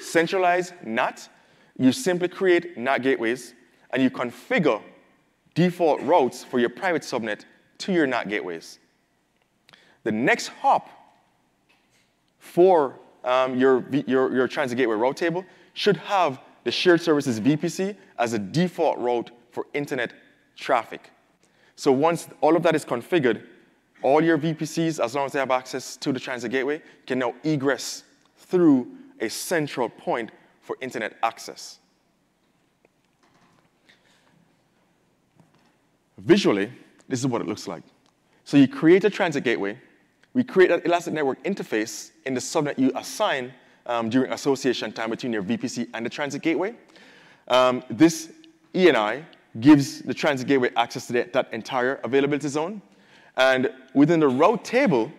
centralized 0.00 0.74
NAT, 0.84 1.28
you 1.78 1.92
simply 1.92 2.28
create 2.28 2.76
NAT 2.76 3.02
gateways, 3.02 3.54
and 3.90 4.02
you 4.02 4.10
configure 4.10 4.82
default 5.54 6.00
routes 6.02 6.44
for 6.44 6.58
your 6.58 6.68
private 6.68 7.02
subnet 7.02 7.44
to 7.78 7.92
your 7.92 8.06
NAT 8.06 8.28
gateways. 8.28 8.78
The 10.02 10.12
next 10.12 10.48
hop 10.48 10.88
for 12.38 12.98
um, 13.24 13.58
your, 13.58 13.84
your, 14.06 14.34
your 14.34 14.48
transit 14.48 14.76
gateway 14.76 14.96
route 14.96 15.16
table 15.16 15.44
should 15.72 15.96
have 15.96 16.40
the 16.64 16.70
shared 16.70 17.00
services 17.00 17.40
VPC 17.40 17.96
as 18.18 18.32
a 18.32 18.38
default 18.38 18.98
route 18.98 19.30
for 19.50 19.66
internet 19.74 20.12
traffic. 20.56 21.10
So 21.76 21.90
once 21.90 22.28
all 22.40 22.56
of 22.56 22.62
that 22.62 22.74
is 22.74 22.84
configured, 22.84 23.44
all 24.02 24.22
your 24.22 24.38
VPCs, 24.38 25.02
as 25.02 25.14
long 25.14 25.26
as 25.26 25.32
they 25.32 25.38
have 25.38 25.50
access 25.50 25.96
to 25.96 26.12
the 26.12 26.20
transit 26.20 26.50
gateway, 26.50 26.82
can 27.06 27.18
now 27.18 27.34
egress 27.42 28.04
through 28.36 28.88
a 29.24 29.30
central 29.30 29.88
point 29.88 30.30
for 30.60 30.76
internet 30.80 31.16
access. 31.22 31.78
Visually, 36.18 36.72
this 37.08 37.20
is 37.20 37.26
what 37.26 37.40
it 37.40 37.48
looks 37.48 37.66
like. 37.66 37.82
So 38.44 38.56
you 38.56 38.68
create 38.68 39.04
a 39.04 39.10
transit 39.10 39.44
gateway, 39.44 39.78
we 40.32 40.44
create 40.44 40.70
an 40.70 40.82
Elastic 40.84 41.14
Network 41.14 41.42
interface 41.44 42.10
in 42.26 42.34
the 42.34 42.40
subnet 42.40 42.78
you 42.78 42.90
assign 42.96 43.52
um, 43.86 44.08
during 44.08 44.32
association 44.32 44.92
time 44.92 45.10
between 45.10 45.32
your 45.32 45.42
VPC 45.42 45.88
and 45.94 46.04
the 46.04 46.10
transit 46.10 46.42
gateway. 46.42 46.74
Um, 47.48 47.82
this 47.90 48.32
ENI 48.74 49.24
gives 49.60 50.00
the 50.00 50.14
transit 50.14 50.48
gateway 50.48 50.70
access 50.76 51.06
to 51.06 51.12
the, 51.12 51.28
that 51.32 51.52
entire 51.52 51.96
availability 51.96 52.48
zone. 52.48 52.82
And 53.36 53.70
within 53.94 54.20
the 54.20 54.28
route 54.28 54.64
table 54.64 55.12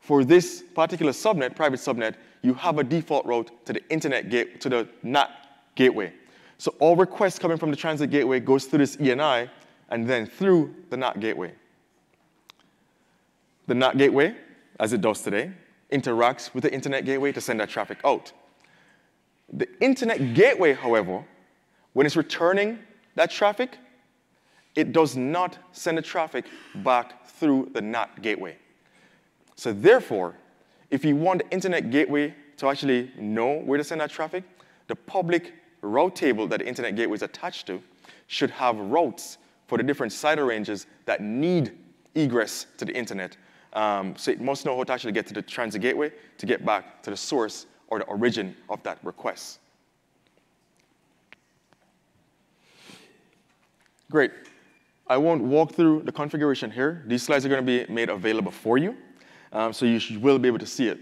for 0.00 0.24
this 0.24 0.62
particular 0.74 1.12
subnet, 1.12 1.54
private 1.54 1.80
subnet, 1.80 2.14
you 2.46 2.54
have 2.54 2.78
a 2.78 2.84
default 2.84 3.26
route 3.26 3.50
to 3.66 3.72
the 3.72 3.90
internet 3.90 4.30
gate, 4.30 4.60
to 4.60 4.68
the 4.68 4.88
NAT 5.02 5.30
gateway. 5.74 6.12
So 6.58 6.72
all 6.78 6.94
requests 6.94 7.40
coming 7.40 7.58
from 7.58 7.72
the 7.72 7.76
transit 7.76 8.08
gateway 8.08 8.38
goes 8.38 8.66
through 8.66 8.78
this 8.78 8.96
ENI 8.96 9.50
and 9.90 10.08
then 10.08 10.26
through 10.26 10.72
the 10.88 10.96
NAT 10.96 11.18
gateway. 11.18 11.52
The 13.66 13.74
NAT 13.74 13.98
gateway, 13.98 14.36
as 14.78 14.92
it 14.92 15.00
does 15.00 15.22
today, 15.22 15.50
interacts 15.92 16.54
with 16.54 16.62
the 16.62 16.72
internet 16.72 17.04
gateway 17.04 17.32
to 17.32 17.40
send 17.40 17.58
that 17.58 17.68
traffic 17.68 17.98
out. 18.04 18.32
The 19.52 19.68
internet 19.80 20.34
gateway, 20.34 20.72
however, 20.72 21.24
when 21.94 22.06
it's 22.06 22.16
returning 22.16 22.78
that 23.16 23.32
traffic, 23.32 23.76
it 24.76 24.92
does 24.92 25.16
not 25.16 25.58
send 25.72 25.98
the 25.98 26.02
traffic 26.02 26.44
back 26.76 27.26
through 27.26 27.70
the 27.74 27.80
NAT 27.80 28.22
gateway. 28.22 28.56
So 29.56 29.72
therefore, 29.72 30.36
if 30.90 31.04
you 31.04 31.16
want 31.16 31.42
the 31.42 31.50
internet 31.50 31.90
gateway 31.90 32.34
to 32.58 32.68
actually 32.68 33.10
know 33.18 33.58
where 33.60 33.78
to 33.78 33.84
send 33.84 34.00
that 34.00 34.10
traffic, 34.10 34.44
the 34.86 34.96
public 34.96 35.52
route 35.82 36.16
table 36.16 36.46
that 36.48 36.60
the 36.60 36.66
internet 36.66 36.96
gateway 36.96 37.14
is 37.14 37.22
attached 37.22 37.66
to 37.66 37.82
should 38.26 38.50
have 38.50 38.76
routes 38.76 39.38
for 39.66 39.78
the 39.78 39.84
different 39.84 40.12
CIDR 40.12 40.46
ranges 40.46 40.86
that 41.04 41.20
need 41.20 41.76
egress 42.14 42.66
to 42.78 42.84
the 42.84 42.92
internet 42.92 43.36
Um, 43.72 44.14
so 44.16 44.30
it 44.30 44.40
must 44.40 44.64
know 44.64 44.74
how 44.74 44.84
to 44.84 44.92
actually 44.92 45.12
get 45.12 45.26
to 45.26 45.34
the 45.34 45.42
transit 45.42 45.82
gateway 45.82 46.10
to 46.38 46.46
get 46.46 46.64
back 46.64 47.02
to 47.02 47.10
the 47.10 47.16
source 47.16 47.66
or 47.88 47.98
the 47.98 48.06
origin 48.06 48.56
of 48.70 48.82
that 48.84 48.98
request. 49.04 49.58
Great. 54.10 54.32
I 55.08 55.18
won't 55.18 55.42
walk 55.42 55.72
through 55.72 56.02
the 56.04 56.12
configuration 56.12 56.70
here. 56.70 57.04
These 57.06 57.24
slides 57.24 57.44
are 57.44 57.50
going 57.50 57.64
to 57.64 57.86
be 57.86 57.92
made 57.92 58.08
available 58.08 58.50
for 58.50 58.78
you, 58.78 58.96
um, 59.56 59.72
so 59.72 59.86
you 59.86 60.20
will 60.20 60.38
be 60.38 60.48
able 60.48 60.58
to 60.58 60.66
see 60.66 60.88
it. 60.88 60.98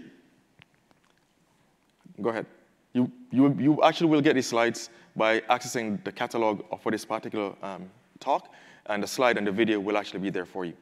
Go 2.21 2.29
ahead. 2.29 2.45
You, 2.93 3.11
you, 3.29 3.53
you 3.59 3.83
actually 3.83 4.09
will 4.09 4.21
get 4.21 4.35
these 4.35 4.47
slides 4.47 4.89
by 5.13 5.41
accessing 5.41 6.01
the 6.05 6.11
catalog 6.11 6.63
for 6.81 6.89
this 6.89 7.03
particular 7.03 7.53
um, 7.61 7.89
talk, 8.21 8.53
and 8.85 9.03
the 9.03 9.07
slide 9.07 9.37
and 9.37 9.45
the 9.45 9.51
video 9.51 9.77
will 9.81 9.97
actually 9.97 10.21
be 10.21 10.29
there 10.29 10.45
for 10.45 10.63
you. 10.63 10.73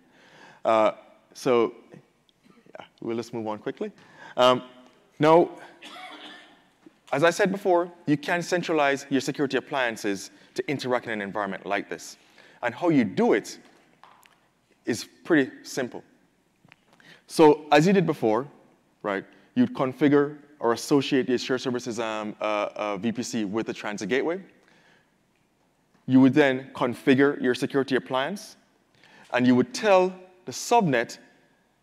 Uh, 0.63 0.91
so 1.33 1.73
yeah, 2.79 2.85
we'll 3.01 3.17
just 3.17 3.33
move 3.33 3.47
on 3.47 3.57
quickly. 3.57 3.91
Um, 4.37 4.61
now, 5.17 5.49
as 7.11 7.23
I 7.23 7.31
said 7.31 7.51
before, 7.51 7.91
you 8.05 8.17
can 8.17 8.43
centralize 8.43 9.07
your 9.09 9.21
security 9.21 9.57
appliances 9.57 10.29
to 10.53 10.69
interact 10.69 11.05
in 11.07 11.11
an 11.11 11.21
environment 11.21 11.65
like 11.65 11.89
this. 11.89 12.17
And 12.61 12.75
how 12.75 12.89
you 12.89 13.03
do 13.03 13.33
it 13.33 13.57
is 14.85 15.07
pretty 15.23 15.51
simple. 15.63 16.03
So 17.33 17.65
as 17.71 17.87
you 17.87 17.93
did 17.93 18.05
before, 18.05 18.47
right, 19.01 19.25
you'd 19.55 19.73
configure 19.73 20.37
or 20.59 20.73
associate 20.73 21.27
your 21.27 21.39
shared 21.39 21.61
services 21.61 21.99
um, 21.99 22.35
uh, 22.39 22.43
uh, 22.43 22.97
VPC 22.99 23.49
with 23.49 23.65
the 23.65 23.73
transit 23.73 24.07
gateway. 24.07 24.39
You 26.05 26.19
would 26.19 26.35
then 26.35 26.69
configure 26.75 27.41
your 27.41 27.55
security 27.55 27.95
appliance, 27.95 28.55
and 29.31 29.47
you 29.47 29.55
would 29.55 29.73
tell 29.73 30.13
the 30.45 30.51
subnet 30.51 31.17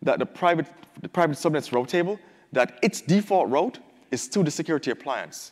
that 0.03 0.19
the 0.19 0.25
private, 0.25 0.67
the 1.01 1.09
private 1.09 1.35
subnet's 1.35 1.73
route 1.73 1.89
table 1.89 2.17
that 2.53 2.79
its 2.81 3.01
default 3.01 3.49
route 3.49 3.79
is 4.09 4.29
to 4.29 4.43
the 4.43 4.51
security 4.51 4.91
appliance. 4.91 5.51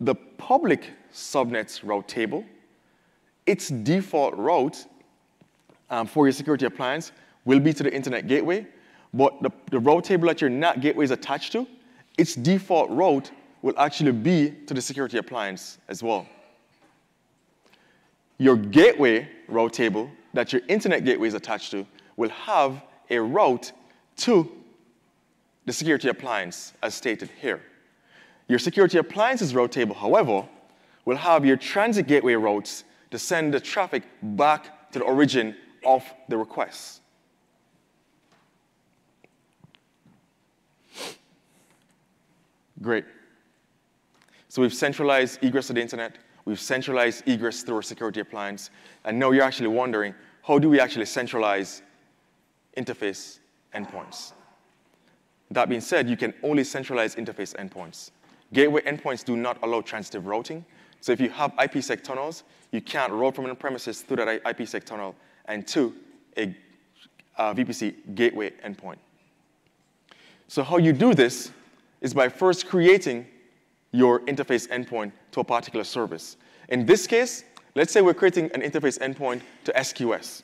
The 0.00 0.14
public 0.14 0.90
subnet's 1.12 1.84
route 1.84 2.08
table, 2.08 2.46
its 3.44 3.68
default 3.68 4.34
route 4.36 4.86
um, 5.90 6.06
for 6.06 6.24
your 6.26 6.32
security 6.32 6.64
appliance 6.64 7.12
will 7.46 7.60
be 7.60 7.72
to 7.72 7.82
the 7.82 7.94
internet 7.94 8.26
gateway, 8.26 8.66
but 9.14 9.40
the, 9.42 9.50
the 9.70 9.78
route 9.78 10.04
table 10.04 10.28
that 10.28 10.42
your 10.42 10.50
NAT 10.50 10.80
gateway 10.82 11.04
is 11.04 11.10
attached 11.10 11.52
to, 11.52 11.66
its 12.18 12.34
default 12.34 12.90
route 12.90 13.30
will 13.62 13.78
actually 13.78 14.12
be 14.12 14.50
to 14.66 14.74
the 14.74 14.82
security 14.82 15.16
appliance 15.16 15.78
as 15.88 16.02
well. 16.02 16.26
Your 18.36 18.56
gateway 18.56 19.28
route 19.48 19.72
table 19.72 20.10
that 20.34 20.52
your 20.52 20.60
internet 20.68 21.04
gateway 21.04 21.28
is 21.28 21.34
attached 21.34 21.70
to 21.70 21.86
will 22.16 22.28
have 22.30 22.82
a 23.08 23.18
route 23.18 23.72
to 24.16 24.50
the 25.64 25.72
security 25.72 26.08
appliance 26.08 26.74
as 26.82 26.94
stated 26.94 27.30
here. 27.40 27.62
Your 28.48 28.58
security 28.58 28.98
appliances 28.98 29.54
route 29.54 29.72
table, 29.72 29.94
however, 29.94 30.46
will 31.04 31.16
have 31.16 31.44
your 31.44 31.56
transit 31.56 32.06
gateway 32.06 32.34
routes 32.34 32.84
to 33.10 33.18
send 33.18 33.54
the 33.54 33.60
traffic 33.60 34.02
back 34.22 34.90
to 34.92 34.98
the 34.98 35.04
origin 35.04 35.56
of 35.84 36.04
the 36.28 36.36
request. 36.36 37.00
Great. 42.82 43.04
So 44.48 44.62
we've 44.62 44.74
centralized 44.74 45.42
egress 45.42 45.68
to 45.68 45.72
the 45.72 45.80
internet, 45.80 46.18
we've 46.44 46.60
centralized 46.60 47.26
egress 47.26 47.62
through 47.62 47.76
our 47.76 47.82
security 47.82 48.20
appliance, 48.20 48.70
and 49.04 49.18
now 49.18 49.30
you're 49.30 49.44
actually 49.44 49.68
wondering, 49.68 50.14
how 50.42 50.58
do 50.58 50.68
we 50.68 50.78
actually 50.78 51.06
centralize 51.06 51.82
interface 52.76 53.40
endpoints? 53.74 54.32
That 55.50 55.68
being 55.68 55.80
said, 55.80 56.08
you 56.08 56.16
can 56.16 56.34
only 56.42 56.64
centralize 56.64 57.16
interface 57.16 57.54
endpoints. 57.56 58.10
Gateway 58.52 58.82
endpoints 58.82 59.24
do 59.24 59.36
not 59.36 59.58
allow 59.62 59.80
transitive 59.80 60.26
routing. 60.26 60.64
So 61.00 61.12
if 61.12 61.20
you 61.20 61.30
have 61.30 61.52
IPsec 61.56 62.02
tunnels, 62.02 62.44
you 62.72 62.80
can't 62.80 63.12
route 63.12 63.34
from 63.34 63.46
an 63.46 63.56
premises 63.56 64.02
through 64.02 64.16
that 64.16 64.44
IPsec 64.44 64.84
tunnel 64.84 65.14
and 65.46 65.66
to 65.68 65.94
a 66.36 66.54
uh, 67.38 67.54
VPC 67.54 68.14
gateway 68.14 68.52
endpoint. 68.64 68.96
So 70.48 70.62
how 70.62 70.78
you 70.78 70.92
do 70.92 71.14
this 71.14 71.50
is 72.00 72.14
by 72.14 72.28
first 72.28 72.66
creating 72.66 73.26
your 73.92 74.20
interface 74.20 74.68
endpoint 74.68 75.12
to 75.32 75.40
a 75.40 75.44
particular 75.44 75.84
service. 75.84 76.36
In 76.68 76.84
this 76.84 77.06
case, 77.06 77.44
let's 77.74 77.92
say 77.92 78.02
we're 78.02 78.14
creating 78.14 78.50
an 78.52 78.60
interface 78.60 78.98
endpoint 78.98 79.40
to 79.64 79.72
SQS. 79.72 80.42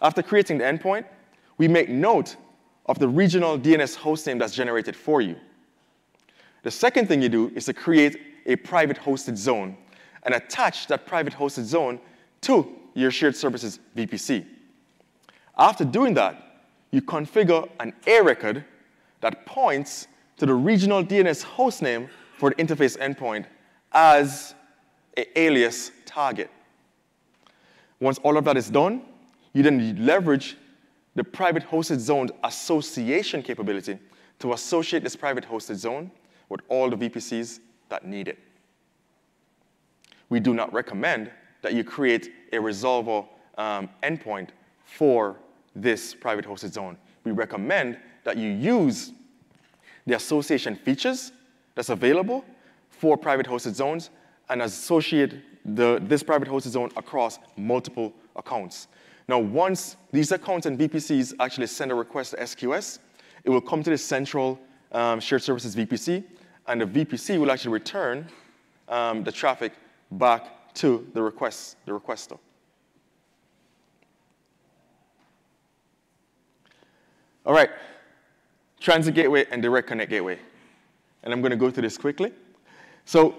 After 0.00 0.22
creating 0.22 0.58
the 0.58 0.64
endpoint, 0.64 1.04
we 1.58 1.68
make 1.68 1.88
note 1.88 2.36
of 2.86 2.98
the 2.98 3.08
regional 3.08 3.58
DNS 3.58 3.96
hostname 3.96 4.38
that's 4.38 4.54
generated 4.54 4.94
for 4.94 5.20
you. 5.20 5.36
The 6.62 6.70
second 6.70 7.08
thing 7.08 7.22
you 7.22 7.28
do 7.28 7.50
is 7.54 7.64
to 7.66 7.72
create 7.72 8.16
a 8.46 8.56
private 8.56 8.98
hosted 8.98 9.36
zone 9.36 9.76
and 10.24 10.34
attach 10.34 10.86
that 10.88 11.06
private 11.06 11.32
hosted 11.32 11.64
zone 11.64 12.00
to 12.42 12.74
your 12.94 13.10
shared 13.10 13.36
services 13.36 13.80
VPC. 13.96 14.46
After 15.56 15.84
doing 15.84 16.14
that, 16.14 16.66
you 16.90 17.02
configure 17.02 17.68
an 17.80 17.92
A 18.06 18.22
record 18.22 18.64
that 19.20 19.46
points 19.46 20.08
to 20.36 20.46
the 20.46 20.54
regional 20.54 21.04
DNS 21.04 21.44
hostname 21.44 22.08
for 22.36 22.50
the 22.50 22.56
interface 22.56 22.98
endpoint 22.98 23.46
as 23.92 24.54
an 25.16 25.24
alias 25.36 25.92
target. 26.04 26.50
Once 28.00 28.18
all 28.18 28.36
of 28.36 28.44
that 28.44 28.56
is 28.56 28.68
done, 28.68 29.02
you 29.52 29.62
then 29.62 30.04
leverage 30.04 30.56
the 31.14 31.22
private 31.22 31.62
hosted 31.62 31.98
zone 31.98 32.28
association 32.42 33.42
capability 33.42 33.98
to 34.40 34.52
associate 34.52 35.02
this 35.04 35.14
private 35.14 35.48
hosted 35.48 35.76
zone 35.76 36.10
with 36.48 36.60
all 36.68 36.90
the 36.90 36.96
VPCs 36.96 37.60
that 37.88 38.04
need 38.04 38.28
it. 38.28 38.38
We 40.28 40.40
do 40.40 40.54
not 40.54 40.72
recommend 40.72 41.30
that 41.62 41.74
you 41.74 41.84
create 41.84 42.32
a 42.52 42.56
resolver 42.56 43.26
um, 43.56 43.88
endpoint 44.02 44.48
for 44.84 45.36
this 45.76 46.14
private 46.14 46.44
hosted 46.44 46.72
zone. 46.72 46.96
We 47.22 47.32
recommend 47.32 47.98
that 48.24 48.36
you 48.36 48.50
use 48.50 49.12
the 50.06 50.16
association 50.16 50.76
features 50.76 51.32
that's 51.74 51.88
available 51.88 52.44
for 52.90 53.16
private 53.16 53.46
hosted 53.46 53.74
zones 53.74 54.10
and 54.48 54.62
associate 54.62 55.34
the, 55.64 56.00
this 56.02 56.22
private 56.22 56.48
hosted 56.48 56.70
zone 56.70 56.90
across 56.96 57.38
multiple 57.56 58.12
accounts. 58.36 58.88
Now, 59.28 59.38
once 59.38 59.96
these 60.12 60.32
accounts 60.32 60.66
and 60.66 60.78
VPCs 60.78 61.34
actually 61.40 61.66
send 61.66 61.90
a 61.90 61.94
request 61.94 62.32
to 62.32 62.36
SQS, 62.36 62.98
it 63.44 63.50
will 63.50 63.60
come 63.60 63.82
to 63.82 63.90
the 63.90 63.98
central 63.98 64.58
um, 64.92 65.20
shared 65.20 65.42
services 65.42 65.74
VPC, 65.74 66.22
and 66.66 66.80
the 66.80 66.86
VPC 66.86 67.38
will 67.38 67.50
actually 67.50 67.72
return 67.72 68.28
um, 68.88 69.24
the 69.24 69.32
traffic 69.32 69.72
back 70.12 70.74
to 70.74 71.06
the 71.14 71.22
request, 71.22 71.76
the 71.86 71.92
requester. 71.92 72.38
All 77.46 77.52
right, 77.52 77.70
transit 78.84 79.14
gateway 79.14 79.46
and 79.50 79.62
direct 79.62 79.88
connect 79.88 80.10
gateway. 80.10 80.38
And 81.22 81.32
I'm 81.32 81.40
going 81.40 81.52
to 81.52 81.56
go 81.56 81.70
through 81.70 81.84
this 81.84 81.96
quickly. 81.96 82.32
So 83.06 83.34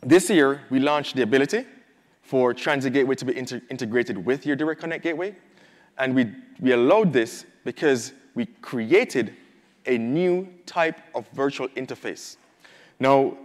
this 0.00 0.30
year, 0.30 0.62
we 0.70 0.78
launched 0.78 1.16
the 1.16 1.22
ability 1.22 1.66
for 2.22 2.54
Transit 2.54 2.92
Gateway 2.92 3.16
to 3.16 3.24
be 3.24 3.32
integrated 3.32 4.24
with 4.24 4.46
your 4.46 4.54
Direct 4.54 4.80
Connect 4.80 5.02
gateway. 5.02 5.34
And 5.98 6.14
we, 6.14 6.32
we 6.60 6.70
allowed 6.70 7.12
this 7.12 7.44
because 7.64 8.12
we 8.36 8.46
created 8.46 9.34
a 9.86 9.98
new 9.98 10.48
type 10.66 11.00
of 11.16 11.28
virtual 11.32 11.66
interface. 11.70 12.36
Now, 13.00 13.36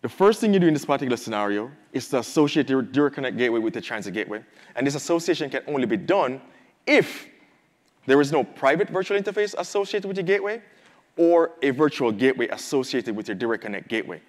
the 0.00 0.08
first 0.08 0.40
thing 0.40 0.54
you 0.54 0.60
do 0.60 0.66
in 0.66 0.72
this 0.72 0.86
particular 0.86 1.18
scenario 1.18 1.70
is 1.92 2.08
to 2.08 2.20
associate 2.20 2.70
your 2.70 2.80
Direct 2.80 3.16
Connect 3.16 3.36
gateway 3.36 3.58
with 3.58 3.74
the 3.74 3.82
Transit 3.82 4.14
Gateway. 4.14 4.42
And 4.76 4.86
this 4.86 4.94
association 4.94 5.50
can 5.50 5.62
only 5.66 5.84
be 5.84 5.98
done 5.98 6.40
if 6.86 7.28
there 8.06 8.20
is 8.20 8.32
no 8.32 8.44
private 8.44 8.88
virtual 8.88 9.20
interface 9.20 9.54
associated 9.58 10.06
with 10.08 10.16
your 10.16 10.24
gateway 10.24 10.62
or 11.16 11.52
a 11.62 11.70
virtual 11.70 12.12
gateway 12.12 12.48
associated 12.48 13.16
with 13.16 13.28
your 13.28 13.34
Direct 13.34 13.62
Connect 13.62 13.88
gateway. 13.88 14.20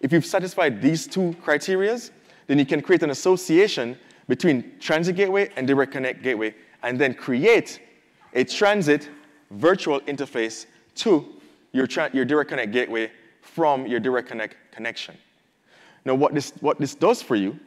If 0.00 0.12
you've 0.12 0.26
satisfied 0.26 0.80
these 0.80 1.06
two 1.06 1.36
criterias, 1.44 2.10
then 2.46 2.58
you 2.58 2.66
can 2.66 2.80
create 2.80 3.02
an 3.02 3.10
association 3.10 3.98
between 4.28 4.78
Transit 4.80 5.16
Gateway 5.16 5.50
and 5.56 5.66
Direct 5.66 5.92
Connect 5.92 6.22
Gateway, 6.22 6.54
and 6.82 6.98
then 6.98 7.14
create 7.14 7.80
a 8.34 8.44
transit 8.44 9.08
virtual 9.50 10.00
interface 10.02 10.66
to 10.96 11.26
your, 11.72 11.86
your 12.12 12.24
Direct 12.24 12.50
Connect 12.50 12.72
Gateway 12.72 13.10
from 13.40 13.86
your 13.86 14.00
Direct 14.00 14.28
Connect 14.28 14.56
connection. 14.72 15.16
Now, 16.04 16.14
what 16.14 16.34
this, 16.34 16.52
what 16.60 16.78
this 16.78 16.94
does 16.94 17.22
for 17.22 17.34
you, 17.34 17.58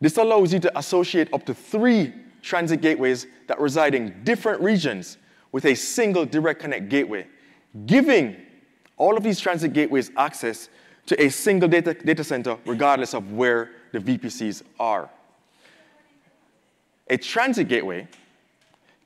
this 0.00 0.16
allows 0.16 0.52
you 0.52 0.58
to 0.60 0.78
associate 0.78 1.32
up 1.32 1.46
to 1.46 1.54
three 1.54 2.12
transit 2.42 2.80
gateways 2.80 3.26
that 3.46 3.58
reside 3.60 3.94
in 3.94 4.22
different 4.24 4.60
regions 4.60 5.16
with 5.52 5.64
a 5.64 5.74
single 5.74 6.24
Direct 6.26 6.60
Connect 6.60 6.88
gateway, 6.88 7.26
giving 7.86 8.36
all 8.96 9.16
of 9.16 9.22
these 9.22 9.40
transit 9.40 9.72
gateways 9.72 10.10
access 10.16 10.68
to 11.06 11.20
a 11.22 11.28
single 11.28 11.68
data, 11.68 11.94
data 11.94 12.24
center 12.24 12.58
regardless 12.66 13.14
of 13.14 13.32
where 13.32 13.70
the 13.92 13.98
VPCs 13.98 14.62
are. 14.78 15.10
A 17.08 17.16
transit 17.16 17.68
gateway 17.68 18.06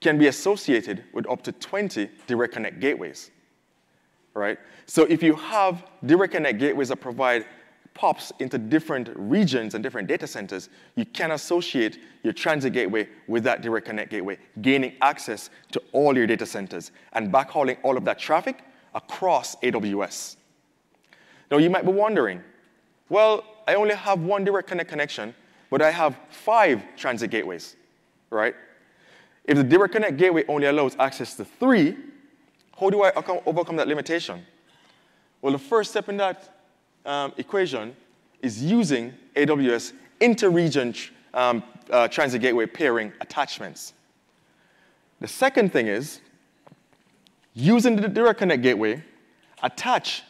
can 0.00 0.18
be 0.18 0.28
associated 0.28 1.04
with 1.12 1.28
up 1.28 1.42
to 1.42 1.52
20 1.52 2.08
direct 2.26 2.52
connect 2.52 2.80
gateways. 2.80 3.30
Right? 4.34 4.58
So 4.84 5.04
if 5.04 5.22
you 5.22 5.34
have 5.36 5.84
direct 6.04 6.34
connect 6.34 6.58
gateways 6.58 6.90
that 6.90 7.00
provide 7.00 7.46
POPs 7.96 8.32
into 8.38 8.58
different 8.58 9.10
regions 9.16 9.74
and 9.74 9.82
different 9.82 10.06
data 10.06 10.26
centers, 10.26 10.68
you 10.94 11.04
can 11.04 11.32
associate 11.32 11.98
your 12.22 12.32
transit 12.32 12.72
gateway 12.72 13.08
with 13.26 13.42
that 13.44 13.62
direct 13.62 13.86
connect 13.86 14.10
gateway, 14.10 14.38
gaining 14.60 14.92
access 15.00 15.50
to 15.72 15.82
all 15.92 16.16
your 16.16 16.26
data 16.26 16.46
centers 16.46 16.92
and 17.14 17.32
backhauling 17.32 17.78
all 17.82 17.96
of 17.96 18.04
that 18.04 18.18
traffic 18.18 18.62
across 18.94 19.56
AWS. 19.56 20.36
Now 21.50 21.56
you 21.56 21.70
might 21.70 21.84
be 21.84 21.92
wondering, 21.92 22.42
well, 23.08 23.44
I 23.66 23.74
only 23.74 23.94
have 23.94 24.20
one 24.20 24.44
direct 24.44 24.68
connect 24.68 24.90
connection, 24.90 25.34
but 25.70 25.80
I 25.82 25.90
have 25.90 26.16
five 26.30 26.82
transit 26.96 27.30
gateways, 27.30 27.76
right? 28.30 28.54
If 29.44 29.56
the 29.56 29.64
direct 29.64 29.94
connect 29.94 30.16
gateway 30.16 30.44
only 30.48 30.66
allows 30.66 30.96
access 30.98 31.34
to 31.36 31.44
three, 31.44 31.96
how 32.78 32.90
do 32.90 33.02
I 33.02 33.12
overcome 33.46 33.76
that 33.76 33.88
limitation? 33.88 34.44
Well, 35.40 35.52
the 35.52 35.58
first 35.58 35.92
step 35.92 36.08
in 36.08 36.16
that 36.18 36.55
um, 37.06 37.32
equation 37.36 37.96
is 38.42 38.62
using 38.62 39.14
AWS 39.36 39.92
inter-region 40.20 40.94
um, 41.34 41.62
uh, 41.90 42.08
transit 42.08 42.40
gateway 42.42 42.66
peering 42.66 43.12
attachments. 43.20 43.92
The 45.20 45.28
second 45.28 45.72
thing 45.72 45.86
is, 45.86 46.20
using 47.54 47.96
the 47.96 48.08
Direct 48.08 48.38
Connect 48.38 48.62
gateway, 48.62 49.02
attach 49.62 50.22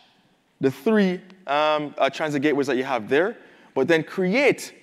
the 0.61 0.71
three 0.71 1.21
um, 1.47 1.95
uh, 1.99 2.09
transit 2.11 2.43
gateways 2.43 2.67
that 2.69 2.77
you 2.77 2.85
have 2.85 3.09
there, 3.09 3.37
but 3.75 3.89
then 3.89 4.03
create 4.03 4.75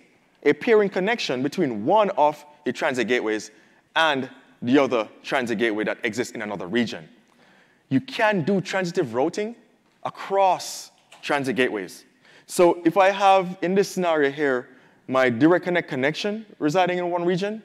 a 0.44 0.54
peering 0.54 0.90
connection 0.90 1.42
between 1.42 1.86
one 1.86 2.10
of 2.12 2.44
your 2.66 2.74
transit 2.74 3.08
gateways 3.08 3.52
and 3.96 4.30
the 4.62 4.78
other 4.78 5.08
transit 5.24 5.58
gateway 5.58 5.84
that 5.84 5.98
exists 6.04 6.34
in 6.34 6.42
another 6.42 6.68
region. 6.68 7.08
You 7.90 8.02
can 8.02 8.44
do 8.44 8.62
transitive 8.62 9.14
routing 9.14 9.56
across 10.04 10.92
transit 11.24 11.56
gateways. 11.56 12.06
So 12.46 12.82
if 12.86 12.98
I 12.98 13.10
have, 13.10 13.58
in 13.62 13.74
this 13.74 13.90
scenario 13.90 14.30
here, 14.30 14.68
my 15.08 15.30
direct 15.30 15.66
connect 15.66 15.90
connection 15.90 16.46
residing 16.60 16.98
in 17.00 17.10
one 17.10 17.26
region, 17.26 17.64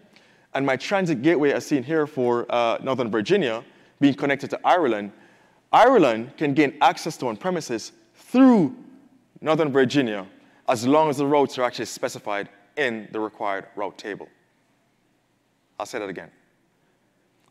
and 0.55 0.65
my 0.65 0.77
transit 0.77 1.23
gateway 1.23 1.51
as 1.53 1.67
seen 1.67 1.83
here 1.83 2.07
for 2.07 2.47
uh, 2.49 2.79
Northern 2.83 3.11
Virginia 3.11 3.63
being 4.01 4.15
connected 4.15 4.49
to 4.51 4.61
Ireland, 4.65 5.13
Ireland 5.73 6.37
can 6.39 6.55
gain 6.55 6.79
access 6.81 7.17
to 7.19 7.27
on-premises 7.27 7.93
through 8.15 8.75
Northern 9.41 9.73
Virginia 9.73 10.27
as 10.69 10.87
long 10.87 11.11
as 11.11 11.19
the 11.19 11.27
routes 11.27 11.59
are 11.59 11.65
actually 11.65 11.87
specified 11.87 12.49
in 12.77 13.09
the 13.13 13.21
required 13.21 13.67
route 13.77 13.99
table. 13.99 14.29
I'll 15.79 15.87
say 15.87 15.99
that 15.99 16.09
again. 16.09 16.31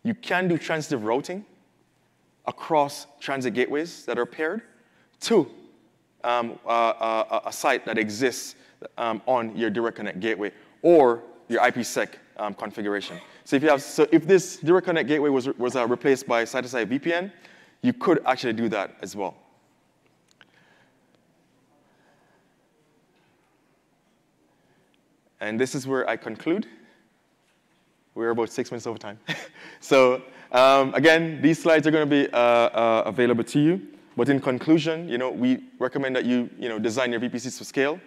You 0.04 0.14
can 0.14 0.48
do 0.48 0.58
transitive 0.58 1.04
routing 1.04 1.46
across 2.46 3.08
transit 3.20 3.54
gateways 3.54 4.06
that 4.06 4.18
are 4.18 4.26
peered 4.26 4.62
to 5.22 5.50
um, 6.24 6.60
uh, 6.66 6.70
uh, 6.70 7.42
a 7.46 7.52
site 7.52 7.86
that 7.86 7.98
exists 7.98 8.56
um, 8.98 9.22
on 9.26 9.56
your 9.56 9.70
Direct 9.70 9.98
Connect 9.98 10.20
gateway 10.20 10.52
or 10.82 11.24
your 11.48 11.62
IPsec 11.62 12.16
um, 12.38 12.54
configuration. 12.54 13.20
So 13.46 13.56
if, 13.56 13.64
you 13.64 13.70
have, 13.70 13.82
so 13.82 14.08
if 14.12 14.28
this 14.28 14.58
Direct 14.58 14.86
Connect 14.86 15.08
gateway 15.08 15.30
was, 15.30 15.48
was 15.58 15.76
uh, 15.76 15.88
replaced 15.88 16.28
by 16.28 16.44
site-to-site 16.44 16.90
VPN, 16.90 17.32
you 17.82 17.94
could 17.94 18.22
actually 18.26 18.54
do 18.54 18.70
that 18.70 18.96
as 19.02 19.16
well. 19.16 19.36
And 25.40 25.60
this 25.60 25.76
is 25.76 25.86
where 25.86 26.10
I 26.10 26.18
conclude. 26.18 26.68
We're 28.16 28.32
about 28.32 28.50
six 28.50 28.72
minutes 28.72 28.88
over 28.88 28.98
time. 28.98 29.20
so 29.80 30.24
um, 30.52 30.94
again, 30.96 31.42
these 31.42 31.62
slides 31.62 31.86
are 31.86 31.92
going 31.92 32.10
to 32.10 32.28
be 32.28 32.32
uh, 32.34 32.38
uh, 32.38 33.04
available 33.06 33.44
to 33.44 33.60
you. 33.60 33.88
But 34.18 34.30
in 34.30 34.42
conclusion, 34.42 35.08
you 35.08 35.20
know, 35.20 35.30
we 35.30 35.64
recommend 35.78 36.16
that 36.16 36.26
you, 36.26 36.50
you 36.58 36.70
know, 36.70 36.80
design 36.80 37.12
your 37.12 37.22
VPCs 37.22 37.60
to 37.60 37.64
scale. 37.64 38.00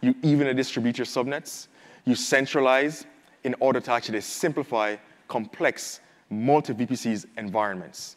You 0.00 0.14
even 0.22 0.54
distribute 0.56 0.96
your 0.96 1.06
subnets. 1.06 1.66
You 2.04 2.14
centralize 2.14 3.04
in 3.42 3.56
order 3.58 3.80
to 3.80 3.90
actually 3.90 4.20
simplify 4.20 4.94
complex 5.26 6.00
multi-VPCs 6.30 7.26
environments. 7.36 8.16